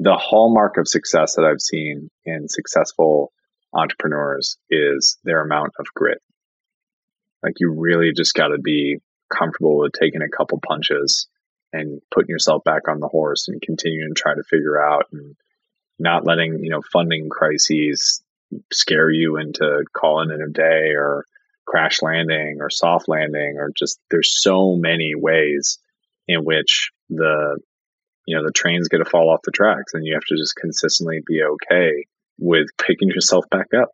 the 0.00 0.16
hallmark 0.16 0.78
of 0.78 0.88
success 0.88 1.34
that 1.34 1.44
I've 1.44 1.60
seen 1.60 2.10
in 2.24 2.48
successful 2.48 3.32
entrepreneurs 3.74 4.56
is 4.70 5.18
their 5.24 5.42
amount 5.42 5.72
of 5.78 5.86
grit. 5.94 6.22
Like 7.42 7.54
you 7.58 7.74
really 7.76 8.12
just 8.16 8.34
got 8.34 8.48
to 8.48 8.58
be 8.58 8.96
comfortable 9.30 9.78
with 9.78 9.92
taking 9.92 10.22
a 10.22 10.34
couple 10.34 10.58
punches 10.66 11.28
and 11.74 12.00
putting 12.10 12.30
yourself 12.30 12.64
back 12.64 12.88
on 12.88 12.98
the 12.98 13.08
horse 13.08 13.48
and 13.48 13.60
continuing 13.60 14.14
to 14.14 14.20
try 14.20 14.34
to 14.34 14.42
figure 14.42 14.82
out 14.82 15.04
and 15.12 15.36
not 15.98 16.24
letting, 16.24 16.64
you 16.64 16.70
know, 16.70 16.82
funding 16.92 17.28
crises 17.28 18.22
scare 18.72 19.10
you 19.10 19.36
into 19.36 19.84
calling 19.92 20.30
it 20.30 20.40
a 20.40 20.50
day 20.50 20.94
or 20.94 21.26
crash 21.66 22.00
landing 22.00 22.56
or 22.60 22.70
soft 22.70 23.06
landing 23.06 23.56
or 23.58 23.70
just 23.78 24.00
there's 24.10 24.40
so 24.40 24.74
many 24.76 25.12
ways 25.14 25.78
in 26.26 26.42
which 26.44 26.90
the 27.10 27.58
you 28.26 28.36
know 28.36 28.44
the 28.44 28.52
train's 28.52 28.88
going 28.88 29.02
to 29.02 29.10
fall 29.10 29.30
off 29.30 29.40
the 29.44 29.50
tracks 29.50 29.94
and 29.94 30.04
you 30.04 30.14
have 30.14 30.24
to 30.24 30.36
just 30.36 30.56
consistently 30.56 31.20
be 31.26 31.42
okay 31.42 32.06
with 32.38 32.68
picking 32.78 33.08
yourself 33.08 33.44
back 33.50 33.68
up 33.74 33.90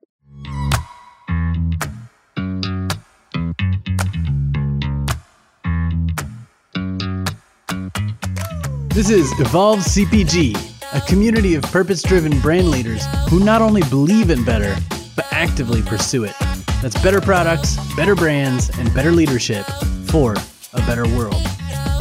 This 8.96 9.10
is 9.10 9.30
Evolve 9.38 9.80
CPG, 9.80 10.56
a 10.95 11.06
community 11.06 11.54
of 11.54 11.62
purpose 11.64 12.02
driven 12.02 12.40
brand 12.40 12.70
leaders 12.70 13.04
who 13.28 13.45
not 13.45 13.60
only 13.60 13.82
believe 13.90 14.30
in 14.30 14.42
better, 14.42 14.74
but 15.14 15.26
actively 15.30 15.82
pursue 15.82 16.24
it. 16.24 16.34
That's 16.80 16.98
better 17.02 17.20
products, 17.20 17.76
better 17.95 18.14
brands, 18.14 18.70
and 18.78 18.95
better 18.95 19.12
leadership 19.12 19.66
for 20.06 20.34
a 20.72 20.78
better 20.86 21.06
world. 21.14 21.45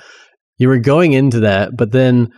you 0.57 0.67
were 0.69 0.79
going 0.79 1.13
into 1.13 1.41
that, 1.41 1.77
but 1.77 1.93
then 1.93 2.31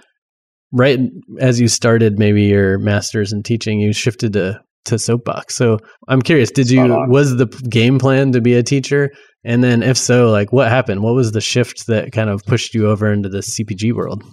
right 0.72 0.99
as 1.39 1.60
you 1.60 1.69
started 1.69 2.19
maybe 2.19 2.43
your 2.43 2.81
master's 2.81 3.33
in 3.33 3.44
teaching, 3.44 3.78
you 3.78 3.93
shifted 3.93 4.33
to 4.33 4.60
to 4.87 4.99
soapbox. 4.99 5.55
So 5.55 5.78
I'm 6.09 6.22
curious, 6.22 6.50
did 6.50 6.71
you 6.71 6.83
was 7.06 7.37
the 7.37 7.47
game 7.47 8.00
plan 8.00 8.33
to 8.33 8.41
be 8.41 8.55
a 8.55 8.65
teacher? 8.65 9.10
And 9.44 9.62
then 9.62 9.84
if 9.84 9.97
so, 9.97 10.28
like 10.31 10.53
what 10.53 10.69
happened? 10.69 11.03
What 11.03 11.15
was 11.15 11.31
the 11.31 11.41
shift 11.41 11.87
that 11.87 12.10
kind 12.10 12.31
of 12.31 12.44
pushed 12.47 12.75
you 12.75 12.89
over 12.89 13.12
into 13.12 13.28
the 13.28 13.39
CPG 13.39 13.93
world? 13.93 14.25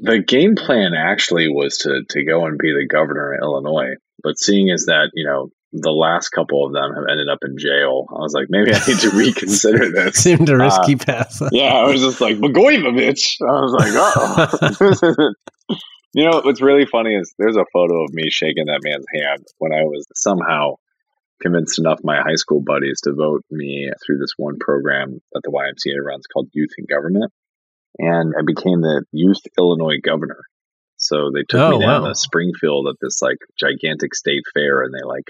The 0.00 0.18
game 0.18 0.56
plan 0.56 0.92
actually 0.94 1.48
was 1.48 1.78
to 1.78 2.02
to 2.10 2.24
go 2.24 2.46
and 2.46 2.58
be 2.58 2.72
the 2.72 2.86
governor 2.86 3.34
of 3.34 3.40
Illinois. 3.42 3.94
But 4.22 4.38
seeing 4.38 4.70
as 4.70 4.86
that, 4.86 5.10
you 5.14 5.26
know, 5.26 5.50
the 5.72 5.90
last 5.90 6.30
couple 6.30 6.64
of 6.64 6.72
them 6.72 6.94
have 6.94 7.04
ended 7.10 7.28
up 7.28 7.40
in 7.44 7.58
jail. 7.58 8.06
I 8.10 8.20
was 8.20 8.32
like, 8.32 8.46
maybe 8.48 8.72
I 8.72 8.78
need 8.86 8.98
to 8.98 9.10
reconsider 9.14 9.90
this. 9.90 10.16
Seemed 10.16 10.48
a 10.48 10.56
risky 10.56 10.94
uh, 10.94 10.98
path. 10.98 11.42
yeah, 11.52 11.74
I 11.74 11.84
was 11.84 12.00
just 12.00 12.20
like, 12.20 12.36
Blagojevich. 12.36 13.40
I 13.42 13.60
was 13.60 13.72
like, 13.72 13.92
oh. 15.10 15.32
You 16.14 16.30
know 16.30 16.40
what's 16.44 16.62
really 16.62 16.86
funny 16.86 17.16
is 17.16 17.34
there's 17.38 17.56
a 17.56 17.66
photo 17.72 18.04
of 18.04 18.14
me 18.14 18.30
shaking 18.30 18.66
that 18.66 18.82
man's 18.84 19.04
hand 19.12 19.44
when 19.58 19.72
I 19.72 19.82
was 19.82 20.06
somehow 20.14 20.76
convinced 21.42 21.80
enough 21.80 21.98
my 22.04 22.20
high 22.20 22.36
school 22.36 22.62
buddies 22.62 23.00
to 23.02 23.12
vote 23.12 23.44
me 23.50 23.90
through 24.06 24.18
this 24.18 24.34
one 24.36 24.58
program 24.60 25.20
that 25.32 25.40
the 25.42 25.50
YMCA 25.50 26.00
runs 26.00 26.28
called 26.32 26.50
Youth 26.52 26.70
in 26.78 26.86
Government. 26.86 27.32
And 27.98 28.34
I 28.38 28.42
became 28.44 28.80
the 28.80 29.04
Youth 29.12 29.42
Illinois 29.58 29.98
Governor. 30.02 30.42
So 30.96 31.30
they 31.32 31.42
took 31.42 31.60
oh, 31.60 31.78
me 31.78 31.84
down 31.84 32.02
wow. 32.02 32.08
to 32.08 32.14
Springfield 32.14 32.88
at 32.88 32.96
this 33.00 33.20
like 33.20 33.38
gigantic 33.58 34.14
state 34.14 34.44
fair 34.54 34.82
and 34.82 34.92
they 34.94 35.04
like 35.04 35.24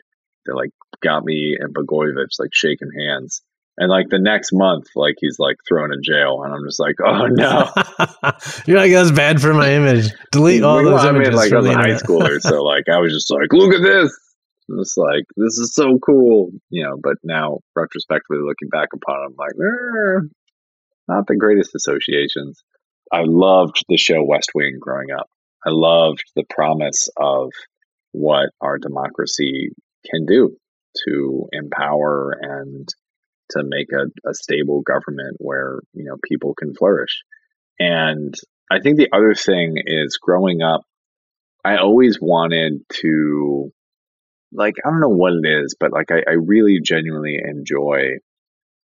they 0.47 0.53
like 0.53 0.71
got 1.03 1.25
me 1.25 1.57
and 1.59 1.75
Blagojevich 1.75 2.39
like 2.39 2.51
shaking 2.53 2.91
hands. 2.97 3.43
And 3.77 3.91
like 3.91 4.09
the 4.09 4.21
next 4.21 4.51
month, 4.53 4.87
like 4.95 5.17
he's 5.19 5.41
like 5.41 5.57
thrown 5.67 5.93
in 5.93 6.01
jail, 6.01 6.43
and 6.45 6.55
I'm 6.55 6.65
just 6.65 6.79
like, 6.79 6.95
oh 7.05 7.27
no! 7.31 7.69
You're 8.67 8.79
like 8.79 8.93
that's 8.93 9.11
bad 9.11 9.41
for 9.41 9.53
my 9.53 9.73
image. 9.73 10.13
Delete 10.31 10.63
all 10.63 10.77
well, 10.77 10.93
those 10.93 11.05
I 11.05 11.09
images. 11.09 11.31
Mean, 11.31 11.37
like 11.37 11.53
I 11.53 11.57
was 11.57 11.67
a 11.67 11.75
high 11.75 11.89
schooler, 11.89 12.41
so 12.41 12.63
like 12.63 12.85
I 12.89 12.99
was 12.99 13.13
just 13.13 13.33
like, 13.33 13.53
look 13.53 13.75
at 13.75 13.83
this. 13.83 14.17
It's 14.69 14.97
like 14.97 15.25
this 15.37 15.59
is 15.59 15.75
so 15.75 15.99
cool, 15.99 16.53
you 16.71 16.85
know. 16.85 16.97
But 17.03 17.17
now, 17.25 17.59
retrospectively 17.75 18.39
looking 18.45 18.69
back 18.69 18.91
upon 18.95 19.17
it, 19.17 19.27
I'm 19.27 19.35
like, 19.37 19.55
eh, 19.59 20.29
not 21.09 21.27
the 21.27 21.37
greatest 21.37 21.75
associations. 21.75 22.63
I 23.13 23.23
loved 23.25 23.85
the 23.89 23.97
show 23.97 24.25
West 24.25 24.51
Wing 24.55 24.79
growing 24.81 25.11
up. 25.11 25.29
I 25.65 25.71
loved 25.71 26.25
the 26.35 26.45
promise 26.49 27.09
of 27.17 27.53
what 28.13 28.51
our 28.61 28.79
democracy 28.79 29.71
can 30.11 30.27
do 30.27 30.57
to 31.07 31.49
empower 31.53 32.37
and 32.41 32.89
to 33.51 33.63
make 33.65 33.89
a, 33.93 34.29
a 34.29 34.35
stable 34.35 34.83
government 34.83 35.37
where 35.39 35.81
you 35.93 36.05
know 36.05 36.17
people 36.23 36.55
can 36.55 36.75
flourish. 36.75 37.23
And 37.79 38.35
I 38.71 38.81
think 38.81 38.97
the 38.97 39.13
other 39.13 39.35
thing 39.35 39.77
is 39.85 40.19
growing 40.19 40.63
up, 40.63 40.83
I 41.65 41.77
always 41.77 42.19
wanted 42.21 42.83
to 43.01 43.73
like 44.53 44.75
I 44.85 44.91
don't 44.91 45.01
know 45.01 45.09
what 45.09 45.33
it 45.33 45.47
is, 45.47 45.77
but 45.79 45.93
like 45.93 46.11
I, 46.11 46.23
I 46.29 46.35
really 46.35 46.81
genuinely 46.81 47.39
enjoy 47.43 48.19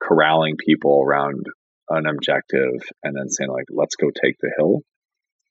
corralling 0.03 0.57
people 0.57 1.03
around 1.03 1.47
an 1.89 2.07
objective 2.07 2.83
and 3.03 3.17
then 3.17 3.29
saying 3.29 3.51
like 3.51 3.67
let's 3.71 3.97
go 3.97 4.11
take 4.11 4.37
the 4.41 4.53
hill 4.57 4.81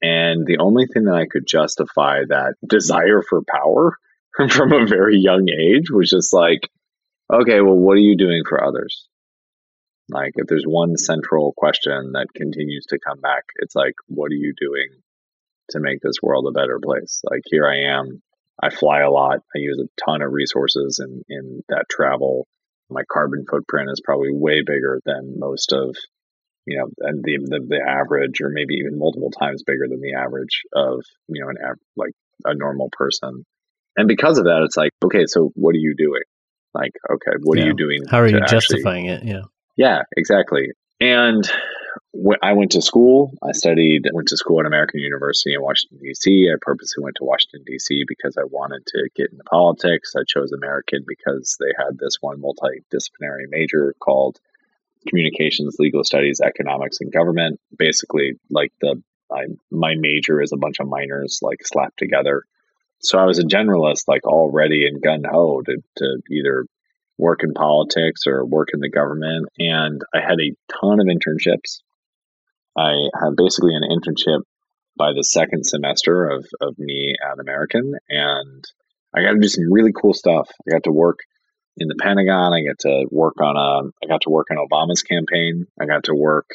and 0.01 0.45
the 0.45 0.57
only 0.60 0.86
thing 0.88 1.04
that 1.04 1.16
i 1.16 1.25
could 1.25 1.45
justify 1.45 2.22
that 2.28 2.56
desire 2.68 3.22
for 3.22 3.42
power 3.44 3.98
from 4.50 4.72
a 4.72 4.88
very 4.88 5.18
young 5.18 5.48
age 5.50 5.92
was 5.92 6.10
just 6.10 6.33
like 6.33 6.69
okay, 7.31 7.62
well, 7.62 7.75
what 7.75 7.94
are 7.94 8.01
you 8.01 8.18
doing 8.18 8.44
for 8.48 8.63
others? 8.63 9.07
Like, 10.10 10.33
if 10.36 10.48
there's 10.48 10.66
one 10.66 10.98
central 10.98 11.54
question 11.56 12.12
that 12.13 12.28
continues 12.36 12.86
to 12.89 13.00
come 13.00 13.22
back, 13.22 13.44
it's 13.57 13.75
like, 13.75 13.94
what 14.07 14.31
are 14.31 14.36
you 14.36 14.54
doing 14.60 14.89
to 15.69 15.80
make 15.80 16.01
this 16.01 16.22
world 16.22 16.45
a 16.48 16.60
better 16.60 16.80
place? 16.84 17.22
Like, 17.30 17.42
here 17.45 17.68
I 17.68 17.98
am. 17.98 18.22
I 18.62 18.69
fly 18.69 19.01
a 19.01 19.10
lot. 19.10 19.39
I 19.56 19.60
use 19.60 19.81
a 19.81 20.06
ton 20.06 20.22
of 20.22 20.31
resources 20.31 21.01
in, 21.04 21.24
in 21.30 21.63
that 21.69 21.86
travel. 21.89 22.48
My 22.89 23.04
carbon 23.10 23.45
footprint 23.50 23.89
is 23.89 24.01
probably 24.04 24.31
way 24.34 24.62
bigger 24.66 25.00
than 25.06 25.39
most 25.39 25.72
of, 25.72 25.95
you 26.72 26.78
know, 26.78 26.88
and 27.08 27.24
the, 27.24 27.38
the, 27.38 27.60
the 27.68 27.82
average, 27.86 28.42
or 28.42 28.50
maybe 28.50 28.76
even 28.76 28.98
multiple 28.98 29.32
times 29.32 29.64
bigger 29.64 29.88
than 29.90 30.02
the 30.02 30.14
average 30.16 30.62
of, 30.74 31.04
you 31.28 31.42
know, 31.44 31.50
an 31.50 31.58
av- 31.64 31.80
like 31.96 32.14
a 32.46 32.54
normal 32.56 32.90
person. 32.92 33.46
And 33.98 34.08
because 34.08 34.38
of 34.38 34.46
that, 34.46 34.62
it's 34.64 34.78
like, 34.78 34.92
okay, 35.04 35.26
so 35.28 35.52
what 35.56 35.76
are 35.76 35.80
you 35.80 35.94
doing? 35.98 36.24
Like, 36.74 36.94
okay, 37.12 37.36
what 37.44 37.58
Yeah. 37.58 37.66
are 37.66 37.68
you 37.68 37.74
doing? 37.74 38.02
How 38.10 38.20
are 38.20 38.28
you 38.28 38.38
actually- 38.38 38.58
justifying 38.60 39.06
it? 39.06 39.24
Yeah. 39.24 39.42
yeah, 39.76 40.04
exactly. 40.16 40.70
And 41.02 41.44
when 42.14 42.38
I 42.42 42.54
went 42.54 42.72
to 42.74 42.82
school, 42.82 43.34
I 43.44 43.52
studied, 43.52 44.08
went 44.14 44.30
to 44.30 44.38
school 44.38 44.60
at 44.62 44.66
American 44.66 45.00
University 45.02 45.54
in 45.54 45.62
Washington, 45.62 46.00
D.C. 46.02 46.50
I 46.52 46.56
purposely 46.62 47.04
went 47.04 47.16
to 47.18 47.26
Washington, 47.26 47.64
D.C. 47.66 48.06
because 48.08 48.38
I 48.38 48.44
wanted 48.46 48.86
to 48.88 49.10
get 49.16 49.32
into 49.32 49.44
politics. 49.44 50.14
I 50.18 50.22
chose 50.28 50.52
American 50.52 51.04
because 51.08 51.58
they 51.60 51.72
had 51.78 51.98
this 51.98 52.18
one 52.22 52.42
multidisciplinary 52.42 53.46
major 53.50 53.94
called 54.00 54.40
Communications, 55.07 55.77
Legal 55.80 56.03
Studies, 56.03 56.42
Economics, 56.42 56.98
and 57.01 57.12
Government. 57.12 57.59
Basically, 57.77 58.33
like 58.50 58.71
the 58.81 59.01
I, 59.31 59.45
my 59.71 59.95
major 59.98 60.42
is 60.42 60.51
a 60.51 60.57
bunch 60.57 60.80
of 60.80 60.88
minors 60.88 61.39
like 61.42 61.59
slapped 61.65 61.98
together. 61.98 62.44
So 63.00 63.18
I 63.18 63.25
was 63.25 63.39
a 63.39 63.44
generalist, 63.44 64.03
like 64.07 64.25
already 64.25 64.86
in 64.86 65.00
gun 65.00 65.24
ho 65.30 65.62
to, 65.62 65.77
to 65.98 66.21
either 66.30 66.65
work 67.18 67.44
in 67.44 67.53
politics 67.53 68.24
or 68.27 68.45
work 68.45 68.69
in 68.74 68.80
the 68.80 68.89
government. 68.89 69.48
And 69.57 70.01
I 70.13 70.19
had 70.19 70.39
a 70.39 70.53
ton 70.80 71.00
of 71.00 71.07
internships. 71.07 71.81
I 72.77 72.94
had 73.19 73.36
basically 73.36 73.75
an 73.75 73.83
internship 73.83 74.42
by 74.98 75.13
the 75.13 75.24
second 75.24 75.65
semester 75.65 76.27
of, 76.27 76.45
of 76.59 76.77
me 76.77 77.15
at 77.21 77.39
American. 77.39 77.94
And 78.09 78.63
I 79.15 79.24
got 79.24 79.33
to 79.33 79.39
do 79.39 79.48
some 79.48 79.71
really 79.71 79.94
cool 79.94 80.13
stuff. 80.13 80.50
I 80.68 80.74
got 80.74 80.83
to 80.83 80.92
work 80.92 81.19
in 81.81 81.88
the 81.88 81.95
Pentagon. 81.95 82.54
I 82.54 82.63
got 82.63 82.80
to 82.80 83.06
work 83.12 83.42
on 83.42 83.57
a, 83.57 83.89
I 84.04 84.07
got 84.07 84.22
to 84.22 84.30
work 84.30 84.48
on 84.51 84.57
Obama's 84.57 85.04
campaign. 85.04 85.68
I 85.80 85.86
got 85.86 86.06
to 86.06 86.16
work 86.16 86.50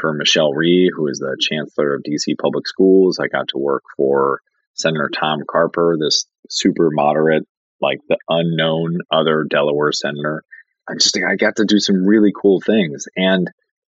for 0.00 0.12
Michelle 0.12 0.52
Rhee, 0.52 0.90
who 0.94 1.08
is 1.08 1.18
the 1.18 1.36
chancellor 1.40 1.94
of 1.94 2.02
DC 2.02 2.36
public 2.40 2.66
schools. 2.66 3.18
I 3.18 3.28
got 3.28 3.48
to 3.48 3.58
work 3.58 3.82
for 3.96 4.40
Senator 4.74 5.10
Tom 5.12 5.42
Carper, 5.48 5.96
this 6.00 6.26
super 6.48 6.90
moderate 6.90 7.46
like 7.80 8.00
the 8.08 8.18
unknown 8.28 8.98
other 9.10 9.44
Delaware 9.48 9.92
senator. 9.92 10.44
I 10.88 10.94
just 10.94 11.16
I 11.16 11.36
got 11.36 11.56
to 11.56 11.64
do 11.64 11.78
some 11.78 12.04
really 12.04 12.32
cool 12.34 12.60
things. 12.60 13.06
And 13.16 13.50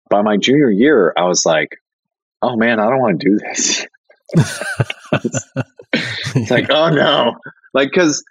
by 0.09 0.21
my 0.21 0.37
junior 0.37 0.69
year, 0.69 1.13
I 1.17 1.23
was 1.23 1.45
like, 1.45 1.77
oh 2.41 2.55
man, 2.55 2.79
I 2.79 2.89
don't 2.89 2.99
want 2.99 3.21
to 3.21 3.29
do 3.29 3.39
this. 3.39 3.87
It's 6.33 6.51
like, 6.51 6.69
oh 6.69 6.89
no. 6.89 7.35
Like, 7.73 7.91
cause 7.91 8.23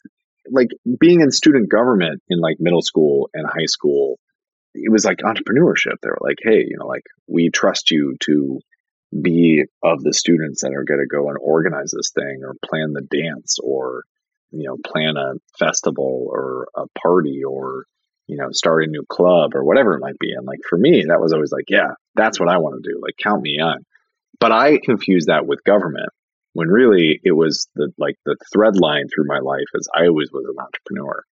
like 0.50 0.68
being 0.98 1.20
in 1.20 1.30
student 1.30 1.70
government 1.70 2.22
in 2.28 2.38
like 2.38 2.56
middle 2.60 2.82
school 2.82 3.30
and 3.34 3.46
high 3.46 3.66
school, 3.66 4.18
it 4.74 4.90
was 4.90 5.04
like 5.04 5.18
entrepreneurship. 5.18 5.96
They 6.02 6.10
were 6.10 6.18
like, 6.20 6.38
hey, 6.42 6.64
you 6.68 6.76
know, 6.78 6.86
like 6.86 7.04
we 7.26 7.50
trust 7.50 7.90
you 7.90 8.16
to 8.24 8.60
be 9.20 9.64
of 9.82 10.02
the 10.02 10.12
students 10.12 10.62
that 10.62 10.72
are 10.72 10.84
going 10.84 11.00
to 11.00 11.06
go 11.06 11.28
and 11.28 11.38
organize 11.40 11.92
this 11.96 12.10
thing 12.10 12.42
or 12.44 12.54
plan 12.64 12.92
the 12.92 13.02
dance 13.02 13.58
or 13.62 14.04
you 14.52 14.64
know 14.64 14.76
plan 14.84 15.16
a 15.16 15.34
festival 15.58 16.26
or 16.28 16.68
a 16.76 16.86
party 17.00 17.42
or 17.44 17.86
you 18.28 18.36
know 18.36 18.52
start 18.52 18.84
a 18.84 18.86
new 18.86 19.04
club 19.08 19.56
or 19.56 19.64
whatever 19.64 19.94
it 19.94 20.00
might 20.00 20.18
be. 20.20 20.32
And 20.32 20.46
like 20.46 20.60
for 20.68 20.78
me 20.78 21.06
that 21.08 21.20
was 21.20 21.32
always 21.32 21.50
like 21.50 21.64
yeah 21.68 21.94
that's 22.14 22.38
what 22.38 22.48
i 22.48 22.58
want 22.58 22.80
to 22.80 22.88
do. 22.88 23.00
Like 23.02 23.16
count 23.20 23.42
me 23.42 23.58
on 23.60 23.84
but 24.38 24.52
i 24.52 24.78
confused 24.78 25.26
that 25.26 25.46
with 25.46 25.64
government 25.64 26.10
when 26.52 26.68
really 26.68 27.20
it 27.22 27.32
was 27.32 27.68
the 27.74 27.92
like 27.98 28.16
the 28.26 28.36
thread 28.52 28.76
line 28.76 29.06
through 29.14 29.26
my 29.26 29.38
life 29.38 29.66
is 29.74 29.88
i 29.94 30.06
always 30.06 30.30
was 30.32 30.44
an 30.48 30.56
entrepreneur 30.62 31.22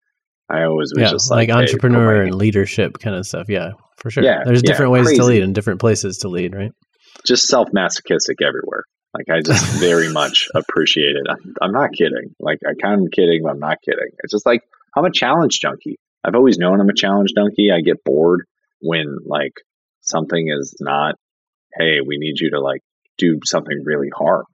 i 0.48 0.64
always 0.64 0.92
was 0.94 1.02
yeah, 1.02 1.10
just 1.10 1.30
like, 1.30 1.48
like, 1.48 1.58
entrepreneur 1.58 2.18
my- 2.18 2.24
and 2.24 2.34
leadership 2.34 2.98
kind 2.98 3.16
of 3.16 3.26
stuff. 3.26 3.48
Yeah, 3.48 3.72
for 3.98 4.10
sure. 4.10 4.24
Yeah, 4.24 4.44
There's 4.44 4.62
yeah, 4.62 4.70
different 4.70 4.92
ways 4.92 5.16
to 5.16 5.24
lead 5.24 5.42
and 5.42 5.54
different 5.54 5.80
places 5.80 6.18
to 6.18 6.28
lead, 6.28 6.54
right? 6.54 6.72
just 7.26 7.46
self 7.46 7.68
masochistic 7.72 8.40
everywhere. 8.42 8.84
Like 9.14 9.28
I 9.30 9.40
just 9.40 9.64
very 9.80 10.10
much 10.12 10.48
appreciate 10.54 11.16
it. 11.16 11.26
I'm, 11.28 11.54
I'm 11.60 11.72
not 11.72 11.92
kidding. 11.92 12.34
Like 12.38 12.58
I 12.66 12.72
kind 12.80 13.06
of 13.06 13.10
kidding, 13.12 13.42
but 13.42 13.50
I'm 13.50 13.58
not 13.58 13.78
kidding. 13.84 14.08
It's 14.22 14.32
just 14.32 14.46
like 14.46 14.62
I'm 14.96 15.04
a 15.04 15.12
challenge 15.12 15.58
junkie. 15.60 15.98
I've 16.24 16.34
always 16.34 16.58
known 16.58 16.80
I'm 16.80 16.88
a 16.88 16.94
challenge 16.94 17.32
junkie. 17.36 17.70
I 17.72 17.80
get 17.80 18.04
bored 18.04 18.44
when 18.80 19.18
like 19.24 19.54
something 20.00 20.48
is 20.48 20.76
not, 20.80 21.14
hey, 21.74 22.00
we 22.06 22.18
need 22.18 22.40
you 22.40 22.50
to 22.50 22.60
like 22.60 22.80
do 23.16 23.40
something 23.44 23.82
really 23.84 24.10
hard. 24.14 24.44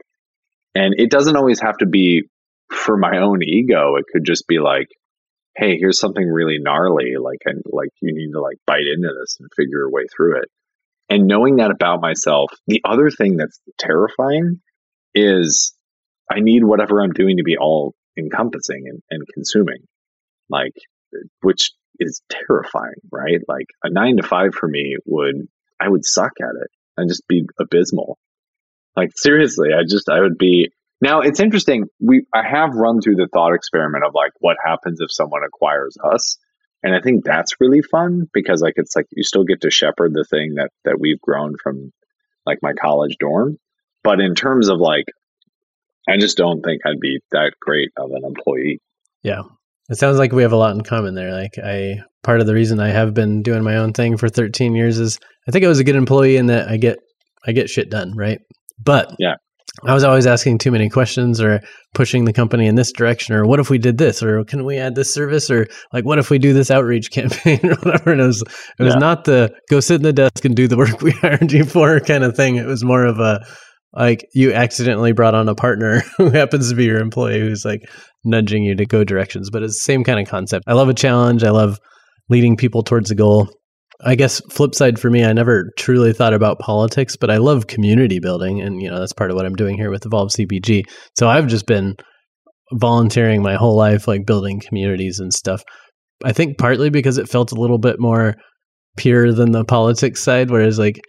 And 0.75 0.95
it 0.99 1.11
doesn't 1.11 1.37
always 1.37 1.61
have 1.61 1.79
to 1.79 1.87
be 1.87 2.25
for 2.71 2.97
my 2.97 3.19
own 3.19 3.43
ego. 3.43 3.97
It 3.97 4.07
could 4.13 4.25
just 4.25 4.47
be 4.49 4.59
like, 4.59 4.89
hey, 5.57 5.77
here's 5.79 6.01
something 6.01 6.27
really 6.27 6.59
gnarly. 6.59 7.15
Like, 7.21 7.39
and 7.45 7.63
like 7.67 7.91
you 8.01 8.13
need 8.13 8.33
to 8.33 8.41
like 8.41 8.57
bite 8.67 8.87
into 8.93 9.09
this 9.09 9.37
and 9.39 9.49
figure 9.57 9.79
your 9.79 9.91
way 9.91 10.03
through 10.15 10.39
it. 10.39 10.49
And 11.09 11.29
knowing 11.29 11.57
that 11.57 11.71
about 11.71 12.01
myself, 12.01 12.51
the 12.67 12.81
other 12.85 13.11
thing 13.11 13.37
that's 13.37 13.61
terrifying 13.79 14.61
is 15.15 15.75
I 16.31 16.41
need 16.41 16.65
whatever 16.65 17.03
I'm 17.03 17.13
doing 17.13 17.37
to 17.37 17.45
be 17.45 17.57
all 17.57 17.95
encompassing 18.19 18.85
and, 18.87 19.03
and 19.11 19.23
consuming, 19.33 19.85
like, 20.49 20.73
which 21.43 21.73
is 22.01 22.23
terrifying, 22.29 22.95
right? 23.13 23.41
Like 23.47 23.67
a 23.85 23.91
nine 23.91 24.17
to 24.17 24.23
five 24.23 24.55
for 24.55 24.67
me 24.67 24.97
would, 25.05 25.47
I 25.79 25.89
would 25.89 26.05
suck 26.05 26.33
at 26.41 26.61
it 26.61 26.71
and 26.97 27.09
just 27.09 27.29
be 27.29 27.45
abysmal. 27.61 28.19
Like 28.97 29.11
seriously, 29.17 29.71
I 29.73 29.83
just, 29.89 30.09
I 30.09 30.21
would 30.21 30.39
be, 30.39 30.71
now 31.01 31.21
it's 31.21 31.41
interesting. 31.41 31.87
We, 32.01 32.27
I 32.33 32.43
have 32.43 32.75
run 32.75 33.01
through 33.01 33.17
the 33.17 33.29
thought 33.33 33.55
experiment 33.55 34.05
of 34.05 34.15
like, 34.15 34.33
what 34.41 34.57
happens 34.65 35.01
if 35.01 35.13
someone 35.13 35.43
acquires 35.45 35.97
us? 36.03 36.39
And 36.83 36.95
I 36.95 37.01
think 37.01 37.25
that's 37.25 37.61
really 37.61 37.83
fun 37.83 38.29
because 38.33 38.61
like, 38.61 38.75
it's 38.77 38.95
like 38.95 39.07
you 39.11 39.23
still 39.23 39.45
get 39.45 39.63
to 39.63 39.71
shepherd 39.71 40.13
the 40.13 40.25
thing 40.25 40.55
that, 40.55 40.71
that 40.85 41.01
we've 41.01 41.21
grown 41.21 41.57
from 41.63 41.93
like 42.47 42.59
my 42.63 42.73
college 42.75 43.17
dorm. 43.19 43.59
But 44.03 44.21
in 44.21 44.35
terms 44.35 44.69
of 44.69 44.79
like, 44.79 45.07
I 46.09 46.19
just 46.19 46.37
don't 46.37 46.63
think 46.63 46.83
I'd 46.85 47.01
be 47.01 47.21
that 47.33 47.55
great 47.61 47.91
of 47.97 48.11
an 48.13 48.25
employee. 48.25 48.81
Yeah. 49.23 49.43
It 49.89 49.97
sounds 49.97 50.19
like 50.19 50.33
we 50.33 50.43
have 50.43 50.53
a 50.53 50.57
lot 50.57 50.75
in 50.75 50.83
common 50.83 51.15
there. 51.15 51.33
Like 51.33 51.59
I 51.63 52.03
part 52.23 52.41
of 52.41 52.47
the 52.47 52.55
reason 52.55 52.81
I 52.81 52.89
have 52.89 53.15
been 53.15 53.43
doing 53.43 53.63
my 53.63 53.77
own 53.77 53.93
thing 53.93 54.17
for 54.17 54.29
13 54.29 54.75
years 54.75 54.99
is 54.99 55.19
I 55.47 55.51
think 55.51 55.65
I 55.65 55.69
was 55.69 55.79
a 55.79 55.85
good 55.85 55.97
employee 55.97 56.37
in 56.37 56.47
that 56.47 56.69
I 56.69 56.77
get 56.77 56.99
I 57.47 57.53
get 57.53 57.69
shit 57.69 57.91
done, 57.91 58.15
right? 58.17 58.41
But 58.83 59.15
Yeah. 59.19 59.35
I 59.85 59.93
was 59.93 60.05
always 60.05 60.25
asking 60.27 60.59
too 60.59 60.71
many 60.71 60.89
questions 60.89 61.41
or 61.41 61.61
pushing 61.95 62.27
the 62.27 62.33
company 62.33 62.67
in 62.67 62.77
this 62.77 62.93
direction 62.93 63.35
or 63.35 63.45
what 63.45 63.59
if 63.59 63.71
we 63.71 63.79
did 63.79 63.99
this 63.99 64.23
or 64.23 64.45
can 64.45 64.65
we 64.65 64.79
add 64.79 64.95
this 64.95 65.13
service 65.13 65.51
or 65.51 65.67
like 65.93 66.05
what 66.05 66.21
if 66.21 66.31
we 66.31 66.39
do 66.39 66.53
this 66.53 66.71
outreach 66.71 67.11
campaign 67.13 67.59
or 67.65 67.75
whatever 67.83 68.13
and 68.13 68.21
it 68.21 68.27
was 68.27 68.43
it 68.79 68.83
was 68.85 68.95
Yeah. 68.95 69.01
not 69.01 69.25
the 69.25 69.53
go 69.71 69.81
sit 69.81 69.97
in 69.97 70.03
the 70.03 70.13
desk 70.13 70.45
and 70.45 70.55
do 70.55 70.69
the 70.69 70.77
work 70.77 71.01
we 71.03 71.11
hired 71.11 71.51
you 71.51 71.65
for 71.65 71.99
kind 71.99 72.23
of 72.23 72.37
thing. 72.37 72.55
It 72.57 72.67
was 72.67 72.85
more 72.85 73.05
of 73.05 73.19
a 73.19 73.45
like 73.93 74.25
you 74.33 74.53
accidentally 74.53 75.13
brought 75.13 75.35
on 75.35 75.49
a 75.49 75.55
partner 75.57 76.03
who 76.19 76.31
happens 76.31 76.71
to 76.71 76.77
be 76.77 76.85
your 76.85 77.01
employee 77.01 77.41
who's 77.41 77.65
like 77.65 77.81
nudging 78.25 78.63
you 78.63 78.77
to 78.77 78.87
go 78.87 79.03
directions, 79.05 79.51
but 79.51 79.63
it's 79.65 79.75
the 79.79 79.85
same 79.85 80.05
kind 80.05 80.21
of 80.21 80.29
concept. 80.29 80.65
I 80.69 80.75
love 80.75 80.89
a 80.89 80.95
challenge. 80.95 81.43
I 81.45 81.51
love 81.51 81.79
leading 82.29 82.57
people 82.57 82.83
towards 82.85 83.11
a 83.11 83.15
goal. 83.17 83.49
I 84.01 84.17
guess 84.17 84.41
flip 84.51 84.75
side 84.75 84.99
for 84.99 85.11
me, 85.11 85.25
I 85.25 85.33
never 85.33 85.71
truly 85.79 86.13
thought 86.13 86.35
about 86.35 86.59
politics, 86.59 87.17
but 87.17 87.31
I 87.31 87.37
love 87.37 87.69
community 87.69 88.19
building, 88.19 88.61
and 88.61 88.83
you 88.83 88.91
know 88.91 88.99
that's 88.99 89.13
part 89.13 89.31
of 89.31 89.37
what 89.37 89.47
I'm 89.47 89.55
doing 89.55 89.77
here 89.77 89.91
with 89.91 90.05
Evolve 90.05 90.31
CPG. 90.31 90.83
So 91.17 91.29
I've 91.29 91.47
just 91.47 91.67
been 91.67 91.95
volunteering 92.73 93.43
my 93.43 93.55
whole 93.55 93.77
life, 93.77 94.09
like 94.09 94.27
building 94.27 94.61
communities 94.61 95.21
and 95.21 95.33
stuff. 95.33 95.63
I 96.25 96.33
think 96.33 96.59
partly 96.59 96.91
because 96.91 97.19
it 97.19 97.29
felt 97.29 97.53
a 97.53 97.61
little 97.61 97.79
bit 97.79 98.01
more 98.01 98.35
pure 98.97 99.33
than 99.33 99.53
the 99.53 99.65
politics 99.65 100.23
side, 100.23 100.51
whereas 100.51 100.79
like 100.79 101.01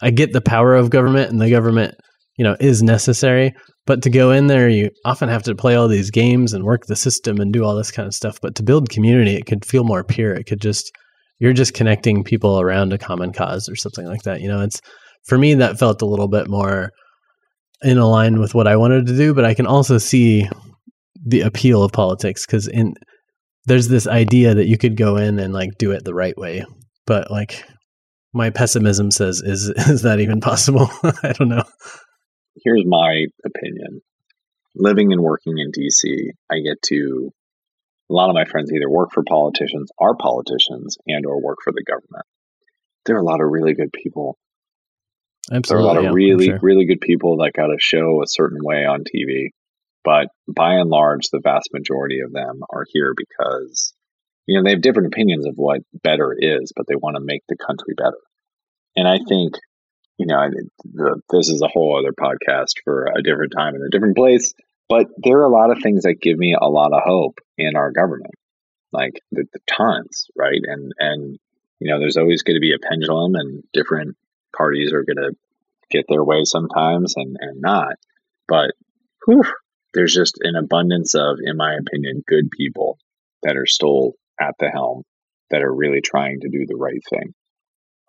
I 0.00 0.10
get 0.10 0.32
the 0.32 0.40
power 0.40 0.74
of 0.74 0.90
government, 0.90 1.30
and 1.30 1.40
the 1.40 1.50
government, 1.50 1.94
you 2.36 2.44
know, 2.44 2.56
is 2.58 2.82
necessary. 2.82 3.52
But 3.86 4.02
to 4.02 4.10
go 4.10 4.30
in 4.30 4.46
there, 4.46 4.68
you 4.68 4.90
often 5.04 5.28
have 5.28 5.42
to 5.44 5.54
play 5.54 5.74
all 5.74 5.88
these 5.88 6.10
games 6.10 6.52
and 6.52 6.64
work 6.64 6.86
the 6.86 6.96
system 6.96 7.40
and 7.40 7.52
do 7.52 7.64
all 7.64 7.76
this 7.76 7.90
kind 7.90 8.06
of 8.06 8.14
stuff. 8.14 8.38
But 8.40 8.54
to 8.56 8.62
build 8.62 8.90
community, 8.90 9.34
it 9.34 9.46
could 9.46 9.64
feel 9.64 9.84
more 9.84 10.04
pure. 10.04 10.32
It 10.32 10.46
could 10.46 10.60
just 10.60 10.92
you're 11.42 11.52
just 11.52 11.74
connecting 11.74 12.22
people 12.22 12.60
around 12.60 12.92
a 12.92 12.98
common 12.98 13.32
cause 13.32 13.68
or 13.68 13.74
something 13.74 14.06
like 14.06 14.22
that. 14.22 14.40
You 14.40 14.46
know, 14.46 14.60
it's 14.60 14.80
for 15.24 15.36
me 15.36 15.54
that 15.54 15.76
felt 15.76 16.00
a 16.00 16.06
little 16.06 16.28
bit 16.28 16.48
more 16.48 16.92
in 17.82 18.00
line 18.00 18.38
with 18.38 18.54
what 18.54 18.68
I 18.68 18.76
wanted 18.76 19.08
to 19.08 19.16
do, 19.16 19.34
but 19.34 19.44
I 19.44 19.52
can 19.52 19.66
also 19.66 19.98
see 19.98 20.48
the 21.26 21.40
appeal 21.40 21.82
of 21.82 21.90
politics 21.90 22.46
because 22.46 22.68
in 22.68 22.94
there's 23.66 23.88
this 23.88 24.06
idea 24.06 24.54
that 24.54 24.68
you 24.68 24.78
could 24.78 24.96
go 24.96 25.16
in 25.16 25.40
and 25.40 25.52
like 25.52 25.70
do 25.78 25.90
it 25.90 26.04
the 26.04 26.14
right 26.14 26.38
way, 26.38 26.64
but 27.06 27.28
like 27.28 27.64
my 28.32 28.50
pessimism 28.50 29.10
says 29.10 29.42
is 29.44 29.68
is 29.76 30.02
that 30.02 30.20
even 30.20 30.40
possible? 30.40 30.88
I 31.24 31.32
don't 31.32 31.48
know. 31.48 31.64
Here's 32.64 32.84
my 32.86 33.26
opinion. 33.44 34.00
Living 34.76 35.12
and 35.12 35.20
working 35.20 35.54
in 35.58 35.72
DC, 35.72 36.28
I 36.48 36.60
get 36.60 36.80
to 36.84 37.32
a 38.10 38.12
lot 38.12 38.28
of 38.28 38.34
my 38.34 38.44
friends 38.44 38.72
either 38.72 38.90
work 38.90 39.10
for 39.12 39.22
politicians, 39.22 39.90
are 39.98 40.14
politicians, 40.14 40.98
and 41.06 41.24
or 41.26 41.40
work 41.40 41.58
for 41.62 41.72
the 41.72 41.84
government. 41.84 42.26
There 43.06 43.16
are 43.16 43.20
a 43.20 43.24
lot 43.24 43.40
of 43.40 43.50
really 43.50 43.74
good 43.74 43.92
people. 43.92 44.38
There 45.48 45.60
are 45.76 45.80
a 45.80 45.84
lot 45.84 45.96
of 45.96 46.04
yeah, 46.04 46.10
I'm 46.10 46.14
really, 46.14 46.46
sure. 46.46 46.58
really 46.62 46.86
good 46.86 47.00
people 47.00 47.38
that 47.38 47.52
got 47.52 47.66
to 47.66 47.76
show 47.78 48.22
a 48.22 48.28
certain 48.28 48.60
way 48.62 48.84
on 48.84 49.04
TV. 49.04 49.50
But 50.04 50.28
by 50.48 50.74
and 50.74 50.90
large, 50.90 51.28
the 51.30 51.40
vast 51.42 51.70
majority 51.72 52.20
of 52.20 52.32
them 52.32 52.62
are 52.70 52.84
here 52.92 53.14
because, 53.16 53.92
you 54.46 54.56
know, 54.56 54.64
they 54.64 54.70
have 54.70 54.82
different 54.82 55.08
opinions 55.08 55.46
of 55.46 55.54
what 55.56 55.80
better 56.02 56.34
is, 56.36 56.72
but 56.74 56.86
they 56.88 56.96
want 56.96 57.16
to 57.16 57.22
make 57.24 57.42
the 57.48 57.56
country 57.56 57.94
better. 57.96 58.18
And 58.96 59.06
I 59.06 59.18
think, 59.28 59.54
you 60.18 60.26
know, 60.26 60.50
the, 60.84 61.20
this 61.30 61.48
is 61.48 61.62
a 61.62 61.68
whole 61.68 61.98
other 61.98 62.12
podcast 62.12 62.74
for 62.84 63.06
a 63.06 63.22
different 63.22 63.52
time 63.56 63.74
in 63.74 63.82
a 63.82 63.90
different 63.90 64.16
place, 64.16 64.54
but 64.92 65.06
there 65.16 65.38
are 65.38 65.44
a 65.44 65.48
lot 65.48 65.70
of 65.70 65.82
things 65.82 66.02
that 66.02 66.20
give 66.20 66.36
me 66.36 66.54
a 66.54 66.68
lot 66.68 66.92
of 66.92 67.00
hope 67.02 67.38
in 67.56 67.76
our 67.76 67.92
government, 67.92 68.34
like 68.92 69.22
the, 69.30 69.46
the 69.50 69.60
tons, 69.66 70.26
right? 70.36 70.60
And, 70.62 70.92
and, 70.98 71.38
you 71.78 71.90
know, 71.90 71.98
there's 71.98 72.18
always 72.18 72.42
going 72.42 72.56
to 72.56 72.60
be 72.60 72.74
a 72.74 72.78
pendulum 72.78 73.34
and 73.34 73.64
different 73.72 74.18
parties 74.54 74.92
are 74.92 75.02
going 75.02 75.16
to 75.16 75.32
get 75.90 76.04
their 76.10 76.22
way 76.22 76.44
sometimes 76.44 77.14
and, 77.16 77.38
and 77.40 77.62
not. 77.62 77.94
But 78.46 78.72
whew, 79.24 79.44
there's 79.94 80.12
just 80.12 80.36
an 80.42 80.56
abundance 80.56 81.14
of, 81.14 81.38
in 81.42 81.56
my 81.56 81.72
opinion, 81.72 82.22
good 82.28 82.50
people 82.50 82.98
that 83.44 83.56
are 83.56 83.64
still 83.64 84.12
at 84.38 84.56
the 84.58 84.68
helm 84.68 85.04
that 85.48 85.62
are 85.62 85.74
really 85.74 86.02
trying 86.02 86.40
to 86.40 86.50
do 86.50 86.66
the 86.66 86.76
right 86.76 87.00
thing. 87.08 87.32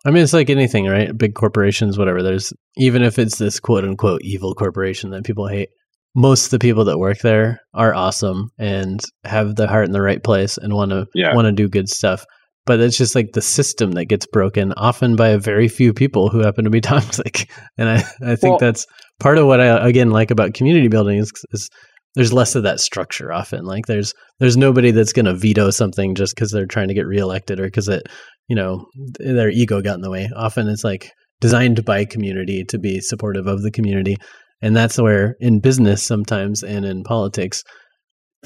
I 0.04 0.10
mean, 0.10 0.22
it's 0.22 0.34
like 0.34 0.50
anything, 0.50 0.84
right? 0.84 1.16
Big 1.16 1.34
corporations, 1.34 1.96
whatever. 1.96 2.22
There's 2.22 2.52
even 2.76 3.02
if 3.02 3.18
it's 3.18 3.38
this 3.38 3.58
quote 3.58 3.84
unquote 3.84 4.20
evil 4.22 4.54
corporation 4.54 5.08
that 5.12 5.24
people 5.24 5.46
hate, 5.48 5.70
most 6.14 6.46
of 6.46 6.50
the 6.50 6.58
people 6.58 6.84
that 6.84 6.98
work 6.98 7.18
there 7.18 7.60
are 7.72 7.94
awesome 7.94 8.50
and 8.58 9.00
have 9.24 9.56
the 9.56 9.66
heart 9.66 9.86
in 9.86 9.92
the 9.92 10.02
right 10.02 10.22
place 10.22 10.56
and 10.56 10.72
want 10.72 10.90
to 10.90 11.06
yeah. 11.14 11.34
want 11.34 11.46
to 11.46 11.52
do 11.52 11.68
good 11.68 11.88
stuff. 11.88 12.24
But 12.66 12.80
it's 12.80 12.96
just 12.96 13.14
like 13.14 13.32
the 13.32 13.42
system 13.42 13.92
that 13.92 14.06
gets 14.06 14.26
broken 14.26 14.72
often 14.72 15.16
by 15.16 15.28
a 15.28 15.38
very 15.38 15.68
few 15.68 15.92
people 15.92 16.30
who 16.30 16.38
happen 16.38 16.64
to 16.64 16.70
be 16.70 16.80
toxic. 16.92 17.50
And 17.76 17.88
i, 17.88 17.96
I 18.22 18.36
think 18.36 18.52
well, 18.52 18.58
that's 18.58 18.86
part 19.20 19.38
of 19.38 19.46
what 19.46 19.60
i 19.60 19.86
again 19.86 20.10
like 20.10 20.30
about 20.30 20.54
community 20.54 20.88
building 20.88 21.18
is, 21.18 21.32
is 21.52 21.68
there's 22.14 22.32
less 22.32 22.54
of 22.54 22.62
that 22.62 22.80
structure 22.80 23.32
often. 23.32 23.64
Like 23.64 23.86
there's 23.86 24.14
there's 24.38 24.56
nobody 24.56 24.92
that's 24.92 25.12
going 25.12 25.26
to 25.26 25.34
veto 25.34 25.70
something 25.70 26.14
just 26.14 26.34
because 26.34 26.50
they're 26.50 26.66
trying 26.66 26.88
to 26.88 26.94
get 26.94 27.06
reelected 27.06 27.60
or 27.60 27.64
because 27.64 27.88
it 27.88 28.06
you 28.48 28.56
know 28.56 28.86
their 29.18 29.50
ego 29.50 29.82
got 29.82 29.96
in 29.96 30.02
the 30.02 30.10
way. 30.10 30.30
Often 30.36 30.68
it's 30.68 30.84
like 30.84 31.10
designed 31.40 31.84
by 31.84 32.04
community 32.04 32.64
to 32.64 32.78
be 32.78 33.00
supportive 33.00 33.46
of 33.46 33.62
the 33.62 33.70
community 33.70 34.16
and 34.64 34.74
that's 34.74 34.98
where 34.98 35.36
in 35.40 35.60
business 35.60 36.02
sometimes 36.02 36.62
and 36.62 36.86
in 36.86 37.04
politics 37.04 37.62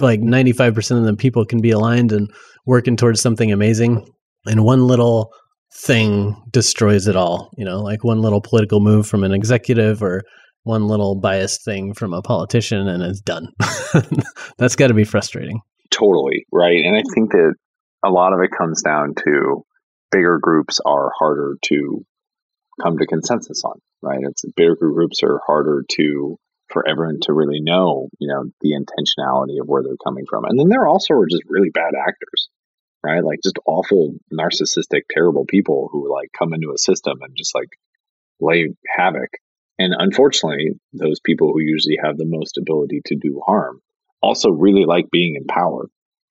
like 0.01 0.21
95% 0.21 0.99
of 0.99 1.05
the 1.05 1.15
people 1.15 1.45
can 1.45 1.61
be 1.61 1.71
aligned 1.71 2.13
and 2.13 2.31
working 2.67 2.97
towards 2.97 3.21
something 3.21 3.53
amazing 3.53 4.05
and 4.45 4.65
one 4.65 4.87
little 4.87 5.33
thing 5.73 6.35
destroys 6.51 7.07
it 7.07 7.17
all 7.17 7.51
you 7.57 7.65
know? 7.65 7.81
Like 7.81 8.03
one 8.03 8.21
little 8.21 8.41
political 8.41 8.81
move 8.81 9.07
from 9.07 9.23
an 9.23 9.33
executive 9.33 10.03
or 10.03 10.23
one 10.65 10.89
little 10.89 11.15
biased 11.15 11.65
thing 11.65 11.95
from 11.95 12.13
a 12.13 12.21
politician 12.21 12.89
and 12.89 13.03
it's 13.03 13.21
done. 13.21 13.49
That's 14.59 14.77
got 14.77 14.89
to 14.89 14.95
be 14.95 15.05
frustrating. 15.05 15.61
Totally 15.91 16.45
right? 16.53 16.85
And 16.85 16.97
i 16.97 17.03
think 17.15 17.31
that 17.31 17.55
a 18.05 18.11
lot 18.11 18.33
of 18.33 18.41
it 18.41 18.51
comes 18.57 18.83
down 18.83 19.15
to 19.25 19.65
bigger 20.11 20.39
groups 20.41 20.81
are 20.85 21.11
harder 21.19 21.57
to 21.67 22.05
come 22.81 22.99
to 22.99 23.07
consensus 23.07 23.63
on 23.65 23.81
right 24.03 24.21
it's 24.23 24.45
bigger 24.57 24.77
groups 24.77 25.23
are 25.23 25.41
harder 25.47 25.85
to 25.89 26.39
for 26.69 26.87
everyone 26.87 27.19
to 27.23 27.33
really 27.33 27.61
know, 27.61 28.09
you 28.19 28.29
know, 28.29 28.45
the 28.61 28.73
intentionality 28.73 29.61
of 29.61 29.67
where 29.67 29.83
they're 29.83 29.97
coming 30.05 30.25
from. 30.29 30.45
And 30.45 30.59
then 30.59 30.69
there 30.69 30.87
also 30.87 31.15
are 31.15 31.27
just 31.27 31.45
really 31.49 31.71
bad 31.71 31.93
actors, 31.99 32.49
right? 33.03 33.25
Like 33.25 33.41
just 33.43 33.59
awful, 33.67 34.15
narcissistic, 34.33 35.03
terrible 35.11 35.47
people 35.47 35.89
who 35.91 36.13
like 36.13 36.31
come 36.37 36.53
into 36.53 36.73
a 36.75 36.79
system 36.79 37.19
and 37.23 37.35
just 37.37 37.55
like 37.55 37.71
lay 38.41 38.69
havoc. 38.87 39.31
And 39.79 39.95
unfortunately, 39.97 40.73
those 40.93 41.21
people 41.21 41.53
who 41.53 41.61
usually 41.61 41.99
have 42.03 42.19
the 42.19 42.27
most 42.27 42.59
ability 42.59 43.01
to 43.07 43.17
do 43.17 43.41
harm 43.45 43.81
also 44.21 44.51
really 44.51 44.85
like 44.85 45.11
being 45.11 45.37
in 45.37 45.47
power. 45.47 45.87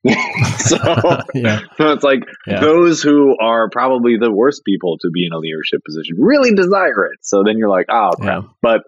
so, 0.57 0.77
yeah. 1.33 1.61
so 1.77 1.91
it's 1.91 2.03
like 2.03 2.21
yeah. 2.45 2.59
those 2.59 3.01
who 3.01 3.35
are 3.41 3.69
probably 3.69 4.17
the 4.19 4.31
worst 4.31 4.63
people 4.65 4.97
to 4.99 5.09
be 5.09 5.25
in 5.25 5.33
a 5.33 5.37
leadership 5.37 5.81
position 5.85 6.15
really 6.19 6.53
desire 6.53 7.05
it. 7.13 7.19
So 7.21 7.43
then 7.45 7.57
you're 7.57 7.69
like, 7.69 7.87
oh 7.89 8.11
crap. 8.19 8.43
Yeah. 8.43 8.49
But 8.61 8.81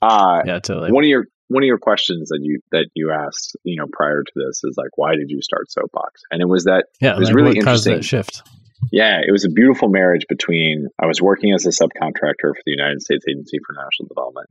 uh, 0.00 0.42
yeah, 0.44 0.58
totally. 0.58 0.92
One 0.92 1.04
of 1.04 1.08
your 1.08 1.26
one 1.48 1.62
of 1.62 1.66
your 1.66 1.78
questions 1.78 2.28
that 2.30 2.40
you 2.42 2.60
that 2.72 2.86
you 2.94 3.12
asked, 3.12 3.56
you 3.64 3.76
know, 3.76 3.86
prior 3.92 4.22
to 4.22 4.32
this 4.34 4.62
is 4.64 4.74
like, 4.76 4.96
why 4.96 5.12
did 5.12 5.26
you 5.28 5.40
start 5.42 5.70
Soapbox? 5.70 6.22
And 6.30 6.40
it 6.40 6.48
was 6.48 6.64
that 6.64 6.86
yeah, 7.00 7.14
it 7.14 7.18
was 7.18 7.28
like 7.28 7.36
really 7.36 7.58
interesting 7.58 8.00
shift. 8.00 8.42
Yeah, 8.90 9.20
it 9.26 9.30
was 9.30 9.44
a 9.44 9.50
beautiful 9.50 9.88
marriage 9.88 10.24
between 10.28 10.88
I 11.00 11.06
was 11.06 11.22
working 11.22 11.52
as 11.54 11.66
a 11.66 11.68
subcontractor 11.68 12.50
for 12.50 12.62
the 12.66 12.72
United 12.72 13.00
States 13.00 13.24
Agency 13.28 13.58
for 13.64 13.74
International 13.74 14.08
Development. 14.08 14.48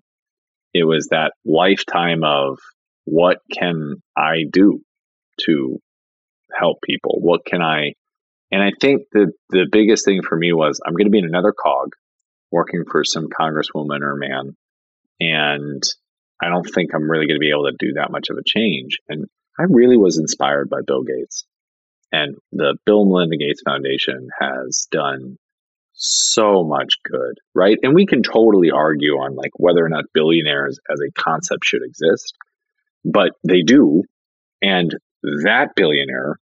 It 0.74 0.86
was 0.86 1.08
that 1.08 1.34
lifetime 1.44 2.24
of 2.24 2.60
what 3.04 3.40
can 3.52 3.96
I 4.18 4.46
do 4.50 4.80
to 5.46 5.80
help 6.58 6.80
people? 6.84 7.18
What 7.20 7.46
can 7.46 7.62
I 7.62 7.94
and 8.52 8.62
I 8.62 8.72
think 8.80 9.04
the 9.12 9.32
the 9.50 9.68
biggest 9.72 10.06
thing 10.06 10.22
for 10.22 10.38
me 10.38 10.54
was 10.54 10.80
I'm 10.86 10.94
going 10.94 11.06
to 11.06 11.12
be 11.12 11.20
in 11.20 11.26
another 11.26 11.54
cog 11.54 11.94
working 12.52 12.84
for 12.90 13.04
some 13.04 13.28
congresswoman 13.28 14.02
or 14.02 14.16
man 14.16 14.56
and 15.20 15.84
I 16.42 16.50
don't 16.50 16.68
think 16.68 16.94
I'm 16.94 17.10
really 17.10 17.28
going 17.28 17.40
to 17.40 17.40
be 17.40 17.52
able 17.52 17.70
to 17.70 17.76
do 17.78 17.94
that 17.94 18.12
much 18.12 18.30
of 18.30 18.38
a 18.38 18.44
change. 18.44 18.98
And 19.08 19.26
I 19.60 19.64
really 19.70 19.98
was 19.98 20.18
inspired 20.18 20.70
by 20.70 20.80
Bill 20.86 21.04
Gates. 21.04 21.46
And 22.12 22.36
the 22.52 22.78
Bill 22.86 23.06
Melinda 23.06 23.38
Gates 23.38 23.62
Foundation 23.64 24.30
has 24.40 24.88
done 24.92 25.38
so 25.94 26.64
much 26.64 26.96
good, 27.06 27.38
right? 27.54 27.78
And 27.84 27.94
we 27.94 28.06
can 28.08 28.24
totally 28.24 28.72
argue 28.72 29.14
on 29.14 29.36
like 29.36 29.52
whether 29.56 29.86
or 29.86 29.90
not 29.90 30.06
billionaires 30.14 30.80
as 30.92 31.00
a 31.00 31.12
concept 31.22 31.64
should 31.64 31.84
exist, 31.84 32.34
but 33.06 33.34
they 33.48 33.62
do. 33.62 34.04
And 34.62 34.96
that 35.24 35.70
billionaire 35.76 36.40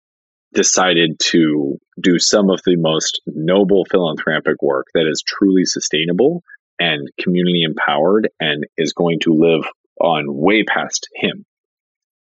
decided 0.52 1.18
to 1.18 1.78
do 2.00 2.18
some 2.18 2.50
of 2.50 2.60
the 2.64 2.76
most 2.76 3.20
noble 3.26 3.84
philanthropic 3.90 4.62
work 4.62 4.86
that 4.94 5.06
is 5.10 5.22
truly 5.26 5.64
sustainable 5.64 6.42
and 6.78 7.08
community 7.20 7.62
empowered 7.62 8.30
and 8.40 8.64
is 8.76 8.92
going 8.92 9.18
to 9.20 9.34
live 9.34 9.64
on 10.00 10.24
way 10.28 10.64
past 10.64 11.08
him. 11.14 11.44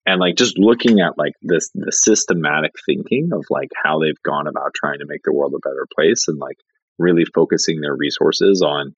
And 0.04 0.20
like 0.20 0.36
just 0.36 0.58
looking 0.58 1.00
at 1.00 1.16
like 1.16 1.34
this 1.42 1.70
the 1.74 1.92
systematic 1.92 2.72
thinking 2.86 3.30
of 3.32 3.44
like 3.50 3.70
how 3.80 4.00
they've 4.00 4.20
gone 4.24 4.48
about 4.48 4.74
trying 4.74 4.98
to 4.98 5.06
make 5.06 5.22
the 5.24 5.32
world 5.32 5.54
a 5.54 5.68
better 5.68 5.86
place 5.94 6.26
and 6.26 6.38
like 6.38 6.56
really 6.98 7.24
focusing 7.24 7.80
their 7.80 7.94
resources 7.94 8.62
on 8.62 8.94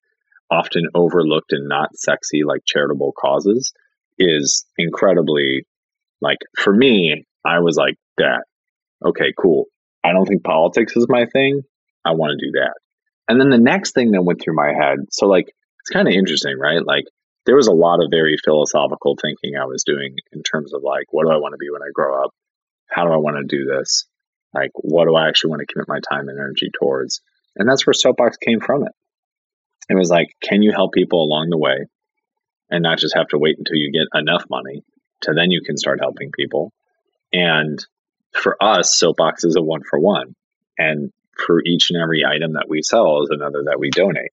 often 0.51 0.85
overlooked 0.95 1.53
and 1.53 1.69
not 1.69 1.95
sexy 1.95 2.43
like 2.45 2.63
charitable 2.67 3.13
causes 3.13 3.73
is 4.19 4.65
incredibly 4.79 5.67
like 6.21 6.39
for 6.57 6.73
me 6.75 7.25
i 7.45 7.61
was 7.61 7.77
like 7.77 7.97
that 8.19 8.45
okay 9.05 9.33
cool 9.39 9.67
i 10.03 10.13
don't 10.13 10.27
think 10.27 10.45
politics 10.45 10.97
is 10.97 11.07
my 11.09 11.27
thing 11.27 11.63
i 12.05 12.13
want 12.13 12.39
to 12.39 12.47
do 12.47 12.53
that 12.53 12.75
and 13.29 13.41
then 13.41 13.51
the 13.51 13.59
next 13.59 13.93
thing 13.93 14.11
that 14.13 14.23
went 14.23 14.41
through 14.43 14.55
my 14.55 14.73
head, 14.73 14.99
so 15.11 15.27
like 15.27 15.47
it's 15.81 15.91
kind 15.91 16.09
of 16.09 16.15
interesting, 16.15 16.59
right? 16.59 16.85
Like 16.85 17.05
there 17.47 17.57
was 17.57 17.69
a 17.69 17.73
lot 17.73 18.03
of 18.03 18.11
very 18.11 18.37
philosophical 18.43 19.17
thinking 19.21 19.57
I 19.57 19.67
was 19.67 19.85
doing 19.85 20.17
in 20.33 20.43
terms 20.43 20.75
of 20.75 20.83
like, 20.83 21.07
what 21.11 21.25
do 21.25 21.31
I 21.31 21.39
want 21.39 21.53
to 21.53 21.59
be 21.59 21.71
when 21.71 21.83
I 21.83 21.93
grow 21.93 22.23
up? 22.25 22.31
How 22.89 23.05
do 23.05 23.13
I 23.13 23.19
want 23.19 23.37
to 23.37 23.57
do 23.57 23.65
this? 23.65 24.07
Like, 24.53 24.71
what 24.75 25.07
do 25.07 25.15
I 25.15 25.29
actually 25.29 25.51
want 25.51 25.61
to 25.61 25.73
commit 25.73 25.89
my 25.89 26.01
time 26.01 26.29
and 26.29 26.39
energy 26.39 26.71
towards? 26.79 27.21
And 27.57 27.69
that's 27.69 27.87
where 27.87 27.95
Soapbox 27.95 28.37
came 28.37 28.61
from 28.61 28.85
it. 28.85 28.93
It 29.89 29.97
was 29.97 30.11
like, 30.11 30.29
can 30.43 30.63
you 30.63 30.73
help 30.73 30.93
people 30.93 31.23
along 31.23 31.51
the 31.51 31.59
way 31.59 31.87
and 32.71 32.83
not 32.83 32.99
just 32.99 33.17
have 33.17 33.29
to 33.29 33.39
wait 33.39 33.59
until 33.59 33.77
you 33.77 33.93
get 33.93 34.19
enough 34.19 34.45
money 34.49 34.83
to 35.23 35.33
then 35.35 35.51
you 35.51 35.63
can 35.63 35.77
start 35.77 36.01
helping 36.01 36.31
people? 36.31 36.73
And 37.35 37.85
for 38.31 38.57
us, 38.63 38.97
Soapbox 38.97 39.45
is 39.45 39.57
a 39.57 39.63
one 39.63 39.83
for 39.83 39.99
one. 39.99 40.37
And 40.79 41.13
for 41.37 41.61
each 41.65 41.91
and 41.91 42.01
every 42.01 42.25
item 42.25 42.53
that 42.53 42.69
we 42.69 42.81
sell 42.83 43.23
is 43.23 43.31
another 43.31 43.65
that 43.65 43.81
we 43.81 43.91
donate. 43.91 44.31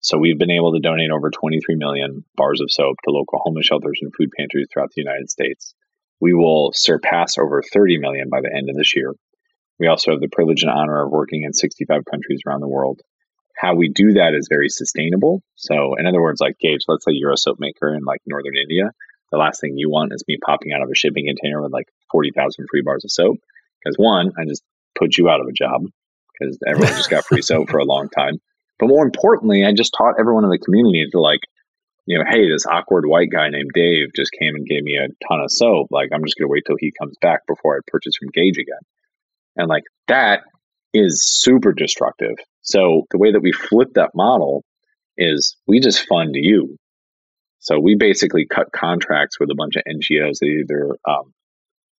So 0.00 0.18
we've 0.18 0.38
been 0.38 0.50
able 0.50 0.72
to 0.72 0.80
donate 0.80 1.10
over 1.10 1.30
23 1.30 1.76
million 1.76 2.24
bars 2.34 2.60
of 2.60 2.72
soap 2.72 2.96
to 3.04 3.12
local 3.12 3.38
homeless 3.40 3.66
shelters 3.66 4.00
and 4.02 4.12
food 4.12 4.30
pantries 4.36 4.66
throughout 4.72 4.90
the 4.90 5.02
United 5.02 5.30
States. 5.30 5.74
We 6.20 6.34
will 6.34 6.72
surpass 6.74 7.38
over 7.38 7.62
30 7.62 7.98
million 7.98 8.28
by 8.28 8.40
the 8.40 8.52
end 8.52 8.68
of 8.68 8.76
this 8.76 8.96
year. 8.96 9.14
We 9.78 9.86
also 9.86 10.10
have 10.10 10.20
the 10.20 10.28
privilege 10.28 10.62
and 10.62 10.72
honor 10.72 11.04
of 11.04 11.12
working 11.12 11.44
in 11.44 11.52
65 11.52 12.04
countries 12.04 12.40
around 12.44 12.60
the 12.60 12.68
world. 12.68 13.00
How 13.56 13.74
we 13.76 13.90
do 13.90 14.14
that 14.14 14.34
is 14.34 14.48
very 14.48 14.70
sustainable. 14.70 15.42
So, 15.54 15.94
in 15.98 16.06
other 16.06 16.20
words, 16.20 16.40
like 16.40 16.58
Gage, 16.58 16.82
let's 16.88 17.04
say 17.04 17.12
you're 17.12 17.32
a 17.32 17.36
soap 17.36 17.60
maker 17.60 17.94
in 17.94 18.04
like 18.04 18.22
northern 18.26 18.56
India. 18.56 18.90
The 19.30 19.38
last 19.38 19.60
thing 19.60 19.76
you 19.76 19.90
want 19.90 20.12
is 20.12 20.24
me 20.26 20.38
popping 20.44 20.72
out 20.72 20.82
of 20.82 20.90
a 20.90 20.94
shipping 20.94 21.26
container 21.26 21.62
with 21.62 21.72
like 21.72 21.88
40,000 22.10 22.66
free 22.70 22.82
bars 22.82 23.04
of 23.04 23.10
soap. 23.10 23.38
Because 23.82 23.96
one, 23.96 24.32
I 24.38 24.44
just 24.44 24.62
put 24.98 25.16
you 25.16 25.28
out 25.28 25.40
of 25.40 25.46
a 25.46 25.52
job 25.52 25.82
because 26.32 26.58
everyone 26.66 26.94
just 26.94 27.10
got 27.10 27.24
free 27.24 27.42
soap 27.42 27.70
for 27.70 27.78
a 27.78 27.84
long 27.84 28.08
time. 28.08 28.38
But 28.78 28.88
more 28.88 29.04
importantly, 29.04 29.64
I 29.64 29.72
just 29.72 29.94
taught 29.96 30.14
everyone 30.18 30.44
in 30.44 30.50
the 30.50 30.58
community 30.58 31.06
to 31.10 31.20
like, 31.20 31.40
you 32.06 32.18
know, 32.18 32.24
hey, 32.28 32.50
this 32.50 32.66
awkward 32.66 33.06
white 33.06 33.30
guy 33.30 33.50
named 33.50 33.70
Dave 33.74 34.08
just 34.16 34.32
came 34.32 34.54
and 34.54 34.66
gave 34.66 34.82
me 34.82 34.96
a 34.96 35.08
ton 35.28 35.40
of 35.40 35.50
soap. 35.50 35.88
Like, 35.90 36.10
I'm 36.12 36.24
just 36.24 36.36
going 36.36 36.48
to 36.48 36.52
wait 36.52 36.64
till 36.66 36.76
he 36.78 36.92
comes 36.98 37.16
back 37.20 37.46
before 37.46 37.76
I 37.76 37.80
purchase 37.86 38.14
from 38.18 38.30
Gage 38.32 38.58
again. 38.58 38.80
And 39.56 39.68
like 39.68 39.84
that 40.08 40.40
is 40.94 41.20
super 41.22 41.72
destructive. 41.72 42.36
So 42.62 43.06
the 43.10 43.18
way 43.18 43.32
that 43.32 43.42
we 43.42 43.52
flip 43.52 43.90
that 43.94 44.10
model 44.14 44.64
is 45.16 45.56
we 45.66 45.80
just 45.80 46.06
fund 46.06 46.34
you. 46.34 46.76
So 47.58 47.78
we 47.78 47.94
basically 47.94 48.46
cut 48.46 48.72
contracts 48.72 49.38
with 49.38 49.50
a 49.50 49.54
bunch 49.54 49.76
of 49.76 49.82
NGOs 49.84 50.38
that 50.40 50.46
either 50.46 50.96
um, 51.06 51.32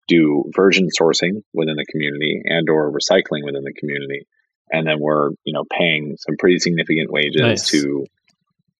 do 0.07 0.51
virgin 0.55 0.87
sourcing 0.99 1.43
within 1.53 1.75
the 1.75 1.85
community 1.85 2.41
and 2.45 2.69
or 2.69 2.91
recycling 2.91 3.43
within 3.45 3.63
the 3.63 3.73
community, 3.73 4.27
and 4.71 4.87
then 4.87 4.99
we're 4.99 5.29
you 5.43 5.53
know 5.53 5.63
paying 5.71 6.15
some 6.17 6.35
pretty 6.37 6.59
significant 6.59 7.11
wages 7.11 7.41
Nice. 7.41 7.71
to 7.71 8.05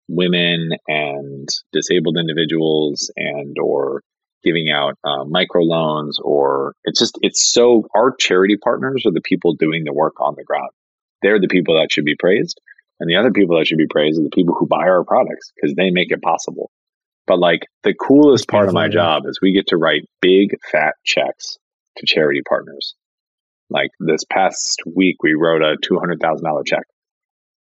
women 0.08 0.72
and 0.88 1.48
disabled 1.72 2.18
individuals 2.18 3.12
and 3.16 3.58
or 3.62 4.04
giving 4.44 4.70
out 4.70 4.98
uh, 5.04 5.24
microloans 5.24 6.14
or 6.24 6.74
it's 6.84 7.00
just 7.00 7.18
it's 7.22 7.52
so 7.54 7.88
our 7.96 8.14
charity 8.16 8.58
partners 8.58 9.04
are 9.06 9.12
the 9.12 9.22
people 9.22 9.54
doing 9.54 9.84
the 9.84 9.94
work 9.94 10.20
on 10.20 10.36
the 10.36 10.44
ground. 10.44 10.72
They're 11.22 11.40
the 11.40 11.48
people 11.48 11.76
that 11.76 11.92
should 11.92 12.06
be 12.06 12.16
praised. 12.20 12.60
And 13.00 13.10
the 13.10 13.16
other 13.16 13.32
people 13.32 13.58
that 13.58 13.66
should 13.66 13.78
be 13.78 13.88
praised 13.88 14.20
are 14.20 14.24
the 14.24 14.30
people 14.30 14.54
who 14.54 14.68
buy 14.68 14.88
our 14.88 15.04
products 15.04 15.52
because 15.56 15.76
they 15.76 15.90
make 15.90 16.12
it 16.12 16.22
possible 16.22 16.72
but 17.32 17.40
like 17.40 17.62
the 17.84 17.94
coolest 17.94 18.50
part 18.50 18.68
of 18.68 18.74
my 18.74 18.90
job 18.90 19.24
is 19.26 19.40
we 19.42 19.54
get 19.54 19.68
to 19.68 19.78
write 19.78 20.02
big 20.22 20.50
fat 20.70 20.96
checks 21.06 21.58
to 21.96 22.06
charity 22.06 22.42
partners 22.46 22.94
like 23.70 23.90
this 24.02 24.26
past 24.30 24.82
week 24.86 25.16
we 25.24 25.34
wrote 25.34 25.62
a 25.62 25.78
$200000 25.78 26.66
check 26.66 26.84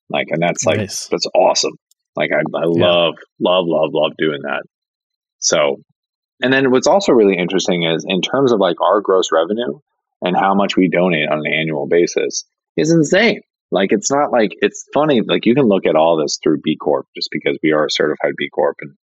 like 0.10 0.28
and 0.30 0.42
that's 0.42 0.63
like 0.63 0.78
Nice. 0.78 1.10
that's 1.10 1.25
awesome 1.36 1.74
like 2.16 2.30
i, 2.32 2.39
I 2.39 2.63
love 2.68 3.16
love 3.38 3.66
love 3.68 3.89
love 3.92 4.13
doing 4.18 4.44
that 4.44 4.63
so 5.39 5.82
and 6.42 6.54
then 6.54 6.72
what's 6.72 6.88
also 6.88 7.12
really 7.12 7.38
interesting 7.38 7.84
is 7.84 8.06
in 8.08 8.22
terms 8.22 8.54
of 8.54 8.62
like 8.62 8.80
our 8.80 9.01
gross 9.01 9.30
revenue 9.30 9.78
and 10.22 10.38
how 10.38 10.56
much 10.56 10.78
we 10.78 10.88
donate 10.88 11.30
on 11.30 11.39
an 11.39 11.54
annual 11.54 11.86
basis 11.86 12.46
is 12.78 12.92
insane. 12.92 13.42
Like 13.72 13.92
it's 13.92 14.10
not 14.10 14.32
like 14.32 14.51
it's 14.62 14.86
funny. 14.94 15.22
Like 15.22 15.46
you 15.46 15.54
can 15.54 15.68
look 15.68 15.86
at 15.86 15.96
all 15.96 16.18
this 16.18 16.39
through 16.42 16.62
B 16.63 16.78
Corp 16.78 17.08
just 17.16 17.30
because 17.32 17.60
we 17.62 17.72
are 17.74 17.86
a 17.86 17.92
certified 17.92 18.34
B 18.38 18.50
Corp 18.50 18.78
and 18.82 18.96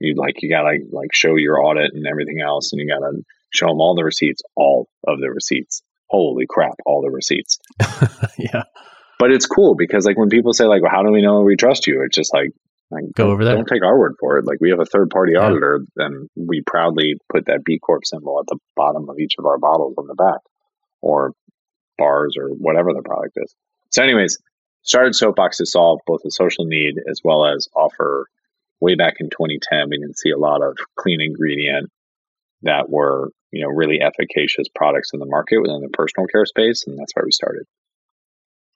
you 0.00 0.14
like 0.16 0.42
you 0.42 0.50
gotta 0.50 0.78
like 0.92 1.10
show 1.12 1.36
your 1.36 1.62
audit 1.62 1.92
and 1.94 2.06
everything 2.06 2.40
else 2.40 2.72
and 2.72 2.80
you 2.80 2.88
gotta 2.88 3.12
show 3.50 3.68
them 3.68 3.80
all 3.80 3.94
the 3.94 4.04
receipts, 4.04 4.42
all 4.56 4.88
of 5.06 5.20
the 5.20 5.30
receipts. 5.30 5.82
Holy 6.08 6.44
crap, 6.48 6.74
all 6.86 7.02
the 7.02 7.10
receipts. 7.10 7.58
yeah. 8.38 8.64
But 9.18 9.30
it's 9.32 9.46
cool 9.46 9.74
because 9.74 10.04
like 10.04 10.18
when 10.18 10.28
people 10.28 10.52
say 10.52 10.64
like, 10.64 10.82
well, 10.82 10.90
how 10.90 11.02
do 11.02 11.10
we 11.10 11.22
know 11.22 11.40
we 11.42 11.56
trust 11.56 11.86
you? 11.86 12.02
It's 12.04 12.16
just 12.16 12.34
like, 12.34 12.50
like 12.90 13.04
Go 13.14 13.30
over 13.30 13.44
there. 13.44 13.54
Don't 13.54 13.66
take 13.66 13.82
our 13.82 13.98
word 13.98 14.14
for 14.20 14.38
it. 14.38 14.44
Like 14.44 14.58
we 14.60 14.70
have 14.70 14.80
a 14.80 14.84
third 14.84 15.10
party 15.10 15.32
Yeah. 15.34 15.46
auditor, 15.46 15.80
and 15.96 16.28
we 16.36 16.62
proudly 16.66 17.14
put 17.32 17.46
that 17.46 17.64
B 17.64 17.78
Corp 17.78 18.04
symbol 18.04 18.38
at 18.40 18.46
the 18.46 18.58
bottom 18.76 19.08
of 19.08 19.18
each 19.18 19.34
of 19.38 19.46
our 19.46 19.58
bottles 19.58 19.94
on 19.96 20.06
the 20.06 20.14
back, 20.14 20.40
or 21.00 21.32
bars, 21.96 22.36
or 22.38 22.48
whatever 22.48 22.92
the 22.92 23.02
product 23.02 23.36
is. 23.36 23.54
So, 23.90 24.02
anyways, 24.02 24.38
started 24.82 25.14
Soapbox 25.14 25.56
to 25.58 25.66
solve 25.66 26.00
both 26.06 26.20
a 26.26 26.30
social 26.30 26.66
need 26.66 26.96
as 27.10 27.20
well 27.24 27.46
as 27.46 27.68
offer. 27.74 28.26
Way 28.84 28.96
back 28.96 29.14
in 29.18 29.30
2010, 29.30 29.88
we 29.88 29.96
didn't 29.96 30.18
see 30.18 30.28
a 30.28 30.36
lot 30.36 30.60
of 30.62 30.76
clean 30.98 31.22
ingredient 31.22 31.88
that 32.62 32.90
were 32.90 33.30
you 33.50 33.62
know 33.62 33.68
really 33.68 34.02
efficacious 34.02 34.66
products 34.74 35.10
in 35.14 35.20
the 35.20 35.26
market 35.26 35.58
within 35.62 35.80
the 35.80 35.88
personal 35.88 36.26
care 36.26 36.44
space, 36.44 36.84
and 36.86 36.98
that's 36.98 37.12
why 37.14 37.22
we 37.24 37.30
started. 37.30 37.64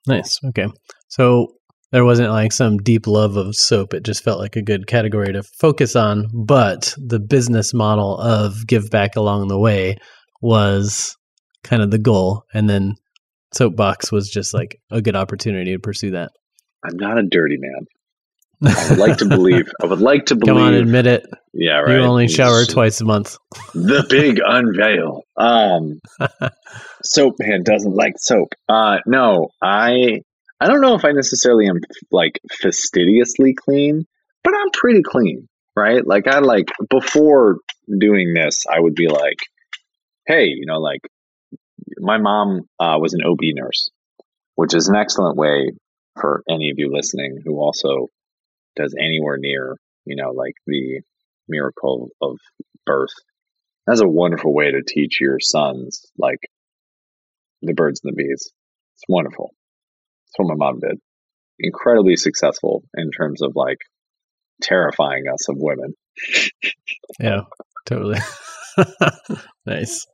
Nice. 0.07 0.39
Okay. 0.43 0.65
So 1.09 1.53
there 1.91 2.05
wasn't 2.05 2.31
like 2.31 2.53
some 2.53 2.77
deep 2.77 3.05
love 3.05 3.35
of 3.35 3.55
soap. 3.55 3.93
It 3.93 4.03
just 4.03 4.23
felt 4.23 4.39
like 4.39 4.55
a 4.55 4.63
good 4.63 4.87
category 4.87 5.31
to 5.33 5.43
focus 5.43 5.95
on. 5.95 6.27
But 6.33 6.95
the 6.97 7.19
business 7.19 7.71
model 7.71 8.17
of 8.17 8.65
give 8.65 8.89
back 8.89 9.15
along 9.15 9.47
the 9.47 9.59
way 9.59 9.97
was 10.41 11.15
kind 11.63 11.83
of 11.83 11.91
the 11.91 11.99
goal. 11.99 12.45
And 12.53 12.67
then 12.67 12.95
Soapbox 13.53 14.11
was 14.11 14.29
just 14.29 14.55
like 14.55 14.79
a 14.89 15.01
good 15.03 15.15
opportunity 15.15 15.73
to 15.73 15.79
pursue 15.79 16.11
that. 16.11 16.31
I'm 16.83 16.97
not 16.97 17.19
a 17.19 17.23
dirty 17.23 17.57
man. 17.59 17.85
I 18.65 18.89
would 18.89 18.99
like 18.99 19.17
to 19.17 19.25
believe. 19.29 19.69
I 19.81 19.85
would 19.85 20.01
like 20.01 20.25
to 20.27 20.35
believe. 20.35 20.55
Come 20.55 20.63
on, 20.63 20.73
admit 20.73 21.07
it. 21.07 21.25
yeah, 21.53 21.79
right. 21.79 21.95
You 21.95 22.01
only 22.01 22.27
shower 22.27 22.65
twice 22.65 23.01
a 23.01 23.05
month. 23.05 23.37
The 23.73 24.05
big 24.09 24.39
unveil. 24.45 25.23
Um, 25.37 25.99
soap 27.03 27.35
man 27.39 27.63
doesn't 27.63 27.95
like 27.95 28.13
soap. 28.17 28.53
Uh, 28.67 28.97
no, 29.05 29.49
I. 29.61 30.21
I 30.61 30.67
don't 30.67 30.81
know 30.81 30.95
if 30.95 31.05
I 31.05 31.13
necessarily 31.13 31.67
am 31.69 31.79
like 32.11 32.41
fastidiously 32.51 33.53
clean, 33.53 34.05
but 34.43 34.53
I'm 34.53 34.71
pretty 34.71 35.03
clean, 35.03 35.47
right? 35.73 36.05
Like 36.05 36.27
I 36.27 36.39
like 36.39 36.67
before 36.89 37.59
doing 37.97 38.33
this, 38.33 38.65
I 38.69 38.77
would 38.77 38.93
be 38.93 39.07
like, 39.07 39.37
hey, 40.27 40.47
you 40.47 40.65
know, 40.65 40.79
like 40.79 40.99
my 41.97 42.17
mom 42.17 42.67
uh, 42.77 42.97
was 42.99 43.13
an 43.13 43.21
OB 43.25 43.39
nurse, 43.53 43.89
which 44.55 44.75
is 44.75 44.89
an 44.89 44.97
excellent 44.97 45.37
way 45.37 45.71
for 46.19 46.43
any 46.49 46.71
of 46.71 46.75
you 46.77 46.91
listening 46.93 47.37
who 47.45 47.57
also 47.59 48.09
does 48.79 48.95
anywhere 48.99 49.37
near, 49.37 49.77
you 50.05 50.15
know, 50.15 50.31
like 50.31 50.55
the 50.65 51.01
miracle 51.47 52.09
of 52.21 52.37
birth. 52.85 53.13
That's 53.85 54.01
a 54.01 54.07
wonderful 54.07 54.53
way 54.53 54.71
to 54.71 54.83
teach 54.83 55.19
your 55.19 55.39
sons, 55.39 56.05
like 56.17 56.39
the 57.61 57.73
birds 57.73 58.01
and 58.03 58.13
the 58.13 58.15
bees. 58.15 58.51
It's 58.95 59.03
wonderful. 59.07 59.51
That's 60.25 60.33
what 60.37 60.57
my 60.57 60.65
mom 60.65 60.79
did. 60.79 60.99
Incredibly 61.59 62.15
successful 62.15 62.83
in 62.95 63.11
terms 63.11 63.41
of 63.41 63.53
like 63.55 63.79
terrifying 64.61 65.25
us 65.31 65.49
of 65.49 65.55
women. 65.57 65.93
Yeah, 67.19 67.41
totally. 67.85 68.19
nice. 69.65 70.05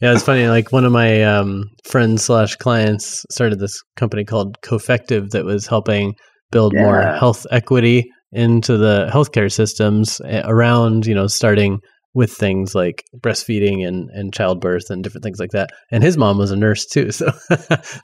Yeah, 0.00 0.12
it's 0.12 0.22
funny. 0.22 0.46
Like 0.46 0.72
one 0.72 0.84
of 0.84 0.92
my 0.92 1.22
um, 1.24 1.64
friends 1.84 2.24
slash 2.24 2.56
clients 2.56 3.24
started 3.30 3.58
this 3.58 3.82
company 3.96 4.24
called 4.24 4.60
Cofective 4.62 5.30
that 5.30 5.44
was 5.44 5.66
helping 5.66 6.14
build 6.50 6.74
more 6.74 7.02
health 7.02 7.46
equity 7.50 8.10
into 8.32 8.76
the 8.76 9.10
healthcare 9.12 9.50
systems 9.50 10.20
eh, 10.24 10.42
around, 10.44 11.06
you 11.06 11.14
know, 11.14 11.26
starting 11.26 11.80
with 12.14 12.32
things 12.32 12.74
like 12.74 13.04
breastfeeding 13.16 13.86
and, 13.86 14.10
and 14.10 14.34
childbirth 14.34 14.90
and 14.90 15.04
different 15.04 15.22
things 15.22 15.38
like 15.38 15.52
that. 15.52 15.70
And 15.90 16.02
his 16.02 16.16
mom 16.16 16.38
was 16.38 16.50
a 16.50 16.56
nurse 16.56 16.86
too. 16.86 17.10
So 17.12 17.30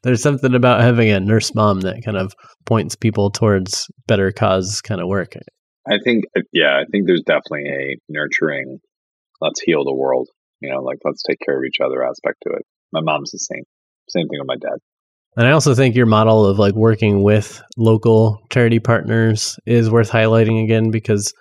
there's 0.03 0.23
something 0.23 0.55
about 0.55 0.83
having 0.83 1.11
a 1.11 1.21
nurse 1.21 1.55
mom 1.55 1.81
that 1.81 2.05
kind 2.05 2.17
of 2.17 2.33
points 2.65 2.95
people 2.95 3.31
towards 3.31 3.87
better 4.07 4.31
cause 4.31 4.81
kind 4.81 5.01
of 5.01 5.09
work. 5.09 5.35
I 5.91 5.99
think, 6.03 6.25
yeah, 6.53 6.81
I 6.81 6.85
think 6.91 7.07
there's 7.07 7.23
definitely 7.27 7.69
a 7.69 7.97
nurturing, 8.09 8.79
let's 9.41 9.61
heal 9.61 9.85
the 9.85 9.95
world, 9.95 10.29
you 10.61 10.71
know, 10.71 10.81
like 10.81 10.99
let's 11.05 11.23
take 11.23 11.39
care 11.45 11.59
of 11.59 11.65
each 11.65 11.81
other 11.85 12.05
aspect 12.05 12.39
to 12.45 12.55
it. 12.55 12.63
My 12.93 13.01
mom's 13.03 13.33
the 13.33 13.39
same. 13.39 13.65
Same 14.09 14.29
thing 14.29 14.39
with 14.39 14.49
my 14.49 14.57
dad. 14.57 14.79
And 15.37 15.47
I 15.47 15.51
also 15.51 15.75
think 15.75 15.97
your 15.97 16.07
model 16.07 16.47
of 16.47 16.59
like 16.59 16.75
working 16.75 17.23
with 17.23 17.61
local 17.77 18.39
charity 18.51 18.79
partners 18.79 19.57
is 19.67 19.91
worth 19.91 20.11
highlighting 20.11 20.63
again 20.63 20.91
because 20.91 21.33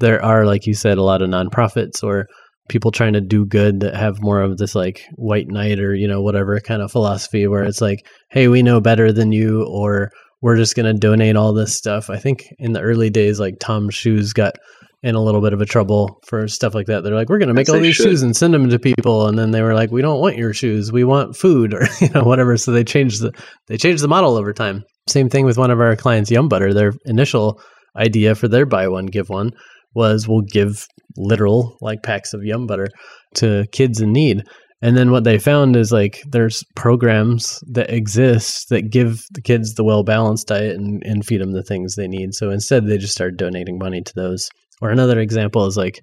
there 0.00 0.22
are, 0.24 0.44
like 0.44 0.66
you 0.66 0.74
said, 0.74 0.98
a 0.98 1.02
lot 1.02 1.22
of 1.22 1.30
nonprofits 1.30 2.02
or 2.02 2.26
people 2.68 2.90
trying 2.90 3.12
to 3.12 3.20
do 3.20 3.46
good 3.46 3.80
that 3.80 3.94
have 3.94 4.20
more 4.20 4.40
of 4.40 4.58
this 4.58 4.74
like 4.74 5.02
white 5.14 5.46
knight 5.48 5.78
or, 5.78 5.94
you 5.94 6.08
know, 6.08 6.20
whatever 6.20 6.58
kind 6.60 6.82
of 6.82 6.90
philosophy 6.90 7.46
where 7.46 7.62
it's 7.62 7.80
like, 7.80 8.04
hey, 8.30 8.48
we 8.48 8.62
know 8.62 8.80
better 8.80 9.12
than 9.12 9.30
you 9.30 9.64
or 9.64 10.10
we're 10.42 10.56
just 10.56 10.74
going 10.74 10.92
to 10.92 10.98
donate 10.98 11.36
all 11.36 11.52
this 11.52 11.76
stuff. 11.76 12.10
I 12.10 12.18
think 12.18 12.48
in 12.58 12.72
the 12.72 12.80
early 12.80 13.10
days, 13.10 13.38
like 13.38 13.54
Tom's 13.60 13.94
Shoes 13.94 14.32
got 14.32 14.56
in 15.02 15.14
a 15.14 15.22
little 15.22 15.40
bit 15.40 15.52
of 15.52 15.60
a 15.60 15.66
trouble 15.66 16.20
for 16.26 16.48
stuff 16.48 16.74
like 16.74 16.86
that. 16.86 17.04
They're 17.04 17.14
like, 17.14 17.28
we're 17.28 17.38
going 17.38 17.48
to 17.48 17.54
make 17.54 17.68
all 17.68 17.78
these 17.78 17.94
should. 17.94 18.06
shoes 18.06 18.22
and 18.22 18.36
send 18.36 18.54
them 18.54 18.68
to 18.70 18.78
people, 18.78 19.26
and 19.26 19.38
then 19.38 19.50
they 19.50 19.62
were 19.62 19.74
like, 19.74 19.90
we 19.90 20.02
don't 20.02 20.20
want 20.20 20.36
your 20.36 20.52
shoes, 20.52 20.90
we 20.90 21.04
want 21.04 21.36
food 21.36 21.74
or 21.74 21.86
you 22.00 22.08
know 22.10 22.24
whatever. 22.24 22.56
So 22.56 22.72
they 22.72 22.84
changed 22.84 23.22
the 23.22 23.32
they 23.68 23.76
changed 23.76 24.02
the 24.02 24.08
model 24.08 24.36
over 24.36 24.52
time. 24.52 24.84
Same 25.08 25.28
thing 25.28 25.44
with 25.44 25.58
one 25.58 25.70
of 25.70 25.80
our 25.80 25.96
clients, 25.96 26.30
Yum 26.30 26.48
Butter. 26.48 26.74
Their 26.74 26.92
initial 27.04 27.60
idea 27.96 28.34
for 28.34 28.48
their 28.48 28.66
buy 28.66 28.88
one 28.88 29.06
give 29.06 29.28
one 29.28 29.52
was 29.94 30.28
we'll 30.28 30.42
give 30.42 30.86
literal 31.16 31.76
like 31.80 32.02
packs 32.02 32.34
of 32.34 32.44
Yum 32.44 32.66
Butter 32.66 32.88
to 33.36 33.64
kids 33.72 34.00
in 34.00 34.12
need. 34.12 34.42
And 34.82 34.96
then 34.96 35.10
what 35.10 35.24
they 35.24 35.38
found 35.38 35.74
is 35.74 35.90
like 35.90 36.20
there's 36.28 36.62
programs 36.74 37.62
that 37.72 37.90
exist 37.90 38.68
that 38.68 38.90
give 38.90 39.22
the 39.32 39.40
kids 39.40 39.74
the 39.74 39.84
well 39.84 40.04
balanced 40.04 40.48
diet 40.48 40.76
and, 40.76 41.02
and 41.04 41.24
feed 41.24 41.40
them 41.40 41.52
the 41.52 41.62
things 41.62 41.94
they 41.94 42.08
need. 42.08 42.34
So 42.34 42.50
instead, 42.50 42.86
they 42.86 42.98
just 42.98 43.14
started 43.14 43.38
donating 43.38 43.78
money 43.78 44.02
to 44.02 44.12
those. 44.14 44.48
Or 44.80 44.90
another 44.90 45.18
example 45.18 45.66
is 45.66 45.76
like 45.76 46.00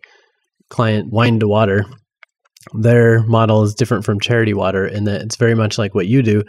client 0.69 1.12
Wine 1.12 1.39
to 1.39 1.47
Water. 1.47 1.86
Their 2.73 3.23
model 3.23 3.63
is 3.63 3.75
different 3.75 4.05
from 4.05 4.19
Charity 4.19 4.53
Water 4.53 4.88
in 4.88 5.03
that 5.03 5.21
it's 5.21 5.36
very 5.36 5.55
much 5.55 5.77
like 5.77 5.93
what 5.93 6.07
you 6.07 6.23
do, 6.23 6.43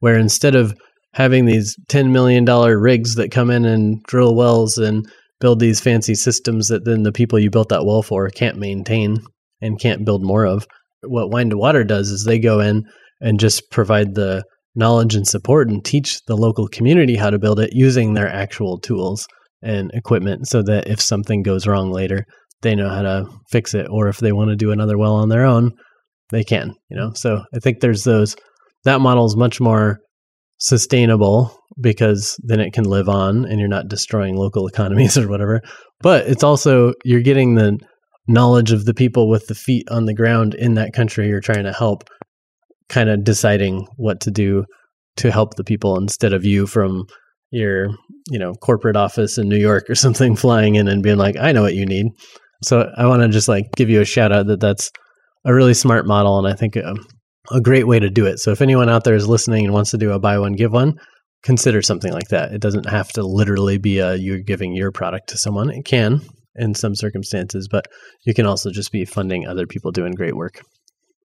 where 0.00 0.18
instead 0.18 0.54
of 0.54 0.74
having 1.14 1.44
these 1.44 1.76
$10 1.88 2.10
million 2.10 2.44
rigs 2.44 3.14
that 3.16 3.30
come 3.30 3.50
in 3.50 3.64
and 3.64 4.02
drill 4.04 4.34
wells 4.34 4.78
and 4.78 5.06
build 5.40 5.60
these 5.60 5.80
fancy 5.80 6.14
systems 6.14 6.68
that 6.68 6.84
then 6.84 7.02
the 7.02 7.12
people 7.12 7.38
you 7.38 7.50
built 7.50 7.68
that 7.68 7.84
well 7.84 8.02
for 8.02 8.28
can't 8.30 8.58
maintain 8.58 9.16
and 9.60 9.80
can't 9.80 10.04
build 10.04 10.22
more 10.22 10.46
of, 10.46 10.66
what 11.02 11.30
Wine 11.30 11.50
to 11.50 11.56
Water 11.56 11.84
does 11.84 12.10
is 12.10 12.24
they 12.24 12.38
go 12.38 12.60
in 12.60 12.84
and 13.20 13.40
just 13.40 13.70
provide 13.70 14.14
the 14.14 14.44
knowledge 14.74 15.14
and 15.14 15.26
support 15.26 15.68
and 15.68 15.84
teach 15.84 16.20
the 16.26 16.36
local 16.36 16.68
community 16.68 17.16
how 17.16 17.30
to 17.30 17.38
build 17.38 17.58
it 17.58 17.70
using 17.72 18.12
their 18.14 18.28
actual 18.28 18.78
tools 18.78 19.26
and 19.66 19.90
equipment 19.94 20.46
so 20.46 20.62
that 20.62 20.88
if 20.88 21.00
something 21.00 21.42
goes 21.42 21.66
wrong 21.66 21.90
later, 21.90 22.24
they 22.62 22.74
know 22.74 22.88
how 22.88 23.02
to 23.02 23.26
fix 23.50 23.74
it. 23.74 23.86
Or 23.90 24.08
if 24.08 24.18
they 24.18 24.32
want 24.32 24.50
to 24.50 24.56
do 24.56 24.72
another 24.72 24.96
well 24.96 25.14
on 25.14 25.28
their 25.28 25.44
own, 25.44 25.72
they 26.30 26.44
can, 26.44 26.74
you 26.88 26.96
know? 26.96 27.12
So 27.14 27.42
I 27.54 27.58
think 27.58 27.80
there's 27.80 28.04
those, 28.04 28.36
that 28.84 29.00
model 29.00 29.26
is 29.26 29.36
much 29.36 29.60
more 29.60 29.98
sustainable 30.58 31.56
because 31.80 32.38
then 32.42 32.60
it 32.60 32.72
can 32.72 32.84
live 32.84 33.08
on 33.08 33.44
and 33.44 33.58
you're 33.58 33.68
not 33.68 33.88
destroying 33.88 34.36
local 34.36 34.66
economies 34.68 35.18
or 35.18 35.28
whatever. 35.28 35.60
but 36.00 36.26
it's 36.26 36.44
also 36.44 36.92
you're 37.04 37.20
getting 37.20 37.54
the 37.54 37.78
knowledge 38.28 38.72
of 38.72 38.86
the 38.86 38.94
people 38.94 39.28
with 39.28 39.46
the 39.46 39.54
feet 39.54 39.86
on 39.90 40.06
the 40.06 40.14
ground 40.14 40.54
in 40.54 40.74
that 40.74 40.92
country 40.92 41.28
you're 41.28 41.40
trying 41.40 41.64
to 41.64 41.72
help 41.72 42.02
kind 42.88 43.08
of 43.08 43.22
deciding 43.22 43.86
what 43.96 44.20
to 44.20 44.30
do 44.30 44.64
to 45.16 45.30
help 45.30 45.54
the 45.54 45.64
people 45.64 45.96
instead 45.96 46.32
of 46.32 46.44
you 46.44 46.66
from 46.66 47.04
your 47.56 47.88
you 48.30 48.38
know 48.38 48.54
corporate 48.54 48.96
office 48.96 49.38
in 49.38 49.48
New 49.48 49.56
York 49.56 49.88
or 49.88 49.94
something 50.06 50.36
flying 50.36 50.76
in 50.76 50.88
and 50.88 51.02
being 51.02 51.18
like 51.18 51.36
I 51.36 51.52
know 51.52 51.62
what 51.62 51.74
you 51.74 51.86
need. 51.86 52.06
So 52.62 52.90
I 52.96 53.06
want 53.06 53.22
to 53.22 53.28
just 53.28 53.48
like 53.48 53.72
give 53.76 53.90
you 53.90 54.00
a 54.00 54.06
shout 54.06 54.32
out 54.32 54.46
that 54.46 54.60
that's 54.60 54.90
a 55.44 55.54
really 55.54 55.74
smart 55.74 56.06
model 56.06 56.38
and 56.38 56.48
I 56.48 56.56
think 56.56 56.76
a, 56.76 56.94
a 57.50 57.60
great 57.60 57.86
way 57.86 58.00
to 58.00 58.10
do 58.10 58.26
it. 58.26 58.38
So 58.38 58.50
if 58.50 58.62
anyone 58.62 58.88
out 58.88 59.04
there 59.04 59.14
is 59.14 59.28
listening 59.28 59.64
and 59.64 59.74
wants 59.74 59.90
to 59.90 59.98
do 59.98 60.12
a 60.12 60.18
buy 60.18 60.38
one 60.38 60.54
give 60.54 60.72
one, 60.72 60.94
consider 61.42 61.82
something 61.82 62.12
like 62.12 62.28
that. 62.28 62.52
It 62.52 62.60
doesn't 62.60 62.88
have 62.88 63.08
to 63.10 63.22
literally 63.22 63.78
be 63.78 63.98
a 63.98 64.14
you're 64.16 64.38
giving 64.38 64.74
your 64.74 64.90
product 64.90 65.28
to 65.28 65.38
someone. 65.38 65.70
It 65.70 65.84
can 65.84 66.22
in 66.56 66.74
some 66.74 66.94
circumstances, 66.94 67.68
but 67.70 67.86
you 68.24 68.34
can 68.34 68.46
also 68.46 68.70
just 68.70 68.90
be 68.90 69.04
funding 69.04 69.46
other 69.46 69.66
people 69.66 69.92
doing 69.92 70.12
great 70.12 70.34
work. 70.34 70.62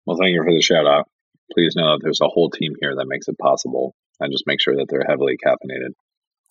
Well, 0.06 0.18
thank 0.20 0.34
you 0.34 0.44
for 0.44 0.54
the 0.54 0.62
shout 0.62 0.86
out. 0.86 1.08
Please 1.54 1.74
know 1.76 1.94
that 1.94 2.00
there's 2.04 2.22
a 2.22 2.28
whole 2.28 2.50
team 2.50 2.74
here 2.80 2.96
that 2.96 3.08
makes 3.08 3.28
it 3.28 3.38
possible 3.38 3.96
and 4.20 4.32
just 4.32 4.44
make 4.46 4.62
sure 4.62 4.76
that 4.76 4.88
they're 4.90 5.06
heavily 5.08 5.38
caffeinated. 5.44 5.94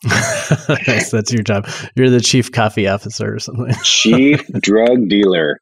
yes, 0.86 1.10
that's 1.10 1.32
your 1.32 1.42
job. 1.42 1.68
You're 1.94 2.10
the 2.10 2.20
chief 2.20 2.50
coffee 2.50 2.88
officer 2.88 3.34
or 3.34 3.38
something. 3.38 3.74
chief 3.84 4.46
drug 4.60 5.08
dealer. 5.08 5.60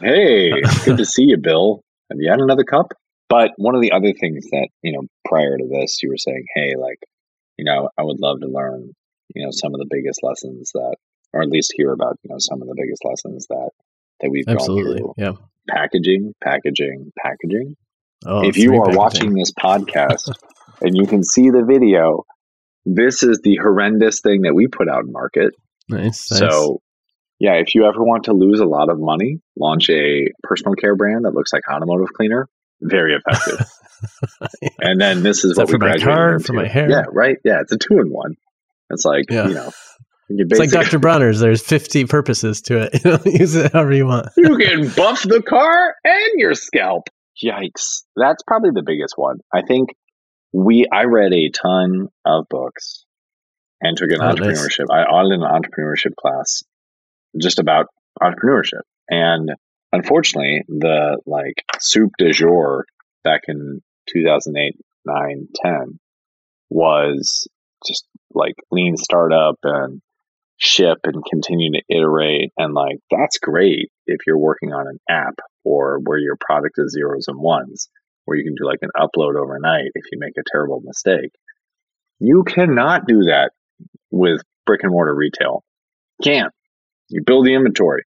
Hey, 0.00 0.52
good 0.84 0.98
to 0.98 1.04
see 1.04 1.24
you, 1.24 1.36
Bill. 1.36 1.82
Have 2.10 2.18
you 2.20 2.30
had 2.30 2.40
another 2.40 2.64
cup? 2.64 2.92
But 3.28 3.52
one 3.56 3.74
of 3.74 3.82
the 3.82 3.92
other 3.92 4.12
things 4.12 4.44
that, 4.50 4.68
you 4.82 4.92
know, 4.92 5.02
prior 5.24 5.56
to 5.58 5.66
this, 5.68 6.00
you 6.02 6.10
were 6.10 6.16
saying, 6.16 6.44
hey, 6.54 6.74
like, 6.76 7.00
you 7.56 7.64
know, 7.64 7.88
I 7.98 8.04
would 8.04 8.20
love 8.20 8.40
to 8.40 8.46
learn, 8.46 8.92
you 9.34 9.44
know, 9.44 9.50
some 9.50 9.74
of 9.74 9.80
the 9.80 9.88
biggest 9.90 10.20
lessons 10.22 10.70
that, 10.74 10.96
or 11.32 11.42
at 11.42 11.48
least 11.48 11.72
hear 11.76 11.92
about, 11.92 12.18
you 12.22 12.30
know, 12.30 12.36
some 12.38 12.62
of 12.62 12.68
the 12.68 12.76
biggest 12.76 13.04
lessons 13.04 13.46
that, 13.48 13.70
that 14.20 14.30
we've 14.30 14.44
Absolutely. 14.46 15.00
gone 15.00 15.14
through. 15.16 15.24
Yeah. 15.24 15.32
Packaging, 15.68 16.34
packaging, 16.40 17.12
packaging. 17.18 17.74
Oh, 18.24 18.46
if 18.46 18.56
you 18.56 18.74
are 18.74 18.96
watching 18.96 19.34
this 19.34 19.52
podcast 19.52 20.30
and 20.80 20.96
you 20.96 21.06
can 21.06 21.24
see 21.24 21.50
the 21.50 21.64
video, 21.64 22.24
this 22.86 23.22
is 23.22 23.40
the 23.42 23.56
horrendous 23.56 24.20
thing 24.20 24.42
that 24.42 24.54
we 24.54 24.68
put 24.68 24.88
out 24.88 25.04
in 25.04 25.12
market. 25.12 25.52
Nice. 25.88 26.30
nice. 26.30 26.38
So, 26.38 26.80
yeah, 27.38 27.54
if 27.54 27.74
you 27.74 27.84
ever 27.84 28.02
want 28.02 28.24
to 28.24 28.32
lose 28.32 28.60
a 28.60 28.64
lot 28.64 28.88
of 28.88 28.98
money, 28.98 29.40
launch 29.58 29.90
a 29.90 30.28
personal 30.42 30.74
care 30.74 30.96
brand 30.96 31.24
that 31.24 31.34
looks 31.34 31.52
like 31.52 31.62
automotive 31.70 32.12
cleaner. 32.16 32.48
Very 32.80 33.14
effective. 33.16 33.66
yeah. 34.62 34.68
And 34.80 35.00
then 35.00 35.22
this 35.22 35.44
is, 35.44 35.52
is 35.52 35.58
what 35.58 35.68
we 35.68 35.72
for 35.72 35.78
my 35.78 35.98
car, 35.98 36.38
for 36.38 36.52
my 36.52 36.68
hair. 36.68 36.88
Yeah, 36.88 37.04
right. 37.10 37.38
Yeah, 37.44 37.60
it's 37.60 37.72
a 37.72 37.78
two 37.78 37.98
in 37.98 38.10
one. 38.10 38.36
It's 38.90 39.04
like 39.04 39.24
yeah. 39.30 39.48
you 39.48 39.54
know, 39.54 39.70
it's 40.28 40.58
like 40.58 40.70
Dr. 40.70 40.98
Bronner's. 40.98 41.40
There's 41.40 41.62
50 41.62 42.04
purposes 42.06 42.60
to 42.62 42.88
it. 42.92 43.24
Use 43.40 43.54
it 43.54 43.72
however 43.72 43.94
you 43.94 44.06
want. 44.06 44.28
you 44.36 44.56
can 44.56 44.88
buff 44.90 45.22
the 45.22 45.42
car 45.42 45.94
and 46.04 46.32
your 46.36 46.54
scalp. 46.54 47.08
Yikes! 47.42 48.04
That's 48.16 48.42
probably 48.46 48.70
the 48.74 48.82
biggest 48.84 49.14
one. 49.16 49.38
I 49.52 49.62
think 49.62 49.90
we 50.56 50.86
I 50.90 51.04
read 51.04 51.34
a 51.34 51.50
ton 51.50 52.08
of 52.24 52.46
books 52.48 53.04
and 53.82 53.96
took 53.96 54.10
an 54.10 54.22
oh, 54.22 54.32
entrepreneurship. 54.32 54.86
Nice. 54.88 54.90
I 54.90 55.02
audited 55.02 55.40
an 55.40 55.46
entrepreneurship 55.46 56.16
class 56.18 56.62
just 57.38 57.58
about 57.58 57.86
entrepreneurship. 58.22 58.80
And 59.10 59.50
unfortunately, 59.92 60.62
the 60.66 61.18
like 61.26 61.62
soup 61.78 62.12
de 62.18 62.32
jour 62.32 62.86
back 63.22 63.42
in 63.48 63.82
2008, 64.08 64.76
9, 65.04 65.48
10 65.62 65.98
was 66.70 67.46
just 67.86 68.06
like 68.32 68.54
lean 68.70 68.96
startup 68.96 69.56
and 69.62 70.00
ship 70.56 70.98
and 71.04 71.22
continue 71.30 71.72
to 71.72 71.82
iterate. 71.94 72.50
And 72.56 72.72
like, 72.72 72.96
that's 73.10 73.38
great 73.38 73.90
if 74.06 74.20
you're 74.26 74.38
working 74.38 74.72
on 74.72 74.86
an 74.88 74.98
app 75.06 75.34
or 75.64 76.00
where 76.02 76.18
your 76.18 76.36
product 76.40 76.76
is 76.78 76.92
zeros 76.92 77.28
and 77.28 77.38
ones, 77.38 77.90
where 78.26 78.36
you 78.36 78.44
can 78.44 78.54
do 78.54 78.66
like 78.66 78.80
an 78.82 78.90
upload 78.96 79.36
overnight 79.40 79.90
if 79.94 80.04
you 80.12 80.18
make 80.18 80.36
a 80.38 80.42
terrible 80.52 80.80
mistake. 80.84 81.30
You 82.18 82.44
cannot 82.44 83.06
do 83.06 83.24
that 83.24 83.52
with 84.10 84.42
brick 84.66 84.82
and 84.82 84.92
mortar 84.92 85.14
retail. 85.14 85.64
Can't. 86.22 86.52
You 87.08 87.22
build 87.24 87.46
the 87.46 87.54
inventory. 87.54 88.04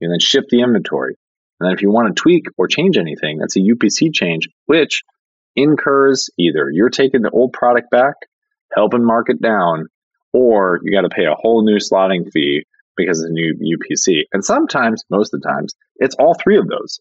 You 0.00 0.08
then 0.08 0.20
ship 0.20 0.44
the 0.48 0.60
inventory. 0.60 1.16
And 1.58 1.68
then 1.68 1.74
if 1.74 1.82
you 1.82 1.90
want 1.90 2.14
to 2.14 2.20
tweak 2.20 2.46
or 2.58 2.66
change 2.66 2.98
anything, 2.98 3.38
that's 3.38 3.56
a 3.56 3.60
UPC 3.60 4.12
change, 4.12 4.48
which 4.66 5.02
incurs 5.54 6.28
either 6.38 6.70
you're 6.70 6.90
taking 6.90 7.22
the 7.22 7.30
old 7.30 7.52
product 7.52 7.90
back, 7.90 8.14
helping 8.74 9.04
mark 9.04 9.26
it 9.28 9.40
down, 9.40 9.86
or 10.32 10.80
you 10.82 10.92
got 10.92 11.02
to 11.02 11.14
pay 11.14 11.26
a 11.26 11.34
whole 11.34 11.64
new 11.64 11.76
slotting 11.76 12.30
fee 12.32 12.64
because 12.96 13.22
of 13.22 13.28
the 13.28 13.32
new 13.32 13.76
UPC. 13.78 14.24
And 14.32 14.44
sometimes, 14.44 15.04
most 15.10 15.32
of 15.34 15.40
the 15.40 15.48
times, 15.48 15.74
it's 15.96 16.16
all 16.16 16.34
three 16.34 16.58
of 16.58 16.68
those, 16.68 16.98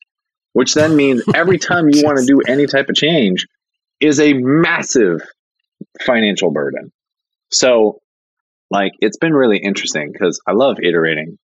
which 0.53 0.73
then 0.73 0.95
means 0.95 1.23
every 1.35 1.57
time 1.57 1.89
you 1.89 2.03
want 2.03 2.17
to 2.17 2.25
do 2.25 2.41
any 2.47 2.67
type 2.67 2.89
of 2.89 2.95
change 2.95 3.47
is 3.99 4.19
a 4.19 4.33
massive 4.33 5.21
financial 6.01 6.51
burden. 6.51 6.91
So 7.49 7.99
like 8.69 8.93
it's 9.01 9.17
been 9.17 9.33
really 9.33 9.57
interesting 9.57 10.11
because 10.11 10.41
I 10.47 10.53
love 10.53 10.77
iterating 10.81 11.37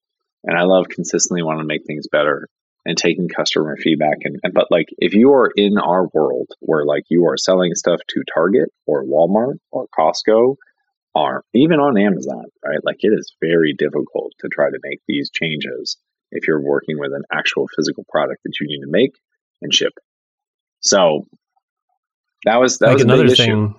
and 0.44 0.58
I 0.58 0.64
love 0.64 0.88
consistently 0.90 1.44
wanting 1.44 1.62
to 1.62 1.68
make 1.68 1.86
things 1.86 2.08
better 2.12 2.48
and 2.86 2.96
taking 2.96 3.28
customer 3.28 3.76
feedback 3.78 4.20
and, 4.24 4.38
and 4.44 4.54
but 4.54 4.68
like 4.70 4.88
if 5.00 5.16
you 5.16 5.34
are 5.34 5.52
in 5.56 5.80
our 5.80 6.08
world 6.14 6.50
where 6.60 6.86
like 6.86 7.06
you 7.10 7.26
are 7.26 7.36
selling 7.36 7.74
stuff 7.74 8.00
to 8.10 8.24
Target 8.32 8.70
or 8.86 9.04
Walmart 9.04 9.56
or 9.72 9.88
Costco 9.98 10.56
or 11.16 11.44
even 11.54 11.80
on 11.80 11.98
Amazon, 11.98 12.46
right? 12.64 12.84
Like 12.84 12.98
it 13.00 13.14
is 13.14 13.34
very 13.42 13.74
difficult 13.74 14.34
to 14.40 14.50
try 14.50 14.70
to 14.70 14.80
make 14.84 15.00
these 15.08 15.32
changes 15.32 15.98
if 16.32 16.48
you're 16.48 16.62
working 16.62 17.00
with 17.00 17.12
an 17.14 17.24
actual 17.32 17.66
physical 17.76 18.04
product 18.10 18.42
that 18.44 18.54
you 18.60 18.68
need 18.68 18.82
to 18.82 18.92
make 18.92 19.12
and 19.62 19.74
ship. 19.74 19.94
So 20.82 21.24
that 22.46 22.58
was 22.58 22.78
that 22.80 22.88
like 22.88 22.96
was 22.96 23.04
another 23.04 23.28
thing. 23.30 23.50
Issue. 23.50 23.74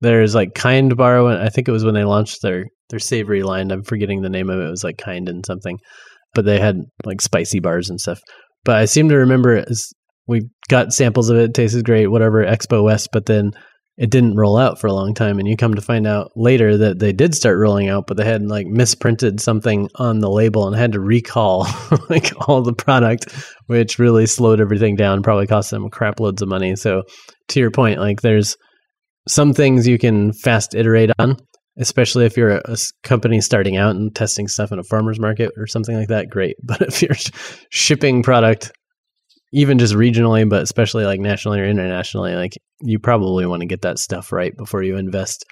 There's 0.00 0.34
like 0.34 0.54
Kind 0.54 0.96
Bar. 0.96 1.26
I 1.26 1.48
think 1.48 1.68
it 1.68 1.72
was 1.72 1.84
when 1.84 1.94
they 1.94 2.04
launched 2.04 2.42
their 2.42 2.66
their 2.90 2.98
savory 2.98 3.42
line. 3.42 3.70
I'm 3.70 3.82
forgetting 3.82 4.22
the 4.22 4.28
name 4.28 4.50
of 4.50 4.60
it. 4.60 4.66
It 4.66 4.70
was 4.70 4.84
like 4.84 4.98
Kind 4.98 5.28
and 5.28 5.44
something, 5.46 5.78
but 6.34 6.44
they 6.44 6.60
had 6.60 6.76
like 7.04 7.20
spicy 7.20 7.60
bars 7.60 7.90
and 7.90 8.00
stuff. 8.00 8.20
But 8.64 8.76
I 8.76 8.84
seem 8.84 9.08
to 9.08 9.16
remember 9.16 9.56
as 9.56 9.88
we 10.26 10.48
got 10.68 10.92
samples 10.92 11.30
of 11.30 11.36
it. 11.36 11.44
it 11.44 11.54
tasted 11.54 11.84
great, 11.84 12.10
whatever 12.10 12.44
Expo 12.44 12.84
West. 12.84 13.08
But 13.12 13.26
then 13.26 13.52
it 13.96 14.10
didn't 14.10 14.36
roll 14.36 14.56
out 14.56 14.80
for 14.80 14.88
a 14.88 14.92
long 14.92 15.14
time, 15.14 15.38
and 15.38 15.46
you 15.46 15.56
come 15.56 15.74
to 15.74 15.80
find 15.80 16.06
out 16.06 16.32
later 16.34 16.76
that 16.76 16.98
they 16.98 17.12
did 17.12 17.34
start 17.34 17.58
rolling 17.58 17.88
out, 17.88 18.06
but 18.06 18.16
they 18.16 18.24
had 18.24 18.42
like 18.42 18.66
misprinted 18.66 19.40
something 19.40 19.88
on 19.94 20.18
the 20.18 20.30
label 20.30 20.66
and 20.66 20.74
had 20.74 20.92
to 20.92 21.00
recall 21.00 21.66
like 22.10 22.32
all 22.48 22.60
the 22.62 22.72
product, 22.72 23.32
which 23.66 24.00
really 24.00 24.26
slowed 24.26 24.60
everything 24.60 24.96
down. 24.96 25.22
Probably 25.22 25.46
cost 25.46 25.70
them 25.70 25.88
crap 25.90 26.18
loads 26.18 26.42
of 26.42 26.48
money. 26.48 26.74
So 26.74 27.04
to 27.48 27.60
your 27.60 27.70
point, 27.70 28.00
like 28.00 28.20
there's 28.20 28.56
some 29.28 29.54
things 29.54 29.86
you 29.86 29.98
can 29.98 30.32
fast 30.32 30.74
iterate 30.74 31.12
on, 31.20 31.36
especially 31.78 32.26
if 32.26 32.36
you're 32.36 32.56
a, 32.64 32.76
company 33.04 33.40
starting 33.40 33.76
out 33.76 33.94
and 33.94 34.14
testing 34.14 34.48
stuff 34.48 34.72
in 34.72 34.80
a 34.80 34.84
farmer's 34.84 35.20
market 35.20 35.52
or 35.56 35.68
something 35.68 35.96
like 35.96 36.08
that. 36.08 36.28
Great. 36.28 36.56
But 36.64 36.82
if 36.82 37.00
you're 37.00 37.16
shipping 37.70 38.24
product, 38.24 38.72
even 39.54 39.78
just 39.78 39.94
regionally, 39.94 40.46
but 40.48 40.62
especially 40.62 41.04
like 41.04 41.20
nationally 41.20 41.60
or 41.60 41.64
internationally, 41.64 42.34
like 42.34 42.58
you 42.80 42.98
probably 42.98 43.46
want 43.46 43.60
to 43.60 43.66
get 43.66 43.82
that 43.82 44.00
stuff 44.00 44.32
right 44.32 44.54
before 44.56 44.82
you 44.82 44.96
invest 44.96 45.44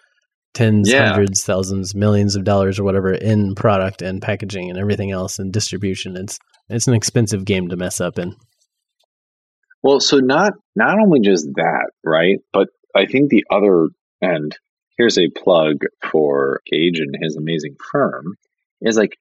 tens, 0.54 0.90
yeah. 0.90 1.10
hundreds, 1.10 1.44
thousands, 1.44 1.94
millions 1.94 2.34
of 2.34 2.42
dollars 2.42 2.80
or 2.80 2.84
whatever 2.84 3.12
in 3.12 3.54
product 3.54 4.02
and 4.02 4.20
packaging 4.20 4.68
and 4.68 4.78
everything 4.78 5.12
else 5.12 5.38
and 5.38 5.52
distribution. 5.52 6.16
It's 6.16 6.40
it's 6.68 6.88
an 6.88 6.94
expensive 6.94 7.44
game 7.44 7.68
to 7.68 7.76
mess 7.76 8.00
up 8.00 8.18
in. 8.18 8.34
Well, 9.84 10.00
so 10.00 10.18
not 10.18 10.54
not 10.74 10.98
only 10.98 11.20
just 11.20 11.46
that, 11.54 11.90
right? 12.02 12.38
But 12.52 12.70
I 12.96 13.06
think 13.06 13.30
the 13.30 13.44
other, 13.52 13.86
and 14.20 14.56
here's 14.98 15.16
a 15.16 15.28
plug 15.28 15.76
for 16.10 16.60
Gage 16.66 16.98
and 16.98 17.14
his 17.22 17.36
amazing 17.36 17.76
firm, 17.92 18.34
is 18.80 18.96
like 18.96 19.16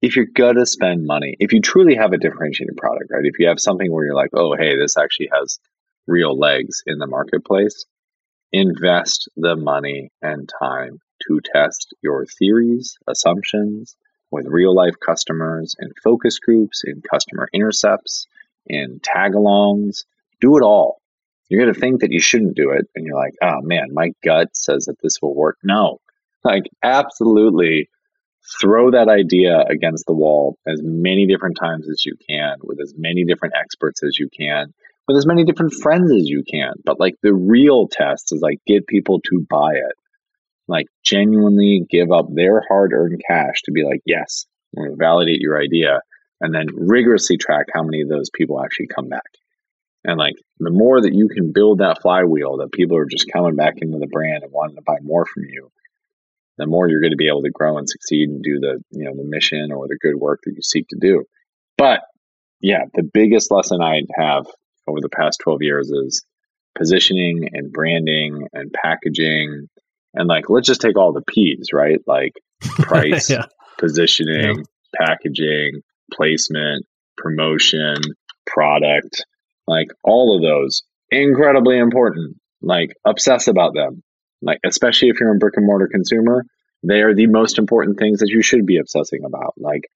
if 0.00 0.16
you're 0.16 0.26
gonna 0.26 0.66
spend 0.66 1.06
money, 1.06 1.36
if 1.40 1.52
you 1.52 1.60
truly 1.60 1.96
have 1.96 2.12
a 2.12 2.18
differentiated 2.18 2.76
product, 2.76 3.10
right? 3.10 3.24
If 3.24 3.38
you 3.38 3.48
have 3.48 3.60
something 3.60 3.90
where 3.90 4.04
you're 4.04 4.14
like, 4.14 4.30
oh, 4.34 4.54
hey, 4.56 4.76
this 4.76 4.96
actually 4.96 5.30
has 5.32 5.58
real 6.06 6.38
legs 6.38 6.82
in 6.86 6.98
the 6.98 7.06
marketplace, 7.06 7.84
invest 8.52 9.28
the 9.36 9.56
money 9.56 10.10
and 10.22 10.48
time 10.60 11.00
to 11.26 11.40
test 11.52 11.94
your 12.02 12.26
theories, 12.26 12.96
assumptions 13.08 13.96
with 14.30 14.46
real 14.46 14.74
life 14.74 14.94
customers 15.04 15.74
in 15.80 15.90
focus 16.02 16.38
groups, 16.38 16.82
in 16.84 17.02
customer 17.02 17.48
intercepts, 17.52 18.26
in 18.66 19.00
tag 19.02 19.32
alongs. 19.32 20.04
Do 20.40 20.56
it 20.56 20.62
all 20.62 21.00
you're 21.48 21.62
going 21.62 21.72
to 21.72 21.80
think 21.80 22.00
that 22.00 22.12
you 22.12 22.20
shouldn't 22.20 22.56
do 22.56 22.70
it. 22.70 22.86
And 22.94 23.06
you're 23.06 23.16
like, 23.16 23.34
oh 23.42 23.60
man, 23.62 23.88
my 23.92 24.12
gut 24.24 24.54
says 24.54 24.84
that 24.84 25.00
this 25.02 25.18
will 25.20 25.34
work. 25.34 25.58
No, 25.62 26.00
like 26.44 26.64
absolutely 26.82 27.88
throw 28.60 28.90
that 28.90 29.08
idea 29.08 29.58
against 29.68 30.06
the 30.06 30.14
wall 30.14 30.56
as 30.66 30.80
many 30.82 31.26
different 31.26 31.56
times 31.58 31.88
as 31.88 32.04
you 32.04 32.14
can 32.28 32.56
with 32.62 32.80
as 32.80 32.94
many 32.96 33.24
different 33.24 33.54
experts 33.58 34.02
as 34.02 34.18
you 34.18 34.28
can 34.36 34.72
with 35.08 35.16
as 35.16 35.26
many 35.26 35.44
different 35.44 35.72
friends 35.72 36.12
as 36.12 36.28
you 36.28 36.44
can. 36.48 36.74
But 36.84 37.00
like 37.00 37.14
the 37.22 37.34
real 37.34 37.88
test 37.88 38.32
is 38.32 38.42
like 38.42 38.58
get 38.66 38.86
people 38.86 39.20
to 39.20 39.46
buy 39.48 39.72
it. 39.72 39.94
Like 40.68 40.86
genuinely 41.02 41.86
give 41.90 42.12
up 42.12 42.26
their 42.30 42.62
hard 42.68 42.92
earned 42.92 43.20
cash 43.26 43.62
to 43.64 43.72
be 43.72 43.84
like, 43.84 44.02
yes, 44.04 44.44
we're 44.74 44.94
validate 44.96 45.40
your 45.40 45.58
idea, 45.58 46.02
and 46.42 46.54
then 46.54 46.66
rigorously 46.74 47.38
track 47.38 47.66
how 47.72 47.82
many 47.82 48.02
of 48.02 48.10
those 48.10 48.28
people 48.28 48.62
actually 48.62 48.88
come 48.88 49.08
back. 49.08 49.30
And 50.04 50.18
like 50.18 50.34
the 50.58 50.70
more 50.70 51.00
that 51.00 51.14
you 51.14 51.28
can 51.28 51.52
build 51.52 51.78
that 51.78 52.02
flywheel 52.02 52.58
that 52.58 52.72
people 52.72 52.98
are 52.98 53.06
just 53.06 53.32
coming 53.32 53.56
back 53.56 53.76
into 53.78 53.98
the 53.98 54.06
brand 54.06 54.42
and 54.42 54.52
wanting 54.52 54.76
to 54.76 54.82
buy 54.82 54.98
more 55.02 55.24
from 55.24 55.44
you, 55.48 55.70
the 56.58 56.66
more 56.66 56.88
you're 56.88 57.00
going 57.00 57.12
to 57.12 57.16
be 57.16 57.28
able 57.28 57.42
to 57.42 57.50
grow 57.50 57.78
and 57.78 57.88
succeed 57.88 58.28
and 58.28 58.42
do 58.42 58.58
the 58.60 58.82
you 58.90 59.04
know 59.04 59.14
the 59.14 59.24
mission 59.24 59.72
or 59.72 59.86
the 59.88 59.98
good 60.00 60.16
work 60.16 60.40
that 60.44 60.52
you 60.54 60.62
seek 60.62 60.86
to 60.88 60.98
do. 61.00 61.24
But 61.76 62.02
yeah, 62.60 62.84
the 62.94 63.02
biggest 63.02 63.50
lesson 63.50 63.80
I 63.80 64.02
have 64.16 64.46
over 64.86 65.00
the 65.00 65.08
past 65.08 65.40
12 65.44 65.62
years 65.62 65.90
is 65.90 66.24
positioning 66.76 67.48
and 67.52 67.72
branding 67.72 68.48
and 68.52 68.72
packaging 68.72 69.68
and 70.14 70.28
like 70.28 70.48
let's 70.48 70.66
just 70.66 70.80
take 70.80 70.96
all 70.96 71.12
the 71.12 71.22
P's, 71.22 71.68
right? 71.72 72.00
Like 72.06 72.32
price, 72.60 73.30
yeah. 73.30 73.46
positioning, 73.78 74.58
yeah. 74.58 75.06
packaging, 75.06 75.82
placement, 76.12 76.86
promotion, 77.16 77.96
product, 78.46 79.24
like 79.66 79.88
all 80.02 80.36
of 80.36 80.42
those 80.42 80.82
incredibly 81.10 81.78
important. 81.78 82.36
Like 82.60 82.96
obsess 83.04 83.46
about 83.46 83.74
them. 83.74 84.02
Like 84.42 84.58
especially 84.64 85.08
if 85.08 85.20
you're 85.20 85.34
a 85.34 85.38
brick 85.38 85.56
and 85.56 85.66
mortar 85.66 85.88
consumer, 85.88 86.44
they 86.82 87.02
are 87.02 87.14
the 87.14 87.26
most 87.26 87.58
important 87.58 87.98
things 87.98 88.20
that 88.20 88.28
you 88.28 88.42
should 88.42 88.66
be 88.66 88.78
obsessing 88.78 89.24
about. 89.24 89.54
Like 89.56 89.90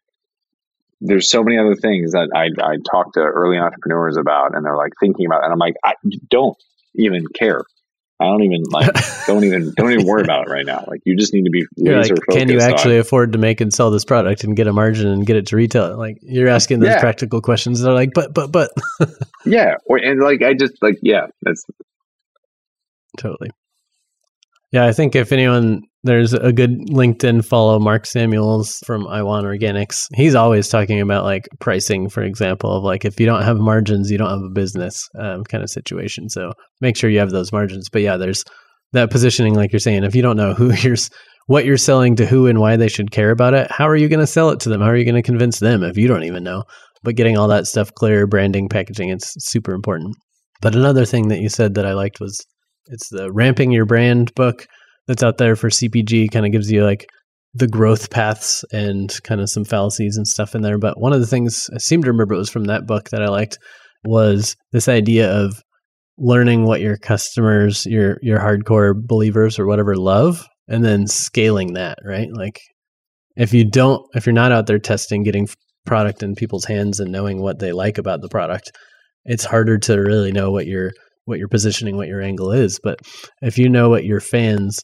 there's 1.00 1.28
so 1.28 1.42
many 1.42 1.58
other 1.58 1.74
things 1.74 2.12
that 2.12 2.30
I 2.34 2.46
I 2.62 2.76
talk 2.90 3.14
to 3.14 3.20
early 3.20 3.58
entrepreneurs 3.58 4.16
about, 4.16 4.54
and 4.54 4.64
they're 4.64 4.76
like 4.76 4.92
thinking 5.00 5.26
about, 5.26 5.44
and 5.44 5.52
I'm 5.52 5.58
like, 5.58 5.74
I 5.84 5.94
don't 6.30 6.56
even 6.94 7.26
care. 7.28 7.64
I 8.20 8.26
don't 8.26 8.44
even 8.44 8.62
like 8.70 8.90
don't 9.26 9.44
even 9.44 9.72
don't 9.76 9.92
even 9.92 10.06
worry 10.06 10.22
about 10.22 10.46
it 10.46 10.50
right 10.50 10.64
now. 10.64 10.84
Like 10.86 11.00
you 11.04 11.16
just 11.16 11.34
need 11.34 11.44
to 11.44 11.50
be 11.50 11.66
laser 11.76 12.14
like, 12.14 12.24
Can 12.30 12.48
you 12.48 12.60
actually 12.60 12.94
on, 12.94 13.00
afford 13.00 13.32
to 13.32 13.38
make 13.38 13.60
and 13.60 13.72
sell 13.72 13.90
this 13.90 14.04
product 14.04 14.44
and 14.44 14.56
get 14.56 14.68
a 14.68 14.72
margin 14.72 15.08
and 15.08 15.26
get 15.26 15.36
it 15.36 15.46
to 15.48 15.56
retail? 15.56 15.96
Like 15.96 16.18
you're 16.22 16.48
asking 16.48 16.80
those 16.80 16.90
yeah. 16.90 17.00
practical 17.00 17.40
questions. 17.40 17.80
They're 17.80 17.92
like, 17.92 18.10
but 18.14 18.32
but 18.32 18.52
but. 18.52 18.70
yeah, 19.44 19.74
or 19.86 19.96
and 19.96 20.20
like 20.20 20.42
I 20.42 20.54
just 20.54 20.74
like 20.82 20.98
yeah, 21.02 21.26
that's 21.42 21.64
totally. 23.18 23.50
Yeah, 24.72 24.86
I 24.86 24.92
think 24.92 25.14
if 25.14 25.32
anyone 25.32 25.82
there's 26.04 26.32
a 26.32 26.52
good 26.52 26.88
LinkedIn 26.88 27.44
follow, 27.44 27.78
Mark 27.78 28.06
Samuels 28.06 28.78
from 28.84 29.04
iWant 29.04 29.44
Organics. 29.44 30.06
He's 30.14 30.34
always 30.34 30.68
talking 30.68 31.00
about 31.00 31.24
like 31.24 31.48
pricing, 31.60 32.08
for 32.08 32.22
example, 32.22 32.76
of 32.76 32.82
like 32.82 33.04
if 33.04 33.20
you 33.20 33.26
don't 33.26 33.42
have 33.42 33.58
margins, 33.58 34.10
you 34.10 34.18
don't 34.18 34.30
have 34.30 34.42
a 34.42 34.52
business 34.52 35.08
um, 35.18 35.44
kind 35.44 35.62
of 35.62 35.70
situation. 35.70 36.28
So 36.28 36.52
make 36.80 36.96
sure 36.96 37.08
you 37.08 37.20
have 37.20 37.30
those 37.30 37.52
margins. 37.52 37.88
But 37.88 38.02
yeah, 38.02 38.16
there's 38.16 38.44
that 38.92 39.10
positioning, 39.10 39.54
like 39.54 39.72
you're 39.72 39.78
saying. 39.78 40.02
If 40.02 40.16
you 40.16 40.22
don't 40.22 40.36
know 40.36 40.54
who 40.54 40.72
you're, 40.82 40.96
what 41.46 41.64
you're 41.64 41.76
selling 41.76 42.16
to 42.16 42.26
who 42.26 42.48
and 42.48 42.58
why 42.58 42.76
they 42.76 42.88
should 42.88 43.12
care 43.12 43.30
about 43.30 43.54
it, 43.54 43.70
how 43.70 43.88
are 43.88 43.96
you 43.96 44.08
going 44.08 44.20
to 44.20 44.26
sell 44.26 44.50
it 44.50 44.58
to 44.60 44.68
them? 44.68 44.80
How 44.80 44.88
are 44.88 44.96
you 44.96 45.04
going 45.04 45.14
to 45.14 45.22
convince 45.22 45.60
them 45.60 45.84
if 45.84 45.96
you 45.96 46.08
don't 46.08 46.24
even 46.24 46.42
know? 46.42 46.64
But 47.04 47.14
getting 47.14 47.38
all 47.38 47.48
that 47.48 47.68
stuff 47.68 47.94
clear, 47.94 48.26
branding, 48.26 48.68
packaging, 48.68 49.10
it's 49.10 49.34
super 49.38 49.72
important. 49.72 50.16
But 50.60 50.74
another 50.74 51.04
thing 51.04 51.28
that 51.28 51.40
you 51.40 51.48
said 51.48 51.74
that 51.74 51.86
I 51.86 51.92
liked 51.92 52.20
was 52.20 52.44
it's 52.86 53.08
the 53.08 53.32
ramping 53.32 53.70
your 53.70 53.86
brand 53.86 54.34
book 54.34 54.66
that's 55.06 55.22
out 55.22 55.38
there 55.38 55.56
for 55.56 55.68
CPG 55.68 56.30
kind 56.30 56.46
of 56.46 56.52
gives 56.52 56.70
you 56.70 56.84
like 56.84 57.06
the 57.54 57.68
growth 57.68 58.10
paths 58.10 58.64
and 58.72 59.12
kind 59.24 59.40
of 59.40 59.50
some 59.50 59.64
fallacies 59.64 60.16
and 60.16 60.26
stuff 60.26 60.54
in 60.54 60.62
there. 60.62 60.78
But 60.78 60.98
one 61.00 61.12
of 61.12 61.20
the 61.20 61.26
things 61.26 61.68
I 61.74 61.78
seem 61.78 62.02
to 62.02 62.10
remember 62.10 62.34
it 62.34 62.38
was 62.38 62.50
from 62.50 62.64
that 62.64 62.86
book 62.86 63.10
that 63.10 63.22
I 63.22 63.28
liked 63.28 63.58
was 64.04 64.56
this 64.72 64.88
idea 64.88 65.30
of 65.30 65.62
learning 66.18 66.64
what 66.64 66.80
your 66.80 66.96
customers, 66.96 67.86
your 67.86 68.18
your 68.22 68.38
hardcore 68.38 68.94
believers 68.94 69.58
or 69.58 69.66
whatever 69.66 69.96
love, 69.96 70.46
and 70.68 70.84
then 70.84 71.06
scaling 71.06 71.74
that, 71.74 71.98
right? 72.04 72.28
Like 72.32 72.60
if 73.36 73.52
you 73.52 73.64
don't 73.68 74.02
if 74.14 74.26
you're 74.26 74.32
not 74.32 74.52
out 74.52 74.66
there 74.66 74.78
testing, 74.78 75.22
getting 75.22 75.48
product 75.84 76.22
in 76.22 76.34
people's 76.34 76.64
hands 76.64 77.00
and 77.00 77.10
knowing 77.10 77.42
what 77.42 77.58
they 77.58 77.72
like 77.72 77.98
about 77.98 78.20
the 78.20 78.28
product, 78.28 78.72
it's 79.24 79.44
harder 79.44 79.78
to 79.78 79.96
really 79.96 80.32
know 80.32 80.50
what 80.50 80.66
your 80.66 80.92
what 81.24 81.38
your 81.38 81.48
positioning, 81.48 81.96
what 81.96 82.08
your 82.08 82.20
angle 82.20 82.52
is. 82.52 82.80
But 82.82 82.98
if 83.40 83.58
you 83.58 83.68
know 83.68 83.88
what 83.88 84.04
your 84.04 84.20
fans 84.20 84.80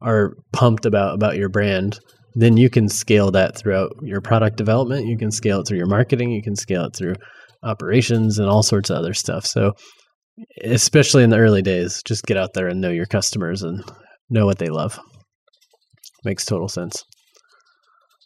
are 0.00 0.32
pumped 0.52 0.86
about 0.86 1.14
about 1.14 1.36
your 1.36 1.48
brand, 1.48 1.98
then 2.34 2.56
you 2.56 2.70
can 2.70 2.88
scale 2.88 3.30
that 3.32 3.56
throughout 3.56 3.92
your 4.02 4.20
product 4.20 4.56
development. 4.56 5.06
You 5.06 5.18
can 5.18 5.30
scale 5.30 5.60
it 5.60 5.66
through 5.66 5.78
your 5.78 5.88
marketing. 5.88 6.30
You 6.30 6.42
can 6.42 6.56
scale 6.56 6.84
it 6.84 6.94
through 6.96 7.14
operations 7.62 8.38
and 8.38 8.48
all 8.48 8.62
sorts 8.62 8.90
of 8.90 8.96
other 8.96 9.14
stuff. 9.14 9.46
So, 9.46 9.72
especially 10.62 11.24
in 11.24 11.30
the 11.30 11.38
early 11.38 11.62
days, 11.62 12.02
just 12.06 12.24
get 12.24 12.36
out 12.36 12.50
there 12.54 12.68
and 12.68 12.80
know 12.80 12.90
your 12.90 13.06
customers 13.06 13.62
and 13.62 13.82
know 14.30 14.46
what 14.46 14.58
they 14.58 14.68
love. 14.68 15.00
Makes 16.24 16.44
total 16.44 16.68
sense. 16.68 17.02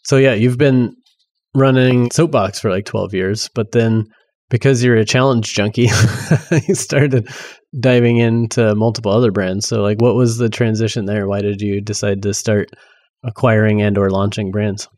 So, 0.05 0.17
yeah, 0.17 0.35
you've 0.35 0.59
been 0.59 0.95
running 1.55 2.11
Soapbox 2.11 2.59
for 2.61 2.71
like 2.71 2.85
12 2.85 3.15
years, 3.15 3.49
but 3.55 3.73
then 3.73 4.05
because 4.53 4.85
you're 4.85 4.97
a 4.97 5.05
challenge 5.05 5.55
junkie, 5.55 5.89
you 6.69 6.75
started 6.75 7.27
diving 7.81 8.19
into 8.19 8.75
multiple 8.75 9.11
other 9.11 9.33
brands. 9.33 9.67
So 9.67 9.81
like 9.81 10.01
what 10.01 10.15
was 10.15 10.37
the 10.37 10.51
transition 10.51 11.07
there? 11.07 11.27
Why 11.27 11.41
did 11.41 11.63
you 11.63 11.81
decide 11.81 12.23
to 12.23 12.35
start 12.35 12.69
acquiring 13.25 13.81
and 13.81 13.97
or 13.97 14.11
launching 14.11 14.51
brands? 14.51 14.89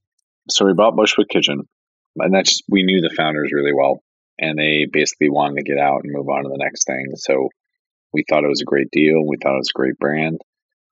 So 0.50 0.66
we 0.66 0.74
bought 0.74 0.96
Bushwick 0.96 1.28
Kitchen 1.28 1.62
and 2.16 2.34
that's 2.34 2.62
we 2.68 2.82
knew 2.82 3.00
the 3.00 3.14
founders 3.16 3.52
really 3.52 3.72
well 3.72 4.02
and 4.40 4.58
they 4.58 4.86
basically 4.92 5.30
wanted 5.30 5.58
to 5.58 5.62
get 5.62 5.78
out 5.78 6.00
and 6.02 6.12
move 6.12 6.28
on 6.28 6.42
to 6.42 6.48
the 6.48 6.58
next 6.58 6.84
thing. 6.84 7.12
So 7.14 7.48
we 8.12 8.24
thought 8.28 8.42
it 8.42 8.48
was 8.48 8.60
a 8.60 8.66
great 8.66 8.90
deal. 8.90 9.24
We 9.24 9.36
thought 9.40 9.54
it 9.54 9.58
was 9.58 9.72
a 9.72 9.78
great 9.78 9.98
brand. 9.98 10.40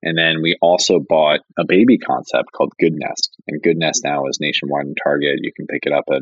And 0.01 0.17
then 0.17 0.41
we 0.41 0.57
also 0.61 0.99
bought 0.99 1.41
a 1.59 1.65
baby 1.65 1.97
concept 1.97 2.51
called 2.55 2.71
Good 2.79 2.93
Nest. 2.93 3.35
And 3.47 3.61
Good 3.61 3.77
Nest 3.77 4.03
now 4.05 4.27
is 4.27 4.39
nationwide 4.39 4.85
in 4.85 4.95
Target. 5.03 5.39
You 5.41 5.51
can 5.53 5.67
pick 5.67 5.85
it 5.85 5.93
up 5.93 6.05
at 6.09 6.21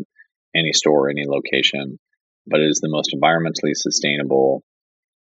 any 0.56 0.74
store, 0.74 1.10
any 1.10 1.26
location 1.28 2.00
but 2.48 2.60
it 2.60 2.70
is 2.70 2.80
the 2.80 2.90
most 2.90 3.16
environmentally 3.16 3.76
sustainable 3.76 4.64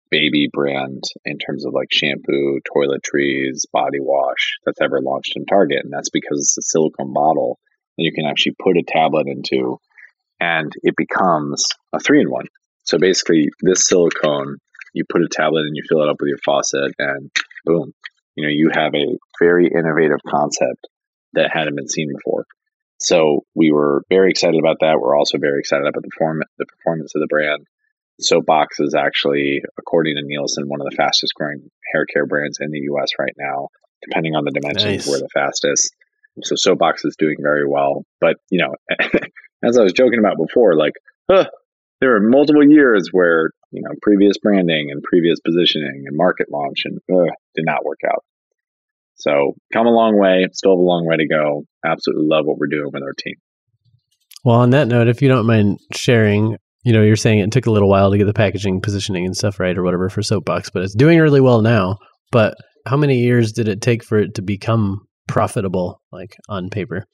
baby 0.09 0.49
brand 0.51 1.03
in 1.25 1.37
terms 1.37 1.65
of 1.65 1.73
like 1.73 1.91
shampoo, 1.91 2.59
toiletries, 2.75 3.63
body 3.73 3.99
wash 3.99 4.57
that's 4.65 4.81
ever 4.81 5.01
launched 5.01 5.33
in 5.35 5.45
Target. 5.45 5.81
And 5.83 5.91
that's 5.91 6.09
because 6.09 6.39
it's 6.39 6.57
a 6.57 6.61
silicone 6.61 7.13
bottle 7.13 7.59
that 7.97 8.03
you 8.03 8.13
can 8.13 8.25
actually 8.25 8.55
put 8.61 8.77
a 8.77 8.83
tablet 8.87 9.27
into 9.27 9.79
and 10.39 10.71
it 10.83 10.95
becomes 10.95 11.65
a 11.93 11.99
three 11.99 12.21
in 12.21 12.29
one. 12.29 12.45
So 12.83 12.97
basically, 12.97 13.49
this 13.61 13.87
silicone, 13.87 14.57
you 14.93 15.03
put 15.09 15.21
a 15.21 15.27
tablet 15.29 15.61
and 15.61 15.75
you 15.75 15.83
fill 15.87 16.03
it 16.03 16.09
up 16.09 16.17
with 16.19 16.29
your 16.29 16.37
faucet, 16.45 16.93
and 16.97 17.29
boom, 17.65 17.91
you 18.35 18.43
know, 18.43 18.49
you 18.49 18.69
have 18.73 18.93
a 18.95 19.17
very 19.41 19.67
innovative 19.67 20.19
concept 20.27 20.87
that 21.33 21.51
hadn't 21.51 21.75
been 21.75 21.89
seen 21.89 22.13
before. 22.15 22.45
So 22.99 23.45
we 23.55 23.71
were 23.71 24.03
very 24.09 24.31
excited 24.31 24.59
about 24.59 24.77
that. 24.81 24.99
We're 24.99 25.17
also 25.17 25.37
very 25.37 25.59
excited 25.59 25.85
about 25.85 26.01
the, 26.01 26.09
perform- 26.09 26.43
the 26.57 26.65
performance 26.65 27.13
of 27.15 27.21
the 27.21 27.27
brand. 27.27 27.65
Soapbox 28.19 28.79
is 28.79 28.95
actually, 28.95 29.61
according 29.77 30.15
to 30.15 30.23
Nielsen, 30.23 30.67
one 30.67 30.81
of 30.81 30.89
the 30.89 30.95
fastest 30.95 31.33
growing 31.35 31.69
hair 31.93 32.05
care 32.05 32.25
brands 32.25 32.57
in 32.59 32.71
the 32.71 32.79
US 32.91 33.11
right 33.19 33.35
now. 33.37 33.69
Depending 34.07 34.35
on 34.35 34.45
the 34.45 34.51
dimensions, 34.51 34.83
nice. 34.83 35.07
we're 35.07 35.19
the 35.19 35.29
fastest. 35.33 35.93
So 36.43 36.55
Soapbox 36.55 37.03
is 37.05 37.15
doing 37.17 37.37
very 37.41 37.67
well. 37.67 38.05
But, 38.21 38.37
you 38.49 38.59
know, 38.59 38.75
as 39.63 39.77
I 39.77 39.83
was 39.83 39.93
joking 39.93 40.19
about 40.19 40.37
before, 40.37 40.75
like, 40.75 40.93
huh, 41.29 41.45
there 41.99 42.15
are 42.15 42.19
multiple 42.19 42.67
years 42.67 43.09
where, 43.11 43.51
you 43.71 43.81
know, 43.81 43.91
previous 44.01 44.37
branding 44.37 44.89
and 44.91 45.01
previous 45.03 45.39
positioning 45.39 46.05
and 46.07 46.15
market 46.15 46.47
launch 46.51 46.83
and 46.85 46.99
uh, 47.11 47.31
did 47.55 47.65
not 47.65 47.83
work 47.83 47.99
out. 48.07 48.23
So 49.17 49.55
come 49.73 49.87
a 49.87 49.91
long 49.91 50.19
way, 50.19 50.47
still 50.53 50.71
have 50.71 50.79
a 50.79 50.81
long 50.81 51.05
way 51.05 51.17
to 51.17 51.27
go. 51.27 51.63
Absolutely 51.85 52.27
love 52.27 52.45
what 52.45 52.57
we're 52.57 52.67
doing 52.67 52.89
with 52.93 53.03
our 53.03 53.13
team. 53.17 53.35
Well, 54.45 54.57
on 54.57 54.69
that 54.69 54.87
note, 54.87 55.07
if 55.07 55.21
you 55.21 55.27
don't 55.27 55.47
mind 55.47 55.79
sharing, 55.93 56.57
you 56.83 56.93
know, 56.93 57.01
you're 57.01 57.15
saying 57.15 57.39
it 57.39 57.51
took 57.51 57.65
a 57.65 57.71
little 57.71 57.89
while 57.89 58.11
to 58.11 58.17
get 58.17 58.25
the 58.25 58.33
packaging, 58.33 58.81
positioning, 58.81 59.25
and 59.25 59.35
stuff 59.35 59.59
right, 59.59 59.77
or 59.77 59.83
whatever 59.83 60.09
for 60.09 60.21
Soapbox, 60.21 60.69
but 60.69 60.83
it's 60.83 60.95
doing 60.95 61.19
really 61.19 61.41
well 61.41 61.61
now. 61.61 61.97
But 62.31 62.55
how 62.85 62.95
many 62.95 63.17
years 63.17 63.51
did 63.51 63.67
it 63.67 63.81
take 63.81 64.03
for 64.03 64.19
it 64.19 64.35
to 64.35 64.41
become 64.41 65.01
profitable, 65.27 65.99
like 66.11 66.35
on 66.47 66.69
paper? 66.69 67.05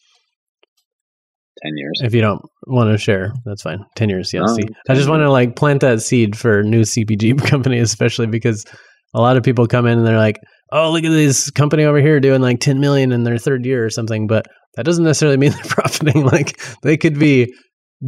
10 1.64 1.72
years. 1.78 2.02
If 2.04 2.14
you 2.14 2.22
don't 2.22 2.42
want 2.68 2.92
to 2.92 2.98
share, 2.98 3.34
that's 3.46 3.62
fine. 3.62 3.86
10 3.96 4.10
years, 4.10 4.34
yeah. 4.34 4.42
Oh, 4.44 4.56
see, 4.56 4.68
I 4.90 4.96
just 4.96 5.10
want 5.10 5.22
to 5.22 5.32
like 5.32 5.56
plant 5.56 5.82
that 5.82 6.02
seed 6.02 6.38
for 6.38 6.64
new 6.64 6.82
CPG 6.82 7.44
company, 7.48 7.80
especially 7.80 8.28
because 8.28 8.66
a 9.14 9.22
lot 9.22 9.38
of 9.38 9.44
people 9.44 9.68
come 9.68 9.86
in 9.86 9.98
and 9.98 10.06
they're 10.06 10.18
like, 10.18 10.40
oh, 10.74 10.92
look 10.92 11.04
at 11.04 11.12
this 11.12 11.52
company 11.52 11.84
over 11.84 12.00
here 12.00 12.20
doing 12.20 12.42
like 12.42 12.60
10 12.60 12.80
million 12.80 13.12
in 13.12 13.24
their 13.24 13.38
third 13.38 13.66
year 13.66 13.86
or 13.86 13.90
something. 13.90 14.28
But 14.28 14.48
that 14.76 14.86
doesn't 14.86 15.04
necessarily 15.04 15.38
mean 15.38 15.52
they're 15.54 15.64
profiting. 15.64 16.26
Like 16.26 16.60
they 16.82 16.98
could 16.98 17.20
be 17.20 17.54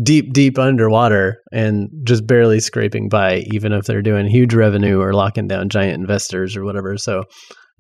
deep, 0.04 0.34
deep 0.34 0.58
underwater 0.58 1.38
and 1.52 1.90
just 2.04 2.28
barely 2.28 2.60
scraping 2.60 3.08
by, 3.08 3.46
even 3.52 3.72
if 3.72 3.86
they're 3.86 4.02
doing 4.02 4.28
huge 4.28 4.54
revenue 4.54 5.00
or 5.00 5.14
locking 5.14 5.48
down 5.48 5.70
giant 5.70 6.00
investors 6.00 6.58
or 6.58 6.66
whatever. 6.66 6.98
So 6.98 7.24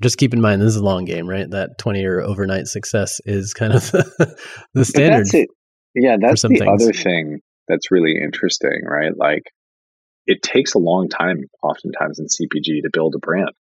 just 0.02 0.18
keep 0.18 0.34
in 0.34 0.42
mind, 0.42 0.62
this 0.62 0.70
is 0.70 0.78
a 0.78 0.84
long 0.84 1.06
game, 1.06 1.28
right? 1.28 1.50
That 1.50 1.78
20 1.80 2.00
year 2.00 2.22
overnight 2.22 2.68
success 2.68 3.20
is 3.26 3.54
kind 3.54 3.74
of 3.74 3.92
the, 4.74 4.86
standard. 4.86 5.26
That's 5.26 5.46
yeah, 5.96 6.18
that's 6.20 6.44
the 6.44 6.50
things. 6.50 6.62
other 6.68 6.94
thing 6.94 7.40
that's 7.68 7.90
really 7.90 8.16
interesting, 8.22 8.82
right? 8.86 9.14
Like 9.18 9.44
it 10.28 10.44
takes 10.44 10.74
a 10.74 10.80
long 10.80 11.08
time, 11.10 11.38
oftentimes 11.64 12.20
in 12.20 12.26
CPG, 12.26 12.84
to 12.84 12.90
build 12.92 13.16
a 13.16 13.20
brand 13.20 13.52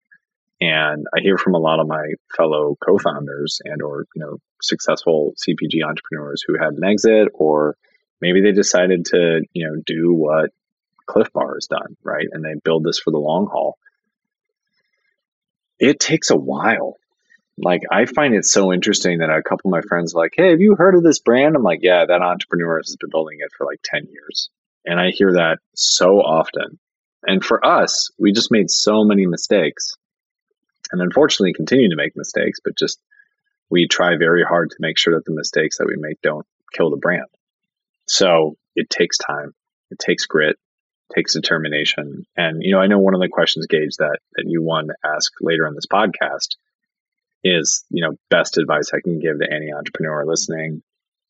And 0.61 1.05
I 1.13 1.19
hear 1.21 1.37
from 1.37 1.53
a 1.53 1.59
lot 1.59 1.79
of 1.79 1.87
my 1.87 2.13
fellow 2.35 2.77
co-founders 2.83 3.59
and 3.65 3.81
or, 3.81 4.05
you 4.15 4.21
know, 4.21 4.37
successful 4.61 5.33
CPG 5.35 5.83
entrepreneurs 5.85 6.43
who 6.45 6.57
had 6.57 6.73
an 6.73 6.83
exit 6.83 7.27
or 7.33 7.75
maybe 8.21 8.41
they 8.41 8.53
decided 8.53 9.05
to, 9.05 9.41
you 9.53 9.67
know, 9.67 9.81
do 9.85 10.13
what 10.13 10.51
Clif 11.05 11.31
Bar 11.33 11.55
has 11.55 11.67
done, 11.67 11.97
right? 12.03 12.27
And 12.31 12.43
they 12.43 12.55
build 12.63 12.83
this 12.83 12.99
for 12.99 13.11
the 13.11 13.17
long 13.19 13.47
haul. 13.51 13.77
It 15.77 15.99
takes 15.99 16.29
a 16.29 16.37
while. 16.37 16.95
Like 17.57 17.81
I 17.91 18.05
find 18.05 18.33
it 18.33 18.45
so 18.45 18.71
interesting 18.71 19.19
that 19.19 19.29
a 19.29 19.43
couple 19.43 19.69
of 19.69 19.71
my 19.71 19.81
friends 19.81 20.13
like, 20.13 20.33
"Hey, 20.35 20.49
have 20.51 20.61
you 20.61 20.75
heard 20.75 20.95
of 20.95 21.03
this 21.03 21.19
brand?" 21.19 21.55
I'm 21.55 21.63
like, 21.63 21.79
"Yeah, 21.81 22.05
that 22.05 22.21
entrepreneur 22.21 22.77
has 22.77 22.95
been 22.99 23.09
building 23.09 23.37
it 23.39 23.51
for 23.57 23.65
like 23.65 23.79
10 23.83 24.07
years." 24.07 24.49
And 24.85 24.99
I 24.99 25.11
hear 25.11 25.33
that 25.33 25.59
so 25.73 26.21
often. 26.21 26.79
And 27.23 27.43
for 27.43 27.65
us, 27.65 28.09
we 28.19 28.31
just 28.31 28.51
made 28.51 28.69
so 28.69 29.03
many 29.03 29.25
mistakes 29.25 29.95
and 30.95 31.01
unfortunately 31.01 31.53
continue 31.53 31.89
to 31.89 31.97
make 31.97 32.15
mistakes, 32.15 32.59
but 32.63 32.77
just 32.77 32.99
we 33.69 33.87
try 33.87 34.15
very 34.17 34.43
hard 34.43 34.69
to 34.69 34.77
make 34.79 34.97
sure 34.97 35.15
that 35.15 35.25
the 35.25 35.33
mistakes 35.33 35.77
that 35.77 35.87
we 35.87 35.97
make 35.97 36.21
don't 36.21 36.45
kill 36.73 36.89
the 36.89 36.97
brand. 36.97 37.27
So 38.07 38.55
it 38.75 38.89
takes 38.89 39.17
time, 39.17 39.53
it 39.91 39.99
takes 39.99 40.25
grit, 40.25 40.57
it 41.09 41.15
takes 41.15 41.33
determination. 41.33 42.25
And, 42.37 42.63
you 42.63 42.71
know, 42.71 42.79
I 42.79 42.87
know 42.87 42.99
one 42.99 43.13
of 43.13 43.19
the 43.19 43.27
questions, 43.27 43.67
Gage, 43.67 43.97
that, 43.97 44.19
that 44.35 44.45
you 44.47 44.61
want 44.61 44.87
to 44.87 44.95
ask 45.03 45.33
later 45.41 45.67
in 45.67 45.75
this 45.75 45.87
podcast 45.87 46.55
is, 47.43 47.83
you 47.89 48.01
know, 48.01 48.15
best 48.29 48.57
advice 48.57 48.91
I 48.93 49.01
can 49.01 49.19
give 49.19 49.39
to 49.39 49.51
any 49.51 49.73
entrepreneur 49.73 50.25
listening. 50.25 50.81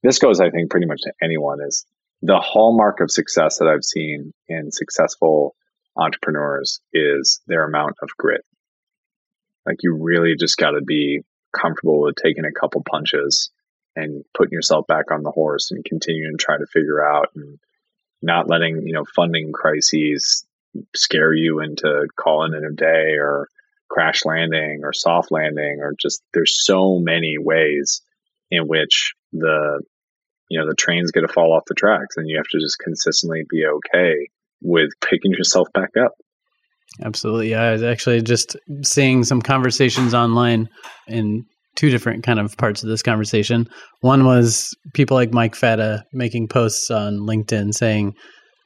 This 0.03 0.19
goes, 0.19 0.39
I 0.39 0.51
think, 0.51 0.69
pretty 0.69 0.85
much 0.85 1.01
to 1.01 1.13
anyone 1.21 1.59
is 1.65 1.85
the 2.21 2.39
hallmark 2.39 2.99
of 2.99 3.09
success 3.09 3.57
that 3.57 3.67
I've 3.67 3.83
seen 3.83 4.31
in 4.47 4.71
successful 4.71 5.55
entrepreneurs 5.97 6.79
is 6.93 7.41
their 7.47 7.63
amount 7.63 7.95
of 8.01 8.09
grit 8.17 8.45
like 9.65 9.77
you 9.81 9.93
really 9.93 10.35
just 10.35 10.57
got 10.57 10.71
to 10.71 10.81
be 10.81 11.21
comfortable 11.55 12.01
with 12.01 12.15
taking 12.15 12.45
a 12.45 12.51
couple 12.51 12.83
punches 12.89 13.49
and 13.95 14.23
putting 14.33 14.53
yourself 14.53 14.85
back 14.87 15.11
on 15.11 15.23
the 15.23 15.31
horse 15.31 15.71
and 15.71 15.85
continuing 15.85 16.37
to 16.37 16.43
try 16.43 16.57
to 16.57 16.65
figure 16.67 17.03
out 17.03 17.29
and 17.35 17.57
not 18.21 18.49
letting, 18.49 18.85
you 18.85 18.93
know, 18.93 19.05
funding 19.15 19.51
crises 19.53 20.45
scare 20.95 21.33
you 21.33 21.61
into 21.61 22.07
calling 22.15 22.53
it 22.53 22.63
a 22.63 22.73
day 22.73 23.15
or 23.17 23.47
crash 23.89 24.25
landing 24.25 24.81
or 24.83 24.93
soft 24.93 25.31
landing 25.31 25.79
or 25.79 25.93
just 25.99 26.21
there's 26.33 26.63
so 26.63 26.99
many 26.99 27.37
ways 27.37 28.01
in 28.51 28.67
which 28.67 29.13
the 29.31 29.81
you 30.49 30.59
know 30.59 30.67
the 30.67 30.75
trains 30.75 31.11
get 31.11 31.21
to 31.21 31.27
fall 31.27 31.53
off 31.53 31.63
the 31.67 31.75
tracks 31.75 32.17
and 32.17 32.27
you 32.27 32.37
have 32.37 32.47
to 32.47 32.59
just 32.59 32.79
consistently 32.79 33.45
be 33.47 33.65
okay 33.65 34.27
with 34.61 34.89
picking 35.01 35.31
yourself 35.31 35.71
back 35.71 35.91
up 35.97 36.13
Absolutely. 37.03 37.51
Yeah, 37.51 37.63
I 37.63 37.71
was 37.71 37.83
actually 37.83 38.21
just 38.21 38.55
seeing 38.83 39.23
some 39.23 39.41
conversations 39.41 40.13
online 40.13 40.69
in 41.07 41.45
two 41.75 41.89
different 41.89 42.23
kind 42.23 42.39
of 42.39 42.55
parts 42.57 42.83
of 42.83 42.89
this 42.89 43.03
conversation. 43.03 43.67
One 44.01 44.25
was 44.25 44.73
people 44.93 45.15
like 45.15 45.33
Mike 45.33 45.55
Fata 45.55 46.03
making 46.13 46.47
posts 46.47 46.89
on 46.89 47.19
LinkedIn 47.19 47.73
saying, 47.73 48.13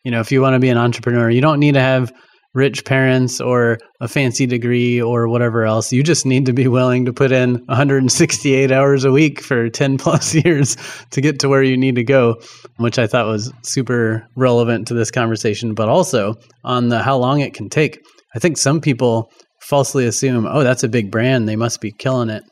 you 0.04 0.12
know, 0.12 0.20
if 0.20 0.32
you 0.32 0.42
want 0.42 0.54
to 0.54 0.60
be 0.60 0.70
an 0.70 0.78
entrepreneur, 0.78 1.30
you 1.30 1.42
don't 1.42 1.60
need 1.60 1.74
to 1.74 1.82
have 1.82 2.12
rich 2.54 2.84
parents 2.84 3.40
or 3.40 3.78
a 4.02 4.08
fancy 4.08 4.46
degree 4.46 5.02
or 5.02 5.28
whatever 5.28 5.66
else. 5.66 5.92
You 5.92 6.02
just 6.02 6.26
need 6.26 6.48
to 6.48 6.54
be 6.54 6.68
willing 6.68 7.06
to 7.06 7.14
put 7.14 7.32
in 7.32 7.64
168 7.66 8.72
hours 8.72 9.06
a 9.06 9.12
week 9.12 9.42
for 9.42 9.70
10 9.70 9.98
plus 9.98 10.34
years 10.46 10.76
to 11.12 11.22
get 11.22 11.40
to 11.40 11.50
where 11.50 11.62
you 11.62 11.78
need 11.78 11.96
to 11.96 12.04
go, 12.04 12.42
which 12.78 12.98
I 12.98 13.08
thought 13.08 13.28
was 13.28 13.52
super 13.64 14.28
relevant 14.36 14.88
to 14.88 14.94
this 14.94 15.12
conversation, 15.12 15.74
but 15.74 15.90
also 15.90 16.36
on 16.64 16.90
the 16.90 17.04
how 17.04 17.18
long 17.18 17.42
it 17.42 17.54
can 17.54 17.70
take. 17.70 18.00
I 18.36 18.40
think 18.40 18.58
some 18.58 18.82
people 18.82 19.32
falsely 19.62 20.06
assume, 20.06 20.46
oh, 20.46 20.64
that's 20.64 20.84
a 20.84 20.90
big 20.90 21.12
brand. 21.12 21.48
They 21.48 21.56
must 21.56 21.82
be 21.82 21.92
killing 21.92 22.30
it. 22.30 22.44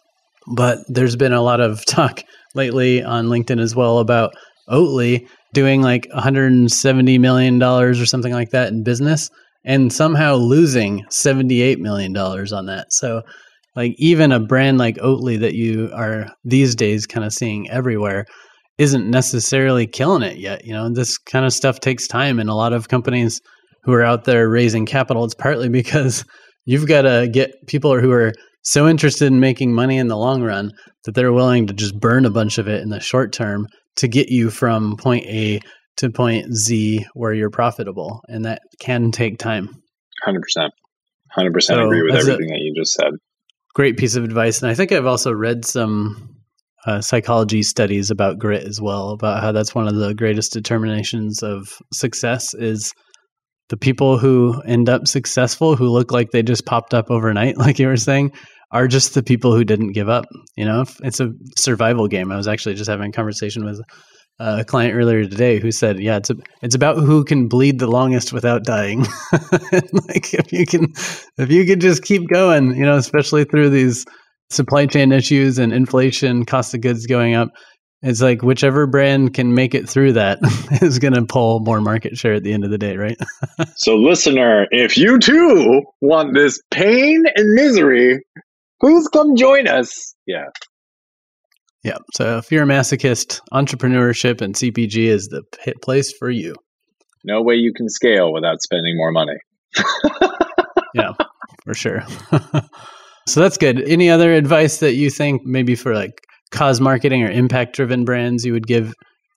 But 0.55 0.79
there's 0.87 1.15
been 1.15 1.33
a 1.33 1.41
lot 1.41 1.59
of 1.59 1.85
talk 1.87 2.23
lately 2.55 3.03
on 3.03 3.27
LinkedIn 3.27 3.59
as 3.59 3.75
well 3.75 3.99
about 3.99 4.33
Oatly 4.69 5.27
doing 5.53 5.81
like 5.81 6.07
170 6.11 7.17
million 7.19 7.57
dollars 7.57 8.01
or 8.01 8.05
something 8.05 8.33
like 8.33 8.49
that 8.49 8.69
in 8.69 8.83
business 8.83 9.29
and 9.63 9.91
somehow 9.91 10.35
losing 10.35 11.05
78 11.09 11.79
million 11.79 12.13
dollars 12.13 12.51
on 12.51 12.65
that. 12.65 12.91
So 12.91 13.21
like 13.75 13.93
even 13.97 14.31
a 14.31 14.39
brand 14.39 14.77
like 14.77 14.97
Oatly 14.97 15.39
that 15.39 15.53
you 15.53 15.89
are 15.93 16.29
these 16.43 16.75
days 16.75 17.05
kind 17.05 17.25
of 17.25 17.31
seeing 17.33 17.69
everywhere 17.69 18.25
isn't 18.77 19.09
necessarily 19.09 19.87
killing 19.87 20.23
it 20.23 20.37
yet. 20.37 20.65
You 20.65 20.73
know, 20.73 20.89
this 20.89 21.17
kind 21.17 21.45
of 21.45 21.53
stuff 21.53 21.79
takes 21.79 22.07
time 22.07 22.39
and 22.39 22.49
a 22.49 22.55
lot 22.55 22.73
of 22.73 22.89
companies 22.89 23.41
who 23.87 23.93
are 23.93 24.03
out 24.03 24.25
there 24.25 24.49
raising 24.49 24.85
capital, 24.85 25.23
it's 25.23 25.33
partly 25.33 25.69
because 25.69 26.25
you've 26.65 26.87
got 26.87 27.03
to 27.03 27.27
get 27.31 27.65
people 27.67 27.97
who 27.99 28.11
are 28.11 28.33
so 28.61 28.85
interested 28.85 29.27
in 29.27 29.39
making 29.39 29.73
money 29.73 29.97
in 29.97 30.09
the 30.09 30.17
long 30.17 30.43
run 30.43 30.73
that 31.05 31.15
they're 31.15 31.31
willing 31.31 31.67
to 31.67 31.73
just 31.73 31.97
burn 31.97 32.25
a 32.25 32.29
bunch 32.29 32.57
of 32.57 32.67
it 32.67 32.81
in 32.81 32.89
the 32.89 32.99
short 32.99 33.31
term 33.31 33.65
to 33.95 34.09
get 34.09 34.27
you 34.27 34.49
from 34.49 34.97
point 34.97 35.25
A 35.27 35.61
to 35.95 36.09
point 36.09 36.53
Z 36.53 37.05
where 37.13 37.33
you're 37.33 37.49
profitable. 37.49 38.19
And 38.27 38.43
that 38.43 38.61
can 38.81 39.11
take 39.11 39.39
time. 39.39 39.69
100%. 40.27 40.69
100% 41.37 41.61
so 41.61 41.85
agree 41.85 42.03
with 42.03 42.15
everything 42.15 42.47
that 42.47 42.59
you 42.59 42.73
just 42.75 42.93
said. 42.93 43.11
Great 43.73 43.95
piece 43.95 44.17
of 44.17 44.25
advice. 44.25 44.61
And 44.61 44.69
I 44.69 44.73
think 44.73 44.91
I've 44.91 45.05
also 45.05 45.31
read 45.31 45.63
some 45.63 46.35
uh, 46.85 46.99
psychology 46.99 47.63
studies 47.63 48.11
about 48.11 48.37
grit 48.37 48.67
as 48.67 48.81
well, 48.81 49.11
about 49.11 49.41
how 49.41 49.53
that's 49.53 49.73
one 49.73 49.87
of 49.87 49.95
the 49.95 50.13
greatest 50.13 50.51
determinations 50.51 51.41
of 51.41 51.69
success 51.93 52.53
is– 52.53 52.93
the 53.69 53.77
people 53.77 54.17
who 54.17 54.61
end 54.65 54.89
up 54.89 55.07
successful 55.07 55.75
who 55.75 55.89
look 55.89 56.11
like 56.11 56.31
they 56.31 56.43
just 56.43 56.65
popped 56.65 56.93
up 56.93 57.09
overnight 57.09 57.57
like 57.65 57.79
you 57.79 57.87
were 57.87 57.97
saying 57.97 58.31
are 58.71 58.87
just 58.87 59.13
the 59.13 59.23
people 59.23 59.53
who 59.53 59.63
didn't 59.63 59.93
give 59.93 60.09
up 60.09 60.25
you 60.55 60.65
know? 60.65 60.85
It's 61.01 61.19
a 61.19 61.31
survival 61.55 62.07
game. 62.07 62.31
I 62.31 62.37
was 62.37 62.47
actually 62.47 62.75
just 62.75 62.89
having 62.89 63.09
a 63.09 63.13
conversation 63.13 63.63
with 63.63 63.79
uh, 64.39 64.57
a 64.59 64.65
client 64.65 64.93
earlier 64.93 65.23
today 65.23 65.59
who 65.59 65.71
said 65.71 65.99
yeah 65.99 66.17
it's 66.17 66.29
a, 66.29 66.35
it's 66.61 66.75
about 66.75 66.97
who 66.97 67.23
can 67.23 67.47
bleed 67.47 67.79
the 67.79 67.87
longest 67.87 68.33
without 68.33 68.63
dying. 68.63 69.05
Like 69.71 70.33
if 70.33 70.51
you 70.53 70.65
can 70.65 70.93
if 71.37 71.51
you 71.51 71.65
could 71.65 71.81
just 71.81 72.03
keep 72.03 72.27
going 72.29 72.75
you 72.75 72.85
know 72.85 72.97
especially 72.97 73.45
through 73.45 73.69
these 73.69 74.05
supply 74.49 74.85
chain 74.85 75.11
issues 75.11 75.57
and 75.57 75.73
inflation 75.73 76.45
cost 76.45 76.73
of 76.73 76.81
goods 76.81 77.05
going 77.05 77.35
up 77.35 77.49
it's 78.03 78.21
like 78.21 78.43
whichever 78.43 78.85
brand 78.85 79.33
can 79.33 79.55
make 79.55 79.73
it 79.73 79.89
through 79.89 80.13
that 80.13 80.39
is 80.81 80.99
going 80.99 81.13
to 81.13 81.25
pull 81.25 81.59
more 81.61 81.81
market 81.81 82.17
share 82.17 82.33
at 82.33 82.43
the 82.43 82.53
end 82.53 82.63
of 82.63 82.69
the 82.69 82.77
day, 82.77 82.95
right? 82.95 83.17
so, 83.75 83.95
listener, 83.95 84.67
if 84.71 84.97
you 84.97 85.17
too 85.19 85.81
want 86.01 86.35
this 86.35 86.59
pain 86.69 87.23
and 87.35 87.53
misery, 87.55 88.21
please 88.79 89.07
come 89.07 89.35
join 89.35 89.67
us. 89.67 90.15
Yeah. 90.27 90.45
Yeah. 91.83 91.97
So, 92.13 92.37
if 92.37 92.51
you're 92.51 92.63
a 92.63 92.67
masochist, 92.67 93.41
entrepreneurship 93.51 94.41
and 94.41 94.53
CPG 94.53 95.07
is 95.07 95.29
the 95.29 95.43
place 95.81 96.13
for 96.13 96.29
you. 96.29 96.55
No 97.23 97.41
way 97.41 97.55
you 97.55 97.73
can 97.73 97.89
scale 97.89 98.31
without 98.31 98.61
spending 98.61 98.95
more 98.95 99.11
money. 99.11 99.37
yeah, 100.93 101.13
for 101.63 101.73
sure. 101.73 102.03
so, 103.27 103.39
that's 103.39 103.57
good. 103.57 103.81
Any 103.81 104.11
other 104.11 104.33
advice 104.33 104.77
that 104.81 104.93
you 104.93 105.09
think 105.09 105.43
maybe 105.45 105.73
for 105.73 105.95
like 105.95 106.21
cause 106.51 106.79
marketing 106.79 107.23
or 107.23 107.31
impact 107.31 107.75
driven 107.75 108.05
brands 108.05 108.45
you 108.45 108.53
would 108.53 108.67
give 108.67 108.93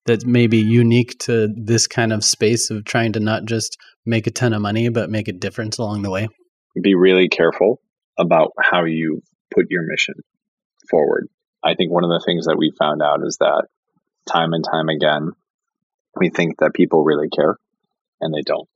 that's 0.07 0.25
maybe 0.25 0.59
unique 0.59 1.19
to 1.21 1.49
this 1.57 1.87
kind 1.87 2.13
of 2.13 2.25
space 2.25 2.71
of 2.71 2.85
trying 2.85 3.13
to 3.13 3.21
not 3.21 3.45
just 3.45 3.77
make 4.07 4.27
a 4.27 4.31
ton 4.31 4.53
of 4.53 4.63
money 4.63 4.89
but 4.89 5.11
make 5.11 5.29
a 5.29 5.33
difference 5.33 5.79
along 5.79 6.03
the 6.03 6.11
way? 6.11 6.29
Be 6.81 6.95
really 6.95 7.29
careful 7.29 7.81
about 8.19 8.53
how 8.61 8.85
you 8.85 9.23
put 9.53 9.67
your 9.71 9.83
mission 9.83 10.15
forward. 10.89 11.29
I 11.63 11.75
think 11.75 11.93
one 11.93 12.05
of 12.05 12.11
the 12.11 12.23
things 12.25 12.47
that 12.47 12.57
we 12.57 12.73
found 12.79 13.03
out 13.03 13.21
is 13.25 13.37
that 13.39 13.67
time 14.31 14.53
and 14.53 14.65
time 14.65 14.89
again 14.89 15.33
we 16.17 16.31
think 16.31 16.59
that 16.59 16.75
people 16.75 17.05
really 17.05 17.29
care 17.29 17.57
and 18.21 18.35
they 18.35 18.43
don't. 18.45 18.69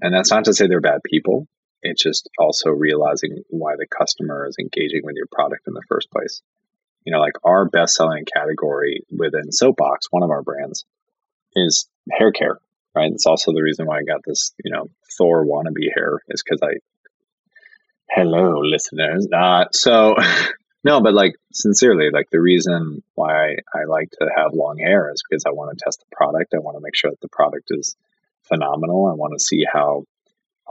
And 0.00 0.14
that's 0.14 0.30
not 0.30 0.44
to 0.44 0.54
say 0.54 0.66
they're 0.66 0.80
bad 0.80 1.00
people 1.04 1.46
it's 1.82 2.02
just 2.02 2.28
also 2.38 2.70
realizing 2.70 3.42
why 3.50 3.74
the 3.76 3.86
customer 3.86 4.46
is 4.48 4.56
engaging 4.58 5.00
with 5.02 5.16
your 5.16 5.26
product 5.30 5.66
in 5.66 5.74
the 5.74 5.82
first 5.88 6.10
place 6.10 6.40
you 7.04 7.12
know, 7.12 7.20
like 7.20 7.34
our 7.44 7.64
best 7.68 7.94
selling 7.94 8.24
category 8.24 9.04
within 9.10 9.52
Soapbox, 9.52 10.06
one 10.10 10.22
of 10.22 10.30
our 10.30 10.42
brands, 10.42 10.84
is 11.54 11.88
hair 12.10 12.32
care, 12.32 12.58
right? 12.94 13.12
It's 13.12 13.26
also 13.26 13.52
the 13.52 13.62
reason 13.62 13.86
why 13.86 13.98
I 13.98 14.02
got 14.02 14.20
this, 14.24 14.52
you 14.64 14.72
know, 14.72 14.88
Thor 15.16 15.44
wannabe 15.44 15.92
hair 15.94 16.20
is 16.28 16.42
because 16.42 16.60
I, 16.62 16.78
hello, 18.10 18.60
listeners. 18.60 19.26
Uh, 19.32 19.66
so, 19.72 20.16
no, 20.84 21.00
but 21.00 21.14
like 21.14 21.34
sincerely, 21.52 22.10
like 22.12 22.30
the 22.30 22.40
reason 22.40 23.02
why 23.14 23.56
I 23.74 23.84
like 23.88 24.10
to 24.12 24.30
have 24.36 24.54
long 24.54 24.78
hair 24.78 25.10
is 25.12 25.22
because 25.28 25.44
I 25.46 25.50
want 25.50 25.76
to 25.76 25.84
test 25.84 26.00
the 26.00 26.16
product. 26.16 26.54
I 26.54 26.58
want 26.58 26.76
to 26.76 26.82
make 26.82 26.96
sure 26.96 27.10
that 27.10 27.20
the 27.20 27.28
product 27.28 27.68
is 27.70 27.96
phenomenal. 28.42 29.06
I 29.06 29.14
want 29.14 29.34
to 29.34 29.44
see 29.44 29.64
how 29.70 30.04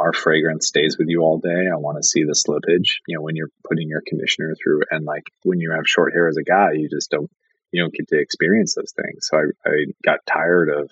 our 0.02 0.14
fragrance 0.14 0.68
stays 0.68 0.98
with 0.98 1.08
you 1.10 1.22
all 1.22 1.38
day. 1.38 1.68
I 1.72 1.78
want 1.78 1.98
to 1.98 2.04
see 2.04 2.24
the 2.24 2.34
slippage, 2.34 2.98
you 3.08 3.16
know, 3.16 3.22
when 3.22 3.36
you're 3.36 3.52
putting 3.68 3.88
your 3.88 4.02
conditioner 4.06 4.56
through. 4.62 4.82
And 4.90 5.06
like 5.06 5.24
when 5.44 5.60
you 5.60 5.72
have 5.72 5.88
short 5.88 6.14
hair 6.14 6.28
as 6.28 6.38
a 6.38 6.44
guy, 6.44 6.72
you 6.74 6.90
just 6.90 7.12
don't, 7.12 7.30
you 7.72 7.82
don't 7.82 7.94
get 7.94 8.08
to 8.10 8.20
experience 8.20 8.76
those 8.76 8.94
things. 8.94 9.28
So 9.30 9.38
I, 9.38 9.70
I 9.70 9.86
got 10.04 10.20
tired 10.26 10.70
of 10.70 10.90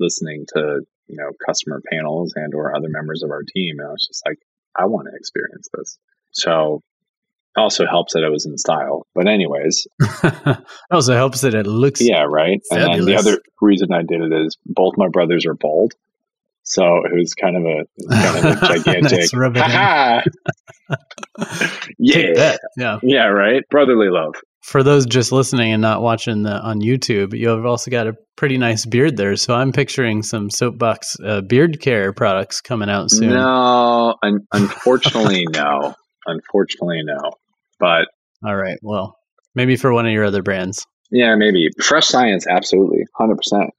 listening 0.00 0.46
to, 0.54 0.80
you 1.06 1.16
know, 1.16 1.30
customer 1.46 1.80
panels 1.90 2.32
and 2.34 2.52
or 2.54 2.74
other 2.74 2.88
members 2.88 3.22
of 3.22 3.30
our 3.30 3.42
team. 3.42 3.78
And 3.78 3.88
I 3.88 3.92
was 3.92 4.06
just 4.06 4.22
like, 4.26 4.38
I 4.76 4.86
want 4.86 5.08
to 5.10 5.16
experience 5.16 5.68
this. 5.72 5.98
So 6.32 6.82
also 7.56 7.86
helps 7.86 8.14
that 8.14 8.24
it 8.24 8.30
was 8.30 8.46
in 8.46 8.56
style. 8.58 9.06
But 9.14 9.28
anyways, 9.28 9.86
also 10.90 11.14
helps 11.14 11.42
that 11.42 11.54
it 11.54 11.66
looks 11.66 12.00
yeah 12.00 12.24
right. 12.28 12.60
Fabulous. 12.68 12.98
And 12.98 13.00
then 13.00 13.06
the 13.06 13.18
other 13.18 13.38
reason 13.60 13.92
I 13.92 14.02
did 14.02 14.20
it 14.20 14.32
is 14.32 14.56
both 14.66 14.94
my 14.96 15.08
brothers 15.08 15.46
are 15.46 15.54
bald, 15.54 15.92
so 16.64 16.82
it 17.04 17.14
was 17.14 17.34
kind 17.34 17.56
of 17.56 17.64
a 17.64 17.84
kind 18.10 18.38
of 18.38 18.62
a 18.62 18.66
gigantic 18.74 19.20
yeah 21.98 22.56
yeah 22.76 22.98
yeah 23.02 23.26
right 23.26 23.62
brotherly 23.70 24.08
love. 24.10 24.34
For 24.62 24.84
those 24.84 25.06
just 25.06 25.32
listening 25.32 25.72
and 25.72 25.82
not 25.82 26.02
watching 26.02 26.44
the 26.44 26.52
on 26.52 26.80
YouTube, 26.80 27.36
you 27.36 27.48
have 27.48 27.66
also 27.66 27.90
got 27.90 28.06
a 28.06 28.14
pretty 28.36 28.58
nice 28.58 28.86
beard 28.86 29.16
there. 29.16 29.34
So 29.34 29.54
I'm 29.54 29.72
picturing 29.72 30.22
some 30.22 30.50
soapbox 30.50 31.16
uh, 31.24 31.40
beard 31.40 31.80
care 31.80 32.12
products 32.12 32.60
coming 32.60 32.88
out 32.88 33.10
soon. 33.10 33.30
No, 33.30 34.14
un- 34.22 34.46
unfortunately, 34.52 35.46
no. 35.52 35.94
Unfortunately, 36.26 37.02
no. 37.02 37.32
But 37.80 38.06
all 38.46 38.54
right, 38.54 38.78
well, 38.82 39.18
maybe 39.56 39.74
for 39.74 39.92
one 39.92 40.06
of 40.06 40.12
your 40.12 40.24
other 40.24 40.42
brands. 40.42 40.86
Yeah, 41.10 41.34
maybe 41.34 41.68
Fresh 41.82 42.06
Science, 42.06 42.46
absolutely, 42.46 43.04
hundred 43.16 43.38
percent, 43.38 43.70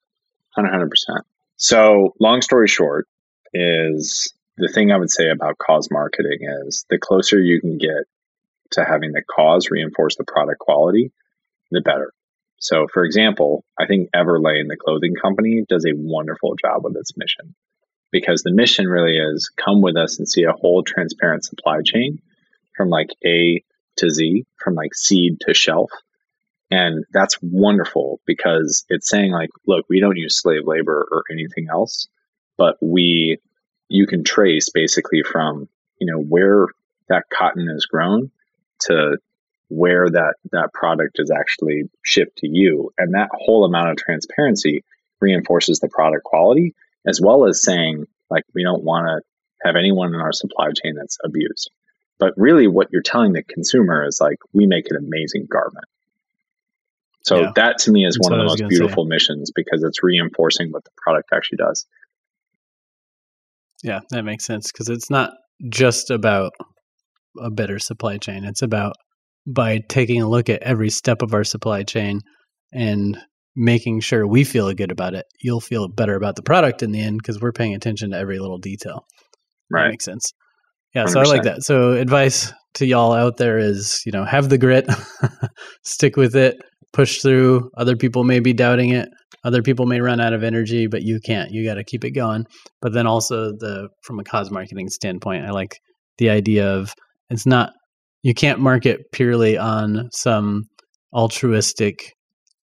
hundred 0.54 0.90
percent. 0.90 1.26
So, 1.56 2.14
long 2.20 2.42
story 2.42 2.68
short, 2.68 3.08
is 3.54 4.34
the 4.58 4.68
thing 4.68 4.92
I 4.92 4.98
would 4.98 5.12
say 5.12 5.30
about 5.30 5.58
cause 5.58 5.90
marketing 5.92 6.40
is 6.66 6.86
the 6.90 6.98
closer 6.98 7.40
you 7.40 7.62
can 7.62 7.78
get 7.78 8.06
to 8.72 8.84
having 8.84 9.12
the 9.12 9.24
cause 9.24 9.70
reinforce 9.70 10.16
the 10.16 10.24
product 10.24 10.60
quality, 10.60 11.12
the 11.72 11.82
better. 11.82 12.14
So, 12.60 12.88
for 12.92 13.04
example, 13.04 13.64
I 13.78 13.86
think 13.88 14.10
Everlane, 14.16 14.70
the 14.70 14.78
clothing 14.78 15.16
company, 15.22 15.64
does 15.68 15.86
a 15.86 15.96
wonderful 15.96 16.56
job 16.56 16.84
with 16.84 16.96
its 16.96 17.18
mission 17.18 17.56
because 18.12 18.44
the 18.44 18.54
mission 18.54 18.88
really 18.88 19.18
is 19.18 19.50
come 19.50 19.82
with 19.82 19.98
us 19.98 20.18
and 20.20 20.30
see 20.30 20.44
a 20.44 20.54
whole 20.54 20.84
transparent 20.84 21.44
supply 21.44 21.82
chain 21.84 22.20
from 22.78 22.90
like 22.90 23.10
A 23.26 23.64
to 23.98 24.10
Z, 24.10 24.46
from 24.58 24.76
like 24.76 24.96
seed 24.96 25.40
to 25.42 25.54
shelf. 25.54 25.92
And 26.74 27.06
that's 27.14 27.38
wonderful 27.40 28.20
because 28.26 28.84
it's 28.90 29.08
saying 29.08 29.32
like, 29.32 29.52
look, 29.68 29.86
we 29.90 30.00
don't 30.00 30.18
use 30.18 30.42
slave 30.42 30.64
labor 30.66 31.08
or 31.12 31.24
anything 31.32 31.68
else, 31.70 32.08
but 32.58 32.78
we, 32.82 33.38
you 33.90 34.08
can 34.08 34.24
trace 34.24 34.70
basically 34.70 35.22
from, 35.22 35.70
you 36.00 36.12
know, 36.12 36.20
where 36.20 36.66
that 37.10 37.26
cotton 37.32 37.70
is 37.70 37.86
grown 37.86 38.32
to 38.88 39.18
where 39.68 40.10
that, 40.10 40.34
that 40.52 40.74
product 40.74 41.18
is 41.20 41.30
actually 41.30 41.84
shipped 42.02 42.40
to 42.40 42.48
you. 42.50 42.92
And 42.98 43.14
that 43.14 43.30
whole 43.32 43.66
amount 43.66 43.92
of 43.92 43.98
transparency 43.98 44.84
reinforces 45.20 45.78
the 45.78 45.90
product 45.90 46.24
quality 46.24 46.74
as 47.06 47.22
well 47.22 47.46
as 47.46 47.62
saying 47.62 48.08
like, 48.32 48.46
we 48.56 48.64
don't 48.64 48.84
want 48.84 49.06
to 49.06 49.22
have 49.64 49.76
anyone 49.76 50.16
in 50.16 50.22
our 50.22 50.34
supply 50.34 50.72
chain 50.72 50.96
that's 50.96 51.20
abused. 51.24 51.70
But 52.18 52.34
really, 52.36 52.68
what 52.68 52.88
you're 52.92 53.04
telling 53.04 53.34
the 53.34 53.44
consumer 53.44 54.08
is 54.08 54.20
like, 54.20 54.38
we 54.54 54.66
make 54.66 54.90
an 54.90 54.98
amazing 54.98 55.46
garment. 55.48 55.86
So 57.24 57.42
yeah. 57.42 57.52
that 57.56 57.78
to 57.80 57.92
me 57.92 58.06
is 58.06 58.16
That's 58.16 58.30
one 58.30 58.34
of 58.34 58.40
the 58.40 58.50
most 58.50 58.70
beautiful 58.70 59.06
say. 59.06 59.10
missions 59.10 59.52
because 59.56 59.84
it's 59.84 60.04
reinforcing 60.04 60.72
what 60.72 60.84
the 60.84 60.92
product 60.98 61.30
actually 61.34 61.58
does. 61.58 61.86
Yeah, 63.82 64.00
that 64.12 64.24
makes 64.24 64.46
sense 64.46 64.72
because 64.72 64.90
it's 64.90 65.10
not 65.10 65.32
just 65.70 66.10
about 66.10 66.52
a 67.42 67.50
better 67.50 67.80
supply 67.80 68.18
chain. 68.18 68.44
It's 68.44 68.62
about 68.62 68.94
by 69.48 69.80
taking 69.90 70.22
a 70.22 70.30
look 70.30 70.50
at 70.50 70.64
every 70.64 70.90
step 70.90 71.22
of 71.22 71.34
our 71.34 71.44
supply 71.44 71.84
chain 71.84 72.20
and 72.74 73.18
making 73.56 74.00
sure 74.00 74.26
we 74.26 74.44
feel 74.44 74.74
good 74.74 74.92
about 74.92 75.14
it, 75.14 75.26
you'll 75.42 75.62
feel 75.62 75.88
better 75.88 76.16
about 76.16 76.36
the 76.36 76.42
product 76.42 76.82
in 76.82 76.92
the 76.92 77.02
end 77.02 77.18
because 77.18 77.40
we're 77.40 77.52
paying 77.52 77.76
attention 77.76 78.12
to 78.12 78.18
every 78.18 78.40
little 78.40 78.58
detail. 78.58 79.06
Right. 79.70 79.84
That 79.84 79.90
makes 79.92 80.06
sense. 80.06 80.34
Yeah, 80.96 81.06
100%. 81.06 81.10
so 81.10 81.20
I 81.20 81.24
like 81.24 81.44
that. 81.44 81.64
So 81.64 81.92
advice 81.94 82.54
to 82.76 82.86
y'all 82.86 83.14
out 83.14 83.38
there 83.38 83.58
is, 83.58 84.02
you 84.06 84.12
know, 84.12 84.24
have 84.24 84.50
the 84.50 84.58
grit, 84.58 84.88
stick 85.84 86.16
with 86.16 86.36
it, 86.36 86.58
push 86.94 87.22
through. 87.22 87.70
Other 87.78 87.96
people 87.98 88.24
may 88.24 88.40
be 88.40 88.54
doubting 88.54 88.92
it. 88.92 89.10
Other 89.44 89.62
people 89.62 89.86
may 89.86 90.00
run 90.00 90.22
out 90.22 90.34
of 90.34 90.44
energy, 90.44 90.88
but 90.88 91.02
you 91.02 91.20
can't. 91.20 91.52
You 91.52 91.66
got 91.66 91.76
to 91.76 91.84
keep 91.84 92.06
it 92.06 92.12
going. 92.12 92.46
But 92.82 92.94
then 92.94 93.08
also 93.08 93.52
the 93.52 93.90
from 94.04 94.20
a 94.20 94.24
cause 94.24 94.50
marketing 94.52 94.90
standpoint, 94.90 95.46
I 95.46 95.52
like 95.52 95.80
the 96.18 96.30
idea 96.30 96.72
of 96.72 96.94
it's 97.30 97.46
not 97.46 97.72
you 98.22 98.34
can't 98.34 98.60
market 98.60 99.02
purely 99.12 99.58
on 99.58 100.10
some 100.14 100.64
altruistic 101.14 102.14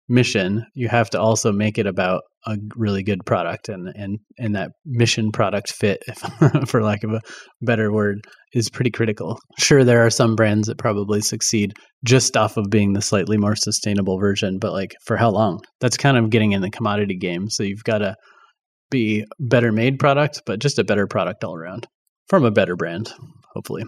mission. 0.09 0.65
You 0.73 0.87
have 0.89 1.09
to 1.11 1.21
also 1.21 1.51
make 1.51 1.77
it 1.77 1.85
about 1.85 2.23
a 2.45 2.57
really 2.75 3.03
good 3.03 3.25
product 3.25 3.69
and 3.69 3.89
and 3.95 4.19
and 4.37 4.55
that 4.55 4.71
mission 4.85 5.31
product 5.31 5.71
fit 5.71 6.03
for 6.67 6.83
lack 6.83 7.03
of 7.03 7.11
a 7.11 7.21
better 7.61 7.91
word 7.91 8.25
is 8.53 8.69
pretty 8.69 8.91
critical. 8.91 9.39
Sure 9.57 9.83
there 9.83 10.05
are 10.05 10.09
some 10.09 10.35
brands 10.35 10.67
that 10.67 10.77
probably 10.77 11.21
succeed 11.21 11.73
just 12.03 12.35
off 12.37 12.57
of 12.57 12.69
being 12.69 12.93
the 12.93 13.01
slightly 13.01 13.37
more 13.37 13.55
sustainable 13.55 14.19
version 14.19 14.57
but 14.59 14.73
like 14.73 14.95
for 15.05 15.17
how 15.17 15.29
long? 15.29 15.61
That's 15.79 15.97
kind 15.97 16.17
of 16.17 16.29
getting 16.29 16.51
in 16.51 16.61
the 16.61 16.69
commodity 16.69 17.17
game 17.17 17.49
so 17.49 17.63
you've 17.63 17.83
got 17.83 17.99
to 17.99 18.15
be 18.89 19.25
better 19.39 19.71
made 19.71 19.99
product 19.99 20.41
but 20.45 20.59
just 20.59 20.79
a 20.79 20.83
better 20.83 21.07
product 21.07 21.43
all 21.43 21.55
around 21.55 21.87
from 22.27 22.45
a 22.45 22.51
better 22.51 22.75
brand 22.75 23.11
hopefully. 23.53 23.83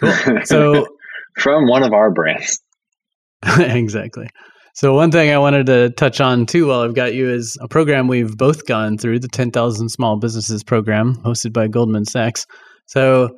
Cool. 0.00 0.14
So 0.44 0.86
from 1.38 1.66
one 1.66 1.82
of 1.82 1.92
our 1.92 2.10
brands. 2.10 2.60
Exactly 3.58 4.28
so 4.74 4.94
one 4.94 5.10
thing 5.10 5.30
I 5.30 5.38
wanted 5.38 5.66
to 5.66 5.90
touch 5.90 6.20
on 6.20 6.46
too 6.46 6.66
while 6.68 6.80
I've 6.80 6.94
got 6.94 7.14
you 7.14 7.30
is 7.30 7.58
a 7.60 7.68
program 7.68 8.08
we've 8.08 8.36
both 8.36 8.66
gone 8.66 8.96
through, 8.98 9.18
the 9.18 9.28
10,000 9.28 9.88
Small 9.88 10.18
Businesses 10.18 10.64
program 10.64 11.16
hosted 11.16 11.52
by 11.52 11.68
Goldman 11.68 12.04
Sachs. 12.04 12.46
So 12.86 13.36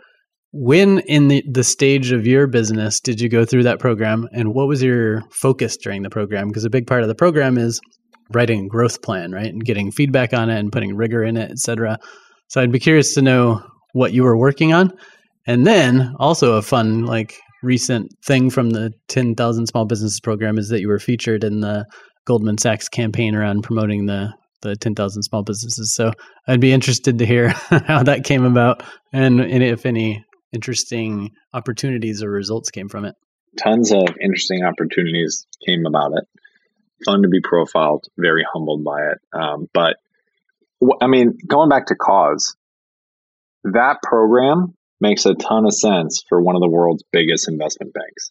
when 0.53 1.01
in 1.01 1.27
the, 1.29 1.43
the 1.51 1.65
stage 1.65 2.13
of 2.13 2.27
your 2.27 2.47
business 2.47 3.01
did 3.01 3.21
you 3.21 3.29
go 3.29 3.45
through 3.45 3.65
that 3.65 3.81
program 3.81 4.29
and 4.33 4.55
what 4.55 4.69
was 4.69 4.81
your 4.81 5.23
focus 5.33 5.77
during 5.77 6.03
the 6.03 6.11
program? 6.11 6.47
Because 6.47 6.65
a 6.65 6.71
big 6.71 6.87
part 6.87 7.03
of 7.03 7.09
the 7.09 7.15
program 7.17 7.59
is 7.59 7.81
writing 8.33 8.65
a 8.65 8.69
growth 8.69 9.03
plan, 9.03 9.33
right? 9.33 9.53
And 9.53 9.65
getting 9.65 9.91
feedback 9.91 10.33
on 10.33 10.51
it 10.51 10.59
and 10.59 10.71
putting 10.71 10.95
rigor 10.95 11.25
in 11.25 11.37
it, 11.37 11.51
et 11.51 11.59
cetera. 11.59 11.99
So 12.49 12.61
I'd 12.61 12.71
be 12.71 12.79
curious 12.79 13.15
to 13.15 13.23
know 13.23 13.63
what 13.93 14.13
you 14.13 14.23
were 14.23 14.39
working 14.39 14.73
on. 14.73 14.93
And 15.47 15.67
then 15.67 16.15
also 16.21 16.55
a 16.55 16.63
fun 16.63 17.05
like 17.05 17.35
recent 17.65 18.13
thing 18.25 18.51
from 18.51 18.71
the 18.71 18.93
10,000 19.09 19.67
Small 19.67 19.85
Businesses 19.87 20.21
program 20.21 20.59
is 20.59 20.69
that 20.69 20.81
you 20.81 20.89
were 20.89 20.99
featured 20.99 21.45
in 21.45 21.61
the 21.61 21.87
Goldman 22.27 22.59
Sachs 22.59 22.89
campaign 22.89 23.35
around 23.35 23.63
promoting 23.63 24.07
the 24.07 24.33
the 24.65 24.75
10,000 24.75 25.23
small 25.23 25.43
businesses. 25.45 25.95
So 25.95 26.11
I'd 26.49 26.61
be 26.61 26.73
interested 26.73 27.19
to 27.19 27.27
hear 27.27 27.49
how 27.71 28.03
that 28.03 28.25
came 28.25 28.45
about 28.45 28.83
and, 29.13 29.39
and 29.41 29.63
if 29.63 29.87
any 29.87 30.25
interesting 30.53 31.31
opportunities 31.53 32.23
or 32.23 32.31
results 32.31 32.71
came 32.71 32.89
from 32.89 33.05
it. 33.05 33.15
Tons 33.63 33.93
of 33.93 34.09
interesting 34.21 34.65
opportunities 34.65 35.47
came 35.65 35.87
about 35.87 36.13
it. 36.17 36.25
Fun 37.05 37.23
to 37.23 37.29
be 37.29 37.41
profiled, 37.41 38.07
very 38.19 38.45
humbled 38.53 38.83
by 38.83 39.11
it. 39.13 39.19
Um, 39.39 39.69
but 39.73 39.97
I 41.01 41.07
mean, 41.07 41.37
going 41.47 41.69
back 41.69 41.87
to 41.87 41.95
cause, 41.95 42.57
that 43.65 43.99
program 44.03 44.75
makes 45.01 45.27
a 45.27 45.35
ton 45.35 45.67
of 45.67 45.75
sense 45.75 46.23
for 46.29 46.41
one 46.41 46.55
of 46.55 46.61
the 46.61 46.69
world's 46.69 47.05
biggest 47.13 47.49
investment 47.49 47.93
banks, 47.93 48.31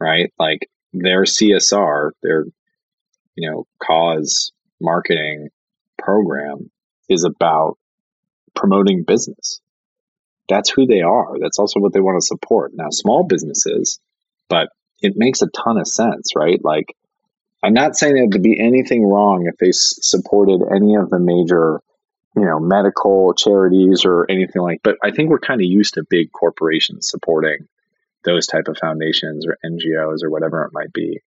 right? 0.00 0.32
Like 0.38 0.68
their 0.92 1.24
CSR, 1.24 2.10
their, 2.22 2.44
you 3.34 3.50
know, 3.50 3.66
cause 3.82 4.52
marketing 4.80 5.48
program 5.98 6.70
is 7.08 7.24
about 7.24 7.78
promoting 8.54 9.04
business. 9.04 9.60
That's 10.48 10.70
who 10.70 10.86
they 10.86 11.02
are. 11.02 11.38
That's 11.40 11.58
also 11.58 11.80
what 11.80 11.92
they 11.92 12.00
want 12.00 12.20
to 12.20 12.26
support. 12.26 12.72
Now, 12.74 12.88
small 12.90 13.24
businesses, 13.24 13.98
but 14.48 14.68
it 15.00 15.14
makes 15.16 15.42
a 15.42 15.48
ton 15.48 15.78
of 15.78 15.86
sense, 15.86 16.32
right? 16.36 16.62
Like, 16.62 16.96
I'm 17.62 17.74
not 17.74 17.96
saying 17.96 18.14
there 18.14 18.28
to 18.28 18.38
be 18.38 18.58
anything 18.60 19.04
wrong 19.04 19.46
if 19.46 19.56
they 19.58 19.70
supported 19.72 20.62
any 20.74 20.94
of 20.94 21.10
the 21.10 21.18
major 21.18 21.80
you 22.36 22.44
know 22.44 22.60
medical 22.60 23.34
charities 23.34 24.04
or 24.04 24.26
anything 24.30 24.62
like 24.62 24.80
but 24.82 24.96
i 25.02 25.10
think 25.10 25.30
we're 25.30 25.38
kind 25.38 25.60
of 25.60 25.64
used 25.64 25.94
to 25.94 26.04
big 26.08 26.30
corporations 26.32 27.08
supporting 27.08 27.66
those 28.26 28.46
type 28.46 28.68
of 28.68 28.76
foundations 28.76 29.46
or 29.46 29.56
ngos 29.64 30.22
or 30.22 30.30
whatever 30.30 30.64
it 30.64 30.72
might 30.74 30.92
be. 30.92 31.20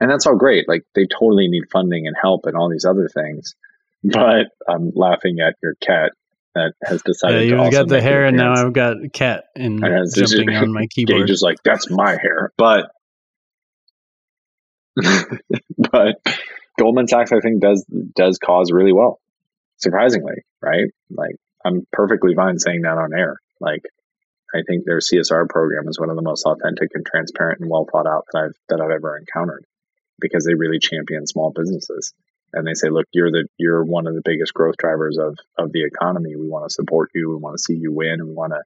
And 0.00 0.10
that's 0.10 0.26
all 0.26 0.36
great 0.36 0.68
like 0.68 0.82
they 0.94 1.06
totally 1.06 1.48
need 1.48 1.70
funding 1.72 2.06
and 2.06 2.16
help 2.20 2.46
and 2.46 2.56
all 2.56 2.68
these 2.68 2.84
other 2.84 3.08
things 3.08 3.54
but 4.02 4.48
i'm 4.68 4.90
laughing 4.96 5.38
at 5.38 5.54
your 5.62 5.74
cat 5.80 6.10
that 6.56 6.72
has 6.84 7.02
decided 7.02 7.48
yeah, 7.48 7.62
you've 7.62 7.72
got 7.72 7.86
the 7.86 8.00
hair 8.00 8.24
and 8.24 8.36
now 8.36 8.52
i've 8.52 8.72
got 8.72 9.02
a 9.02 9.08
cat 9.08 9.44
and 9.54 9.80
jumping 9.80 10.56
on 10.56 10.72
my 10.72 10.86
keyboard. 10.90 11.20
Gage 11.20 11.30
is 11.30 11.40
like 11.40 11.58
that's 11.64 11.88
my 11.88 12.10
hair 12.20 12.52
but 12.58 12.90
but 15.78 16.16
goldman 16.80 17.06
sachs 17.06 17.30
i 17.30 17.38
think 17.38 17.62
does 17.62 17.86
does 18.16 18.38
cause 18.38 18.72
really 18.72 18.92
well 18.92 19.21
surprisingly, 19.82 20.44
right? 20.60 20.90
Like 21.10 21.36
I'm 21.64 21.86
perfectly 21.92 22.34
fine 22.34 22.58
saying 22.58 22.82
that 22.82 22.98
on 22.98 23.12
air. 23.12 23.36
Like 23.60 23.82
I 24.54 24.62
think 24.66 24.84
their 24.84 24.98
CSR 24.98 25.48
program 25.48 25.88
is 25.88 25.98
one 25.98 26.10
of 26.10 26.16
the 26.16 26.22
most 26.22 26.44
authentic 26.46 26.90
and 26.94 27.04
transparent 27.04 27.60
and 27.60 27.70
well 27.70 27.86
thought 27.90 28.06
out 28.06 28.26
that 28.32 28.38
I've 28.38 28.56
that 28.68 28.80
I've 28.80 28.90
ever 28.90 29.16
encountered 29.16 29.64
because 30.20 30.44
they 30.44 30.54
really 30.54 30.78
champion 30.78 31.26
small 31.26 31.52
businesses. 31.54 32.12
And 32.54 32.66
they 32.66 32.74
say, 32.74 32.90
look, 32.90 33.06
you're 33.12 33.30
the 33.30 33.46
you're 33.58 33.82
one 33.82 34.06
of 34.06 34.14
the 34.14 34.22
biggest 34.24 34.52
growth 34.52 34.76
drivers 34.76 35.18
of 35.18 35.38
of 35.58 35.72
the 35.72 35.84
economy. 35.84 36.36
We 36.36 36.48
want 36.48 36.68
to 36.68 36.74
support 36.74 37.10
you. 37.14 37.30
We 37.30 37.36
want 37.36 37.56
to 37.56 37.62
see 37.62 37.74
you 37.74 37.92
win. 37.92 38.20
And 38.20 38.28
we 38.28 38.34
want 38.34 38.52
to 38.52 38.62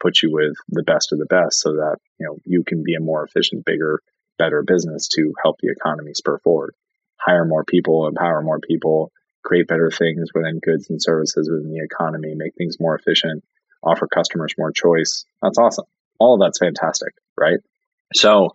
put 0.00 0.22
you 0.22 0.32
with 0.32 0.54
the 0.68 0.82
best 0.82 1.12
of 1.12 1.18
the 1.18 1.26
best 1.26 1.60
so 1.60 1.74
that, 1.74 1.96
you 2.18 2.26
know, 2.26 2.36
you 2.44 2.64
can 2.64 2.82
be 2.82 2.94
a 2.94 3.00
more 3.00 3.24
efficient, 3.24 3.64
bigger, 3.64 4.00
better 4.38 4.62
business 4.62 5.08
to 5.08 5.34
help 5.42 5.56
the 5.60 5.70
economy 5.70 6.14
spur 6.14 6.38
forward. 6.38 6.74
Hire 7.18 7.44
more 7.44 7.64
people, 7.64 8.08
empower 8.08 8.42
more 8.42 8.60
people, 8.60 9.12
create 9.42 9.68
better 9.68 9.90
things 9.90 10.30
within 10.34 10.58
goods 10.58 10.90
and 10.90 11.00
services 11.02 11.48
within 11.50 11.72
the 11.72 11.82
economy, 11.82 12.34
make 12.34 12.54
things 12.56 12.78
more 12.78 12.94
efficient, 12.94 13.44
offer 13.82 14.06
customers 14.06 14.54
more 14.58 14.72
choice. 14.72 15.24
That's 15.42 15.58
awesome. 15.58 15.86
All 16.18 16.34
of 16.34 16.40
that's 16.40 16.58
fantastic, 16.58 17.14
right? 17.38 17.58
So 18.14 18.54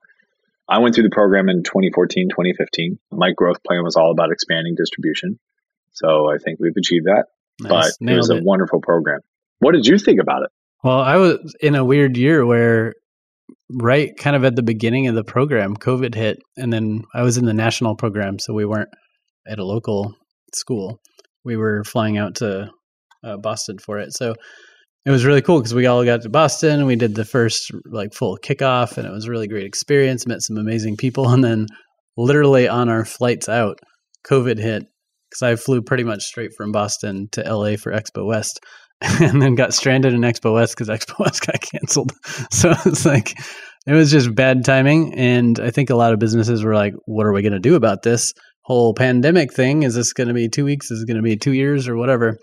I 0.68 0.80
went 0.80 0.96
through 0.96 1.06
the 1.06 1.10
program 1.10 1.50
in 1.50 1.64
2014, 1.64 2.30
2015. 2.30 3.00
My 3.12 3.32
growth 3.32 3.64
plan 3.64 3.84
was 3.84 3.96
all 3.96 4.12
about 4.12 4.32
expanding 4.32 4.76
distribution. 4.76 5.40
So 5.94 6.30
I 6.30 6.38
think 6.38 6.60
we've 6.60 6.76
achieved 6.78 7.06
that. 7.06 7.26
Nice. 7.60 7.98
But 8.00 8.12
it 8.12 8.18
was 8.18 8.30
a 8.30 8.38
it. 8.38 8.44
wonderful 8.44 8.82
program. 8.82 9.22
What 9.60 9.74
did 9.74 9.88
you 9.88 9.98
think 9.98 10.20
about 10.20 10.44
it? 10.44 10.50
Well, 10.84 11.00
I 11.00 11.16
was 11.18 11.56
in 11.62 11.76
a 11.76 11.86
weird 11.86 12.18
year 12.18 12.46
where 12.46 12.94
right 13.72 14.16
kind 14.18 14.36
of 14.36 14.44
at 14.44 14.56
the 14.56 14.64
beginning 14.64 15.08
of 15.08 15.16
the 15.16 15.24
program, 15.24 15.76
COVID 15.76 16.14
hit, 16.14 16.40
and 16.58 16.72
then 16.72 17.04
I 17.14 17.22
was 17.22 17.38
in 17.38 17.46
the 17.46 17.54
national 17.54 17.96
program, 17.96 18.40
so 18.40 18.54
we 18.54 18.66
weren't 18.66 18.90
at 19.48 19.60
a 19.60 19.64
local 19.64 20.16
school. 20.56 21.00
We 21.44 21.58
were 21.58 21.84
flying 21.84 22.18
out 22.18 22.36
to 22.36 22.70
uh, 23.24 23.38
Boston 23.38 23.78
for 23.78 24.00
it. 24.00 24.14
So 24.14 24.36
it 25.06 25.12
was 25.12 25.26
really 25.26 25.42
cool 25.42 25.60
because 25.60 25.74
we 25.74 25.86
all 25.86 26.04
got 26.04 26.24
to 26.24 26.30
Boston 26.30 26.80
and 26.80 26.88
we 26.88 26.96
did 26.96 27.16
the 27.16 27.26
first 27.26 27.72
like 27.86 28.14
full 28.14 28.38
kickoff 28.38 28.98
and 28.98 29.08
it 29.08 29.12
was 29.12 29.26
a 29.26 29.32
really 29.32 29.48
great 29.48 29.66
experience. 29.66 30.26
Met 30.26 30.42
some 30.42 30.58
amazing 30.58 30.98
people 30.98 31.30
and 31.34 31.44
then 31.44 31.68
literally 32.18 32.68
on 32.68 32.90
our 32.90 33.06
flights 33.06 33.50
out, 33.50 33.80
COVID 34.28 34.58
hit 34.58 34.86
because 35.30 35.42
I 35.42 35.56
flew 35.56 35.82
pretty 35.82 36.04
much 36.04 36.24
straight 36.24 36.52
from 36.56 36.72
Boston 36.72 37.28
to 37.34 37.42
LA 37.42 37.76
for 37.76 37.92
Expo 37.92 38.26
West 38.26 38.60
and 39.02 39.42
then 39.42 39.56
got 39.56 39.74
stranded 39.74 40.14
in 40.14 40.22
Expo 40.22 40.54
West 40.54 40.76
because 40.76 40.90
Expo 41.00 41.20
West 41.20 41.46
got 41.46 41.62
canceled. 41.62 42.12
So 42.52 42.74
it's 42.86 43.06
like 43.06 43.38
it 43.86 43.94
was 43.94 44.10
just 44.10 44.34
bad 44.34 44.66
timing. 44.66 45.14
And 45.14 45.60
I 45.60 45.70
think 45.70 45.92
a 45.92 45.96
lot 45.96 46.14
of 46.14 46.20
businesses 46.20 46.64
were 46.64 46.74
like, 46.74 46.94
"What 47.06 47.28
are 47.28 47.34
we 47.34 47.44
going 47.44 47.54
to 47.54 47.60
do 47.60 47.76
about 47.76 48.02
this 48.02 48.34
whole 48.66 48.94
pandemic 48.94 49.54
thing? 49.54 49.84
Is 49.84 49.96
this 49.96 50.14
going 50.14 50.28
to 50.28 50.34
be 50.34 50.50
two 50.50 50.66
weeks? 50.66 50.92
Is 50.92 51.02
it 51.02 51.08
going 51.08 51.18
to 51.18 51.24
be 51.24 51.38
two 51.38 51.54
years 51.54 51.88
or 51.88 51.96
whatever?" 51.96 52.38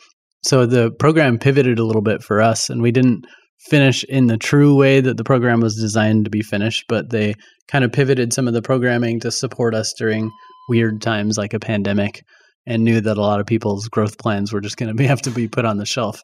So 0.44 0.66
the 0.66 0.90
program 0.98 1.38
pivoted 1.38 1.78
a 1.78 1.84
little 1.84 2.02
bit 2.02 2.22
for 2.22 2.40
us, 2.40 2.68
and 2.68 2.82
we 2.82 2.90
didn't 2.90 3.26
finish 3.68 4.02
in 4.04 4.26
the 4.26 4.36
true 4.36 4.76
way 4.76 5.00
that 5.00 5.16
the 5.16 5.24
program 5.24 5.60
was 5.60 5.76
designed 5.76 6.24
to 6.24 6.30
be 6.30 6.42
finished, 6.42 6.84
but 6.88 7.10
they 7.10 7.34
kind 7.68 7.84
of 7.84 7.92
pivoted 7.92 8.32
some 8.32 8.48
of 8.48 8.54
the 8.54 8.62
programming 8.62 9.20
to 9.20 9.30
support 9.30 9.74
us 9.74 9.94
during 9.96 10.30
weird 10.68 11.00
times 11.00 11.38
like 11.38 11.54
a 11.54 11.60
pandemic 11.60 12.24
and 12.66 12.84
knew 12.84 13.00
that 13.00 13.18
a 13.18 13.20
lot 13.20 13.40
of 13.40 13.46
people's 13.46 13.88
growth 13.88 14.18
plans 14.18 14.52
were 14.52 14.60
just 14.60 14.76
going 14.76 14.96
to 14.96 15.06
have 15.06 15.22
to 15.22 15.30
be 15.30 15.48
put 15.48 15.64
on 15.64 15.76
the 15.76 15.86
shelf. 15.86 16.22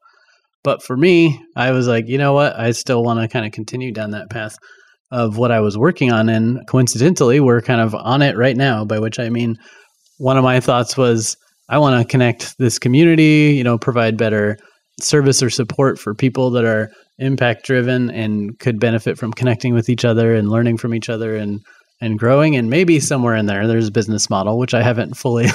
But 0.64 0.82
for 0.82 0.96
me, 0.96 1.40
I 1.54 1.70
was 1.70 1.86
like, 1.86 2.08
you 2.08 2.18
know 2.18 2.32
what? 2.32 2.58
I 2.58 2.72
still 2.72 3.02
want 3.02 3.20
to 3.20 3.28
kind 3.28 3.46
of 3.46 3.52
continue 3.52 3.92
down 3.92 4.10
that 4.10 4.30
path 4.30 4.56
of 5.10 5.38
what 5.38 5.52
I 5.52 5.60
was 5.60 5.78
working 5.78 6.12
on 6.12 6.28
and 6.28 6.60
coincidentally, 6.68 7.40
we're 7.40 7.62
kind 7.62 7.80
of 7.80 7.94
on 7.94 8.20
it 8.20 8.36
right 8.36 8.56
now, 8.56 8.84
by 8.84 8.98
which 8.98 9.18
I 9.18 9.30
mean 9.30 9.56
one 10.18 10.36
of 10.36 10.44
my 10.44 10.60
thoughts 10.60 10.96
was 10.96 11.36
I 11.68 11.78
want 11.78 12.00
to 12.00 12.10
connect 12.10 12.56
this 12.58 12.78
community, 12.78 13.54
you 13.56 13.64
know, 13.64 13.78
provide 13.78 14.16
better 14.16 14.58
service 15.00 15.42
or 15.42 15.50
support 15.50 15.98
for 15.98 16.14
people 16.14 16.50
that 16.50 16.64
are 16.64 16.90
impact 17.18 17.64
driven 17.64 18.10
and 18.10 18.58
could 18.58 18.78
benefit 18.78 19.18
from 19.18 19.32
connecting 19.32 19.74
with 19.74 19.88
each 19.88 20.04
other 20.04 20.34
and 20.34 20.48
learning 20.48 20.76
from 20.76 20.94
each 20.94 21.08
other 21.08 21.36
and 21.36 21.60
and 22.00 22.16
growing 22.16 22.54
and 22.54 22.70
maybe 22.70 23.00
somewhere 23.00 23.34
in 23.34 23.46
there 23.46 23.66
there's 23.66 23.88
a 23.88 23.92
business 23.92 24.30
model 24.30 24.56
which 24.56 24.72
I 24.72 24.82
haven't 24.82 25.16
fully 25.16 25.48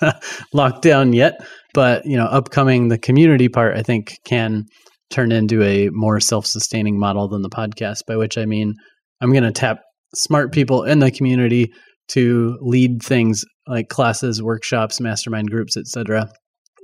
locked 0.54 0.80
down 0.82 1.12
yet 1.12 1.34
but 1.74 2.06
you 2.06 2.16
know 2.16 2.24
upcoming 2.24 2.88
the 2.88 2.96
community 2.96 3.50
part 3.50 3.76
I 3.76 3.82
think 3.82 4.18
can 4.24 4.64
turn 5.10 5.30
into 5.30 5.62
a 5.62 5.90
more 5.90 6.20
self-sustaining 6.20 6.98
model 6.98 7.28
than 7.28 7.42
the 7.42 7.50
podcast 7.50 8.06
by 8.06 8.16
which 8.16 8.38
I 8.38 8.46
mean 8.46 8.74
I'm 9.20 9.30
going 9.30 9.44
to 9.44 9.52
tap 9.52 9.80
smart 10.14 10.52
people 10.52 10.84
in 10.84 11.00
the 11.00 11.10
community 11.10 11.70
to 12.08 12.58
lead 12.62 13.02
things 13.02 13.44
like 13.66 13.88
classes, 13.88 14.42
workshops, 14.42 15.00
mastermind 15.00 15.50
groups, 15.50 15.76
etc., 15.76 16.28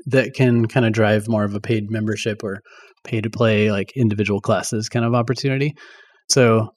that 0.06 0.34
can 0.34 0.66
kind 0.66 0.86
of 0.86 0.92
drive 0.92 1.28
more 1.28 1.44
of 1.44 1.54
a 1.54 1.60
paid 1.60 1.90
membership 1.90 2.42
or 2.42 2.60
pay 3.04 3.20
to 3.20 3.30
play 3.30 3.70
like 3.70 3.92
individual 3.96 4.40
classes 4.40 4.88
kind 4.88 5.04
of 5.04 5.14
opportunity. 5.14 5.74
So 6.30 6.70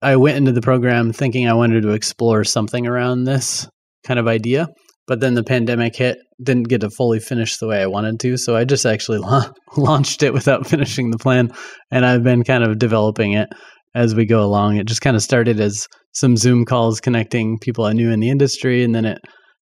I 0.00 0.16
went 0.16 0.36
into 0.36 0.52
the 0.52 0.60
program 0.60 1.12
thinking 1.12 1.48
I 1.48 1.54
wanted 1.54 1.82
to 1.82 1.90
explore 1.90 2.44
something 2.44 2.86
around 2.86 3.24
this 3.24 3.68
kind 4.04 4.20
of 4.20 4.28
idea, 4.28 4.68
but 5.06 5.20
then 5.20 5.34
the 5.34 5.42
pandemic 5.42 5.96
hit, 5.96 6.18
didn't 6.40 6.68
get 6.68 6.82
to 6.82 6.90
fully 6.90 7.18
finish 7.18 7.56
the 7.56 7.66
way 7.66 7.82
I 7.82 7.86
wanted 7.86 8.20
to. 8.20 8.36
So 8.36 8.54
I 8.54 8.64
just 8.64 8.86
actually 8.86 9.18
la- 9.18 9.50
launched 9.76 10.22
it 10.22 10.32
without 10.32 10.66
finishing 10.68 11.10
the 11.10 11.18
plan, 11.18 11.50
and 11.90 12.06
I've 12.06 12.22
been 12.22 12.44
kind 12.44 12.62
of 12.62 12.78
developing 12.78 13.32
it 13.32 13.48
as 13.94 14.14
we 14.14 14.26
go 14.26 14.44
along. 14.44 14.76
It 14.76 14.86
just 14.86 15.00
kind 15.00 15.16
of 15.16 15.22
started 15.22 15.58
as 15.58 15.88
some 16.12 16.36
Zoom 16.36 16.64
calls 16.64 17.00
connecting 17.00 17.58
people 17.58 17.84
I 17.84 17.92
knew 17.92 18.10
in 18.10 18.20
the 18.20 18.30
industry, 18.30 18.84
and 18.84 18.94
then 18.94 19.04
it 19.04 19.18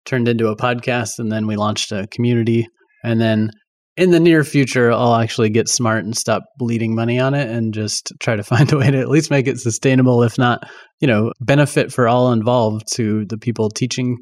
turned 0.05 0.27
into 0.27 0.47
a 0.47 0.57
podcast, 0.57 1.19
and 1.19 1.31
then 1.31 1.47
we 1.47 1.55
launched 1.55 1.91
a 1.91 2.07
community, 2.07 2.67
and 3.03 3.19
then 3.19 3.51
in 3.97 4.11
the 4.11 4.19
near 4.19 4.43
future, 4.43 4.91
I'll 4.91 5.15
actually 5.15 5.49
get 5.49 5.69
smart 5.69 6.03
and 6.03 6.15
stop 6.15 6.43
bleeding 6.57 6.95
money 6.95 7.19
on 7.19 7.33
it 7.33 7.49
and 7.49 7.73
just 7.73 8.11
try 8.19 8.35
to 8.35 8.43
find 8.51 8.71
a 8.71 8.77
way 8.77 8.91
to 8.91 8.99
at 8.99 9.09
least 9.09 9.31
make 9.31 9.47
it 9.47 9.59
sustainable, 9.59 10.23
if 10.23 10.37
not, 10.37 10.63
you 10.99 11.07
know, 11.07 11.31
benefit 11.39 11.91
for 11.91 12.07
all 12.07 12.31
involved 12.31 12.83
to 12.93 13.25
the 13.25 13.37
people 13.37 13.69
teaching 13.69 14.17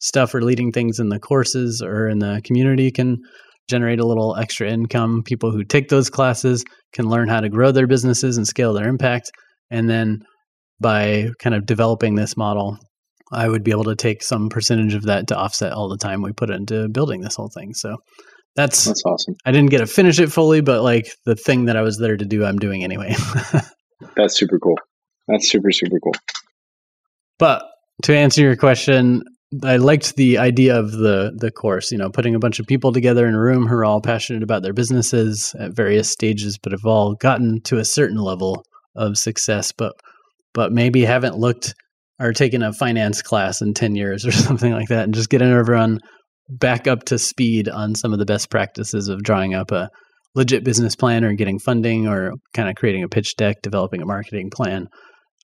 stuff 0.00 0.34
or 0.34 0.42
leading 0.42 0.72
things 0.72 0.98
in 0.98 1.08
the 1.08 1.18
courses 1.18 1.82
or 1.84 2.08
in 2.08 2.20
the 2.20 2.40
community 2.44 2.90
can 2.90 3.18
generate 3.68 4.00
a 4.00 4.06
little 4.06 4.36
extra 4.36 4.70
income. 4.70 5.22
People 5.24 5.50
who 5.50 5.64
take 5.64 5.88
those 5.88 6.08
classes 6.08 6.64
can 6.94 7.08
learn 7.08 7.28
how 7.28 7.40
to 7.40 7.48
grow 7.48 7.70
their 7.70 7.86
businesses 7.86 8.36
and 8.36 8.46
scale 8.46 8.72
their 8.72 8.88
impact. 8.88 9.30
And 9.70 9.90
then 9.90 10.20
by 10.80 11.28
kind 11.40 11.54
of 11.54 11.66
developing 11.66 12.14
this 12.14 12.36
model, 12.36 12.78
I 13.32 13.48
would 13.48 13.62
be 13.62 13.70
able 13.70 13.84
to 13.84 13.96
take 13.96 14.22
some 14.22 14.48
percentage 14.48 14.94
of 14.94 15.04
that 15.04 15.28
to 15.28 15.36
offset 15.36 15.72
all 15.72 15.88
the 15.88 15.98
time 15.98 16.22
we 16.22 16.32
put 16.32 16.50
into 16.50 16.88
building 16.88 17.20
this 17.20 17.34
whole 17.36 17.50
thing. 17.50 17.74
So 17.74 17.96
that's 18.56 18.84
that's 18.84 19.02
awesome. 19.04 19.36
I 19.44 19.52
didn't 19.52 19.70
get 19.70 19.78
to 19.78 19.86
finish 19.86 20.18
it 20.18 20.32
fully, 20.32 20.60
but 20.60 20.82
like 20.82 21.12
the 21.24 21.36
thing 21.36 21.66
that 21.66 21.76
I 21.76 21.82
was 21.82 21.98
there 21.98 22.16
to 22.16 22.24
do, 22.24 22.44
I'm 22.44 22.58
doing 22.58 22.82
anyway. 22.82 23.14
that's 24.16 24.36
super 24.36 24.58
cool. 24.58 24.76
That's 25.28 25.48
super 25.48 25.70
super 25.70 25.98
cool. 26.00 26.14
But 27.38 27.62
to 28.02 28.16
answer 28.16 28.42
your 28.42 28.56
question, 28.56 29.22
I 29.62 29.76
liked 29.76 30.16
the 30.16 30.38
idea 30.38 30.78
of 30.78 30.92
the 30.92 31.32
the 31.36 31.50
course. 31.50 31.92
You 31.92 31.98
know, 31.98 32.10
putting 32.10 32.34
a 32.34 32.40
bunch 32.40 32.58
of 32.58 32.66
people 32.66 32.92
together 32.92 33.26
in 33.26 33.34
a 33.34 33.40
room 33.40 33.66
who 33.66 33.74
are 33.74 33.84
all 33.84 34.00
passionate 34.00 34.42
about 34.42 34.62
their 34.62 34.72
businesses 34.72 35.54
at 35.58 35.74
various 35.74 36.10
stages, 36.10 36.58
but 36.58 36.72
have 36.72 36.84
all 36.84 37.14
gotten 37.14 37.60
to 37.62 37.78
a 37.78 37.84
certain 37.84 38.18
level 38.18 38.64
of 38.96 39.16
success, 39.16 39.72
but 39.72 39.92
but 40.52 40.72
maybe 40.72 41.04
haven't 41.04 41.36
looked 41.36 41.74
or 42.20 42.32
taken 42.32 42.62
a 42.62 42.72
finance 42.72 43.22
class 43.22 43.60
in 43.60 43.74
10 43.74 43.94
years 43.94 44.26
or 44.26 44.32
something 44.32 44.72
like 44.72 44.88
that 44.88 45.04
and 45.04 45.14
just 45.14 45.30
getting 45.30 45.48
everyone 45.48 45.98
back 46.48 46.86
up 46.86 47.04
to 47.04 47.18
speed 47.18 47.68
on 47.68 47.94
some 47.94 48.12
of 48.12 48.18
the 48.18 48.24
best 48.24 48.50
practices 48.50 49.08
of 49.08 49.22
drawing 49.22 49.54
up 49.54 49.70
a 49.70 49.90
legit 50.34 50.64
business 50.64 50.96
plan 50.96 51.24
or 51.24 51.34
getting 51.34 51.58
funding 51.58 52.06
or 52.06 52.32
kind 52.54 52.68
of 52.68 52.74
creating 52.74 53.02
a 53.02 53.08
pitch 53.08 53.36
deck, 53.36 53.56
developing 53.62 54.02
a 54.02 54.06
marketing 54.06 54.50
plan. 54.50 54.86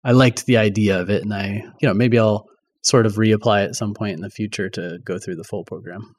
I 0.05 0.13
liked 0.13 0.47
the 0.47 0.59
idea 0.59 1.01
of 1.01 1.11
it 1.11 1.23
and 1.23 1.33
I, 1.33 1.63
you 1.81 1.89
know, 1.89 1.95
maybe 1.95 2.19
I'll 2.19 2.45
sort 2.83 3.07
of 3.07 3.15
reapply 3.15 3.65
at 3.65 3.75
some 3.75 3.95
point 3.95 4.15
in 4.15 4.21
the 4.21 4.31
future 4.31 4.69
to 4.71 4.99
go 5.05 5.19
through 5.19 5.37
the 5.37 5.45
full 5.45 5.65
program. 5.65 6.15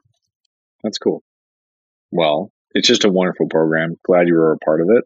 That's 0.84 0.98
cool. 0.98 1.24
Well, 2.12 2.52
it's 2.72 2.88
just 2.88 3.06
a 3.06 3.12
wonderful 3.12 3.48
program. 3.50 3.96
Glad 4.06 4.28
you 4.28 4.36
were 4.36 4.54
a 4.54 4.58
part 4.58 4.82
of 4.82 4.88
it. 4.90 5.04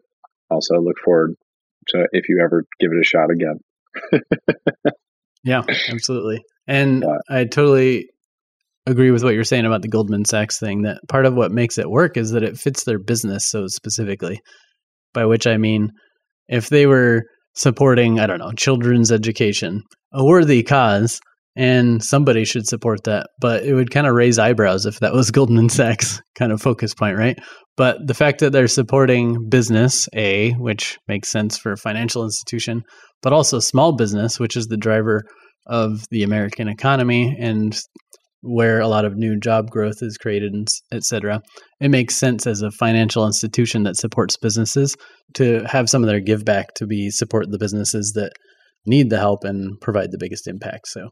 Also, 0.50 0.74
look 0.80 0.96
forward 1.04 1.34
to 1.88 2.08
if 2.12 2.28
you 2.28 2.40
ever 2.44 2.64
give 2.78 2.90
it 2.92 3.00
a 3.00 3.04
shot 3.04 3.30
again. 3.30 3.60
yeah, 5.44 5.62
absolutely. 5.88 6.42
And 6.66 7.04
I 7.28 7.44
totally 7.44 8.08
agree 8.86 9.10
with 9.10 9.22
what 9.22 9.34
you're 9.34 9.44
saying 9.44 9.66
about 9.66 9.82
the 9.82 9.88
Goldman 9.88 10.24
Sachs 10.24 10.58
thing 10.58 10.82
that 10.82 11.00
part 11.08 11.26
of 11.26 11.34
what 11.34 11.52
makes 11.52 11.78
it 11.78 11.90
work 11.90 12.16
is 12.16 12.30
that 12.30 12.42
it 12.42 12.58
fits 12.58 12.84
their 12.84 12.98
business 12.98 13.48
so 13.48 13.66
specifically. 13.66 14.40
By 15.12 15.26
which 15.26 15.46
I 15.46 15.56
mean, 15.56 15.90
if 16.48 16.68
they 16.68 16.86
were 16.86 17.24
supporting, 17.54 18.20
I 18.20 18.26
don't 18.26 18.38
know, 18.38 18.52
children's 18.52 19.10
education, 19.10 19.82
a 20.12 20.24
worthy 20.24 20.62
cause, 20.62 21.20
and 21.56 22.02
somebody 22.02 22.44
should 22.44 22.66
support 22.66 23.04
that. 23.04 23.28
But 23.40 23.64
it 23.64 23.74
would 23.74 23.90
kind 23.90 24.06
of 24.06 24.14
raise 24.14 24.38
eyebrows 24.38 24.86
if 24.86 25.00
that 25.00 25.12
was 25.12 25.30
Goldman 25.32 25.68
Sachs 25.68 26.20
kind 26.36 26.52
of 26.52 26.62
focus 26.62 26.94
point, 26.94 27.16
right? 27.16 27.38
But 27.76 28.06
the 28.06 28.14
fact 28.14 28.40
that 28.40 28.50
they're 28.52 28.68
supporting 28.68 29.48
business, 29.48 30.08
A, 30.14 30.52
which 30.52 30.98
makes 31.08 31.30
sense 31.30 31.56
for 31.56 31.72
a 31.72 31.76
financial 31.76 32.24
institution, 32.24 32.82
but 33.22 33.32
also 33.32 33.58
small 33.58 33.92
business, 33.92 34.38
which 34.38 34.56
is 34.56 34.66
the 34.66 34.76
driver 34.76 35.22
of 35.66 36.04
the 36.10 36.22
American 36.22 36.68
economy 36.68 37.36
and 37.38 37.78
where 38.42 38.80
a 38.80 38.88
lot 38.88 39.04
of 39.04 39.16
new 39.16 39.38
job 39.38 39.70
growth 39.70 40.02
is 40.02 40.16
created, 40.16 40.54
et 40.92 41.04
cetera. 41.04 41.40
It 41.78 41.90
makes 41.90 42.16
sense 42.16 42.46
as 42.46 42.62
a 42.62 42.70
financial 42.70 43.26
institution 43.26 43.82
that 43.82 43.96
supports 43.96 44.36
businesses 44.38 44.96
to 45.34 45.62
have 45.66 45.90
some 45.90 46.02
of 46.02 46.08
their 46.08 46.20
give 46.20 46.44
back 46.44 46.74
to 46.76 46.86
be 46.86 47.10
support 47.10 47.50
the 47.50 47.58
businesses 47.58 48.12
that 48.14 48.32
need 48.86 49.10
the 49.10 49.18
help 49.18 49.44
and 49.44 49.78
provide 49.80 50.10
the 50.10 50.18
biggest 50.18 50.48
impact. 50.48 50.88
So 50.88 51.10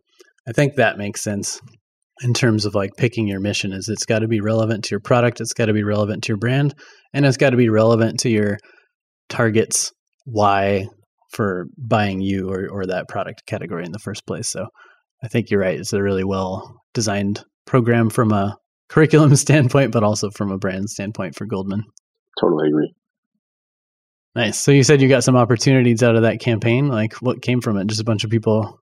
I 0.48 0.52
think 0.52 0.76
that 0.76 0.96
makes 0.96 1.22
sense 1.22 1.60
in 2.22 2.32
terms 2.32 2.64
of 2.64 2.74
like 2.74 2.96
picking 2.96 3.28
your 3.28 3.40
mission 3.40 3.72
is 3.72 3.88
it's 3.88 4.06
got 4.06 4.20
to 4.20 4.28
be 4.28 4.40
relevant 4.40 4.84
to 4.84 4.90
your 4.90 5.00
product, 5.00 5.40
it's 5.40 5.52
got 5.52 5.66
to 5.66 5.72
be 5.72 5.84
relevant 5.84 6.24
to 6.24 6.28
your 6.28 6.38
brand, 6.38 6.74
and 7.12 7.26
it's 7.26 7.36
got 7.36 7.50
to 7.50 7.56
be 7.56 7.68
relevant 7.68 8.20
to 8.20 8.30
your 8.30 8.58
targets 9.28 9.92
why 10.24 10.86
for 11.28 11.66
buying 11.76 12.20
you 12.20 12.50
or, 12.50 12.68
or 12.68 12.86
that 12.86 13.08
product 13.08 13.46
category 13.46 13.84
in 13.84 13.92
the 13.92 13.98
first 13.98 14.26
place. 14.26 14.48
So 14.48 14.66
I 15.22 15.28
think 15.28 15.50
you're 15.50 15.60
right. 15.60 15.78
It's 15.78 15.92
a 15.92 16.02
really 16.02 16.24
well 16.24 16.80
designed 16.94 17.44
program 17.66 18.10
from 18.10 18.32
a 18.32 18.58
curriculum 18.88 19.34
standpoint, 19.36 19.92
but 19.92 20.04
also 20.04 20.30
from 20.30 20.50
a 20.50 20.58
brand 20.58 20.90
standpoint 20.90 21.34
for 21.34 21.46
Goldman. 21.46 21.84
Totally 22.40 22.68
agree. 22.68 22.94
Nice. 24.34 24.58
So 24.58 24.70
you 24.70 24.84
said 24.84 25.02
you 25.02 25.08
got 25.08 25.24
some 25.24 25.36
opportunities 25.36 26.02
out 26.02 26.14
of 26.14 26.22
that 26.22 26.40
campaign. 26.40 26.88
Like 26.88 27.14
what 27.14 27.42
came 27.42 27.60
from 27.60 27.76
it? 27.76 27.88
Just 27.88 28.00
a 28.00 28.04
bunch 28.04 28.24
of 28.24 28.30
people 28.30 28.80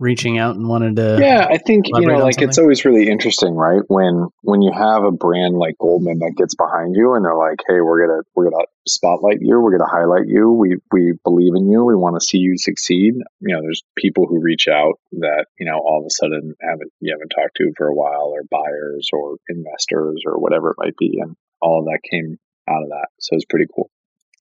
reaching 0.00 0.38
out 0.38 0.56
and 0.56 0.68
wanted 0.68 0.96
to 0.96 1.18
yeah 1.20 1.46
i 1.50 1.56
think 1.56 1.86
you 1.86 2.06
know 2.06 2.18
like 2.18 2.42
it's 2.42 2.58
always 2.58 2.84
really 2.84 3.08
interesting 3.08 3.54
right? 3.54 3.82
When 3.88 4.28
when 4.42 4.60
you 4.60 4.72
have 4.72 5.04
a 5.04 5.12
brand 5.12 5.56
like 5.56 5.78
goldman 5.78 6.18
that 6.18 6.34
gets 6.36 6.54
behind 6.54 6.96
you 6.96 7.14
and 7.14 7.24
they're 7.24 7.36
like 7.36 7.60
hey 7.66 7.80
we're 7.80 8.06
gonna 8.06 8.22
we're 8.34 8.50
gonna 8.50 8.64
spotlight 8.86 9.38
you 9.40 9.58
we're 9.60 9.76
gonna 9.76 9.90
highlight 9.90 10.26
you 10.26 10.50
we 10.50 10.76
we 10.92 11.14
believe 11.22 11.54
in 11.54 11.70
you 11.70 11.84
we 11.84 11.94
want 11.94 12.16
to 12.20 12.26
see 12.26 12.38
you 12.38 12.58
succeed. 12.58 13.14
You 13.40 13.54
know 13.54 13.62
there's 13.62 13.82
people 13.96 14.26
who 14.26 14.40
reach 14.40 14.68
out 14.68 14.94
that 15.12 15.46
you 15.58 15.66
know 15.66 15.78
all 15.78 16.00
of 16.00 16.06
a 16.06 16.10
sudden 16.10 16.54
haven't 16.60 16.92
you 17.00 17.14
haven't 17.14 17.30
talked 17.30 17.56
to 17.56 17.72
for 17.76 17.86
a 17.86 17.94
while 17.94 18.32
or 18.34 18.42
buyers 18.50 19.08
or 19.12 19.36
investors 19.48 20.22
or 20.26 20.38
whatever 20.38 20.70
it 20.70 20.76
might 20.78 20.96
be 20.96 21.18
and 21.20 21.36
all 21.60 21.80
of 21.80 21.86
that 21.86 22.00
came 22.10 22.36
out 22.68 22.82
of 22.82 22.88
that. 22.88 23.08
So 23.20 23.36
it's 23.36 23.44
pretty 23.44 23.66
cool. 23.74 23.90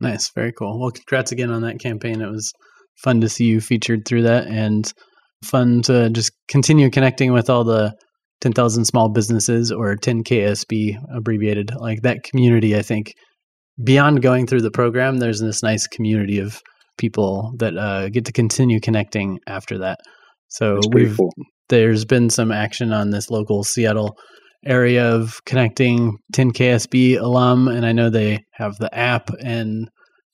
Nice. 0.01 0.29
Very 0.29 0.51
cool. 0.51 0.79
Well 0.79 0.91
congrats 0.91 1.31
again 1.31 1.51
on 1.51 1.61
that 1.61 1.79
campaign. 1.79 2.21
It 2.21 2.31
was 2.31 2.53
fun 2.95 3.21
to 3.21 3.29
see 3.29 3.45
you 3.45 3.61
featured 3.61 4.05
through 4.05 4.23
that 4.23 4.47
and 4.47 4.91
fun 5.45 5.81
to 5.83 6.09
just 6.09 6.31
continue 6.47 6.89
connecting 6.89 7.33
with 7.33 7.49
all 7.49 7.63
the 7.63 7.93
10,000 8.41 8.85
small 8.85 9.09
businesses 9.09 9.71
or 9.71 9.95
10KSB 9.95 10.97
abbreviated. 11.15 11.71
Like 11.75 12.01
that 12.01 12.23
community, 12.23 12.75
I 12.75 12.81
think, 12.81 13.13
beyond 13.81 14.21
going 14.21 14.47
through 14.47 14.61
the 14.61 14.71
program, 14.71 15.17
there's 15.17 15.39
this 15.39 15.63
nice 15.63 15.87
community 15.87 16.39
of 16.39 16.61
people 16.97 17.53
that 17.57 17.77
uh, 17.77 18.09
get 18.09 18.25
to 18.25 18.31
continue 18.31 18.79
connecting 18.79 19.39
after 19.47 19.77
that. 19.79 19.99
So 20.49 20.79
we've 20.91 21.17
cool. 21.17 21.33
there's 21.69 22.05
been 22.05 22.29
some 22.29 22.51
action 22.51 22.91
on 22.91 23.09
this 23.09 23.29
local 23.29 23.63
Seattle 23.63 24.15
area 24.65 25.09
of 25.09 25.43
connecting 25.45 26.17
10KSB 26.33 27.19
alum, 27.19 27.67
and 27.67 27.85
I 27.85 27.91
know 27.91 28.09
they 28.09 28.43
have 28.53 28.77
the 28.77 28.93
app 28.93 29.29
and 29.43 29.89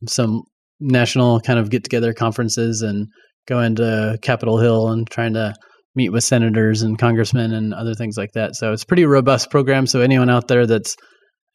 some 0.08 0.42
national 0.80 1.40
kind 1.42 1.60
of 1.60 1.70
get 1.70 1.84
together 1.84 2.14
conferences 2.14 2.82
and 2.82 3.08
going 3.50 3.76
to 3.76 4.18
Capitol 4.22 4.60
Hill 4.60 4.90
and 4.90 5.10
trying 5.10 5.34
to 5.34 5.56
meet 5.96 6.10
with 6.10 6.24
senators 6.24 6.84
and 6.84 6.98
congressmen 6.98 7.52
and 7.52 7.74
other 7.74 7.96
things 7.96 8.16
like 8.16 8.32
that. 8.34 8.56
So 8.56 8.72
it's 8.72 8.84
a 8.84 8.86
pretty 8.86 9.06
robust 9.06 9.50
program. 9.50 9.88
So 9.88 10.02
anyone 10.02 10.30
out 10.30 10.48
there 10.48 10.68
that's 10.68 10.96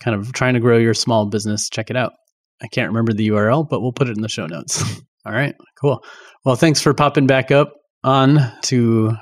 kind 0.01 0.18
of 0.18 0.32
trying 0.32 0.55
to 0.55 0.61
grow 0.61 0.76
your 0.76 0.92
small 0.92 1.26
business, 1.26 1.70
check 1.70 1.88
it 1.88 1.97
out. 1.97 2.12
I 2.61 2.66
can't 2.66 2.88
remember 2.88 3.12
the 3.12 3.28
URL, 3.28 3.66
but 3.68 3.80
we'll 3.80 3.92
put 3.92 4.09
it 4.09 4.16
in 4.16 4.22
the 4.22 4.28
show 4.28 4.47
notes. 4.47 4.82
All 5.26 5.32
right, 5.32 5.55
cool. 5.80 6.05
Well, 6.45 6.57
thanks 6.57 6.82
for 6.82 6.92
popping 6.92 7.26
back 7.26 7.51
up 7.51 7.72
on 8.03 8.38
to 8.62 9.12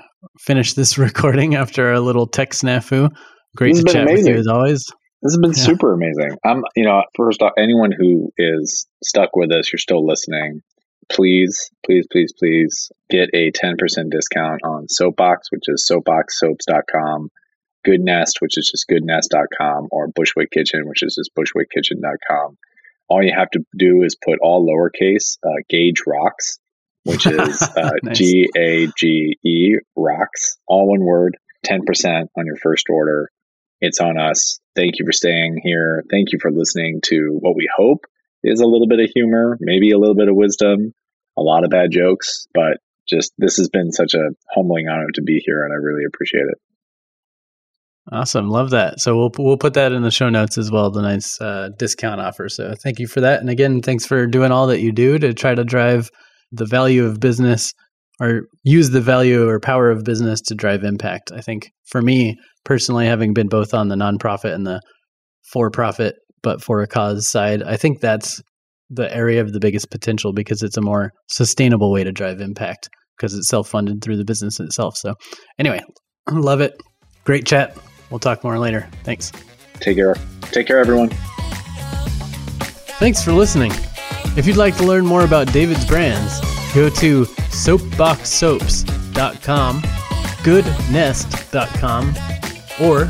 finish 0.41 0.73
this 0.73 0.99
recording 0.99 1.55
after 1.55 1.93
a 1.93 2.01
little 2.01 2.27
tech 2.27 2.51
snafu. 2.51 3.11
Great 3.55 3.77
to 3.77 3.85
chat 3.85 4.03
amazing. 4.03 4.25
with 4.25 4.27
you 4.27 4.41
as 4.41 4.47
always. 4.49 4.85
This 5.23 5.35
has 5.35 5.39
been 5.39 5.53
yeah. 5.53 5.63
super 5.63 5.93
amazing. 5.93 6.37
I'm, 6.45 6.65
you 6.75 6.85
know, 6.85 7.03
first 7.17 7.43
off, 7.43 7.53
anyone 7.57 7.93
who 7.93 8.33
is 8.37 8.89
stuck 9.05 9.37
with 9.37 9.53
us, 9.53 9.73
you're 9.73 9.79
still 9.79 10.05
listening 10.05 10.63
please, 11.13 11.71
please, 11.85 12.07
please, 12.11 12.33
please 12.39 12.91
get 13.11 13.31
a 13.35 13.51
10% 13.53 13.77
discount 14.11 14.63
on 14.65 14.89
Soapbox, 14.89 15.49
which 15.51 15.65
is 15.69 15.89
soapboxsoaps.com, 15.91 17.31
Good 17.85 18.01
Nest, 18.01 18.39
which 18.41 18.59
is 18.59 18.71
just 18.71 18.87
goodnest.com, 18.89 19.89
or 19.91 20.09
Bushwick 20.09 20.51
Kitchen, 20.51 20.89
which 20.89 21.03
is 21.03 21.17
just 21.17 21.31
bushwickkitchen.com. 21.39 22.57
All 23.09 23.23
you 23.23 23.33
have 23.37 23.51
to 23.51 23.65
do 23.77 24.03
is 24.03 24.17
put 24.17 24.39
all 24.41 24.67
lowercase 24.67 25.37
uh, 25.45 25.63
Gage 25.69 26.03
Rocks, 26.07 26.59
which 27.05 27.27
is 27.27 27.63
uh, 27.63 27.93
G 28.13 28.49
A 28.57 28.89
G 28.97 29.39
E 29.45 29.77
Rocks, 29.97 30.57
all 30.67 30.89
one 30.89 31.05
word, 31.05 31.37
10% 31.67 32.27
on 32.37 32.47
your 32.47 32.57
first 32.57 32.87
order. 32.89 33.31
It's 33.81 34.01
on 34.01 34.19
us. 34.19 34.61
Thank 34.77 34.99
you 34.99 35.05
for 35.05 35.13
staying 35.13 35.61
here. 35.63 36.05
Thank 36.11 36.33
you 36.33 36.39
for 36.41 36.51
listening 36.51 37.01
to 37.07 37.37
what 37.41 37.57
we 37.57 37.69
hope 37.77 38.07
is 38.45 38.61
a 38.61 38.67
little 38.67 38.89
bit 38.89 39.01
of 39.01 39.11
humor, 39.15 39.57
maybe 39.61 39.93
a 39.93 39.99
little 39.99 40.15
bit 40.15 40.29
of 40.29 40.35
wisdom, 40.35 40.95
a 41.37 41.43
lot 41.43 41.65
of 41.65 41.71
bad 41.71 41.91
jokes, 41.91 42.47
but 42.55 42.79
just 43.09 43.33
this 43.39 43.57
has 43.57 43.69
been 43.69 43.91
such 43.93 44.15
a 44.15 44.31
humbling 44.55 44.89
honor 44.89 45.09
to 45.15 45.23
be 45.23 45.43
here 45.45 45.65
and 45.65 45.73
I 45.73 45.77
really 45.77 46.05
appreciate 46.05 46.45
it. 46.49 46.59
Awesome, 48.11 48.49
love 48.49 48.71
that. 48.71 49.01
So 49.01 49.17
we'll 49.17 49.31
we'll 49.39 49.57
put 49.57 49.75
that 49.75 49.93
in 49.93 50.03
the 50.03 50.11
show 50.11 50.29
notes 50.29 50.59
as 50.59 50.73
well, 50.73 50.91
the 50.91 51.03
nice 51.03 51.41
uh, 51.41 51.69
discount 51.79 52.21
offer. 52.21 52.49
So 52.49 52.75
thank 52.83 52.99
you 52.99 53.07
for 53.07 53.21
that, 53.21 53.41
and 53.41 53.49
again, 53.49 53.81
thanks 53.81 54.05
for 54.05 54.27
doing 54.27 54.51
all 54.51 54.67
that 54.67 54.81
you 54.81 54.91
do 54.91 55.19
to 55.21 55.33
try 55.33 55.55
to 55.55 55.63
drive 55.63 56.11
the 56.51 56.67
value 56.67 57.05
of 57.05 57.21
business 57.21 57.73
or 58.21 58.43
use 58.65 58.91
the 58.91 59.01
value 59.01 59.49
or 59.49 59.61
power 59.61 59.91
of 59.91 60.05
business 60.05 60.41
to 60.43 60.55
drive 60.55 60.83
impact. 60.83 61.31
I 61.33 61.41
think 61.41 61.71
for 61.87 62.03
me 62.03 62.37
personally, 62.65 63.07
having 63.07 63.35
been 63.35 63.49
both 63.49 63.73
on 63.73 63.89
the 63.89 63.97
nonprofit 63.97 64.53
and 64.53 64.67
the 64.67 64.81
for-profit 65.53 66.17
but 66.43 66.63
for 66.63 66.83
a 66.83 66.89
cause 66.89 67.29
side, 67.29 67.63
I 67.63 67.77
think 67.77 68.01
that's 68.01 68.43
the 68.93 69.15
area 69.15 69.41
of 69.41 69.53
the 69.53 69.61
biggest 69.61 69.91
potential 69.91 70.33
because 70.33 70.63
it's 70.63 70.77
a 70.77 70.83
more 70.83 71.13
sustainable 71.29 71.91
way 71.91 72.05
to 72.05 72.13
drive 72.13 72.41
impact 72.41 72.89
because 73.17 73.35
it's 73.35 73.49
self 73.49 73.69
funded 73.69 74.03
through 74.03 74.17
the 74.17 74.25
business 74.25 74.61
itself. 74.61 74.97
So, 74.97 75.15
anyway, 75.59 75.81
love 76.31 76.61
it. 76.61 76.81
Great 77.25 77.47
chat. 77.47 77.77
We'll 78.11 78.19
talk 78.19 78.45
more 78.45 78.59
later. 78.59 78.87
Thanks. 79.05 79.33
Take 79.81 79.97
care. 79.97 80.15
Take 80.51 80.67
care, 80.67 80.79
everyone. 80.79 81.09
Thanks 82.99 83.25
for 83.25 83.33
listening. 83.33 83.73
If 84.37 84.47
you'd 84.47 84.57
like 84.57 84.77
to 84.77 84.85
learn 84.85 85.05
more 85.05 85.25
about 85.25 85.53
David's 85.53 85.85
brands, 85.85 86.41
go 86.75 86.89
to 86.89 87.25
soapboxsoaps.com, 87.25 89.83
goodnest.com, 90.43 92.15
or 92.81 93.09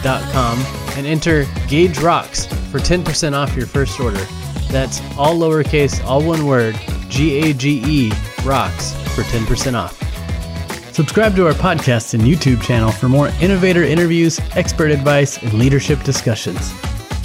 bushwickkitchen.com 0.00 0.58
and 0.96 1.06
enter 1.06 1.46
Gage 1.68 1.98
Rocks 1.98 2.46
for 2.46 2.78
10% 2.78 3.32
off 3.34 3.56
your 3.56 3.66
first 3.66 3.98
order. 4.00 4.24
That's 4.70 5.00
all 5.16 5.36
lowercase, 5.36 6.04
all 6.04 6.22
one 6.22 6.46
word, 6.46 6.78
G 7.08 7.38
A 7.38 7.52
G 7.52 7.82
E 7.84 8.12
Rocks 8.44 8.92
for 9.14 9.22
10% 9.22 9.74
off. 9.74 9.96
Subscribe 10.92 11.34
to 11.36 11.46
our 11.46 11.52
podcast 11.52 12.14
and 12.14 12.22
YouTube 12.22 12.62
channel 12.62 12.90
for 12.90 13.08
more 13.08 13.28
innovator 13.40 13.82
interviews, 13.82 14.38
expert 14.54 14.90
advice, 14.90 15.38
and 15.42 15.52
leadership 15.54 16.02
discussions. 16.02 16.72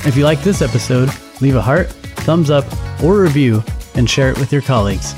If 0.06 0.16
you 0.16 0.24
like 0.24 0.42
this 0.42 0.62
episode, 0.62 1.10
leave 1.42 1.56
a 1.56 1.62
heart, 1.62 1.90
thumbs 1.90 2.50
up, 2.50 2.66
or 3.04 3.20
review 3.20 3.64
and 3.96 4.10
share 4.10 4.30
it 4.30 4.40
with 4.40 4.52
your 4.52 4.62
colleagues. 4.62 5.14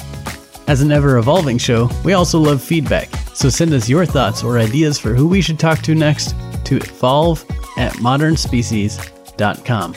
As 0.67 0.81
an 0.81 0.91
ever 0.91 1.17
evolving 1.17 1.57
show, 1.57 1.89
we 2.03 2.13
also 2.13 2.39
love 2.39 2.61
feedback, 2.61 3.09
so 3.33 3.49
send 3.49 3.73
us 3.73 3.87
your 3.87 4.05
thoughts 4.05 4.43
or 4.43 4.59
ideas 4.59 4.97
for 4.99 5.13
who 5.13 5.27
we 5.27 5.41
should 5.41 5.59
talk 5.59 5.81
to 5.83 5.95
next 5.95 6.35
to 6.67 6.77
evolve 6.77 7.43
at 7.77 7.93
modernspecies.com. 7.93 9.93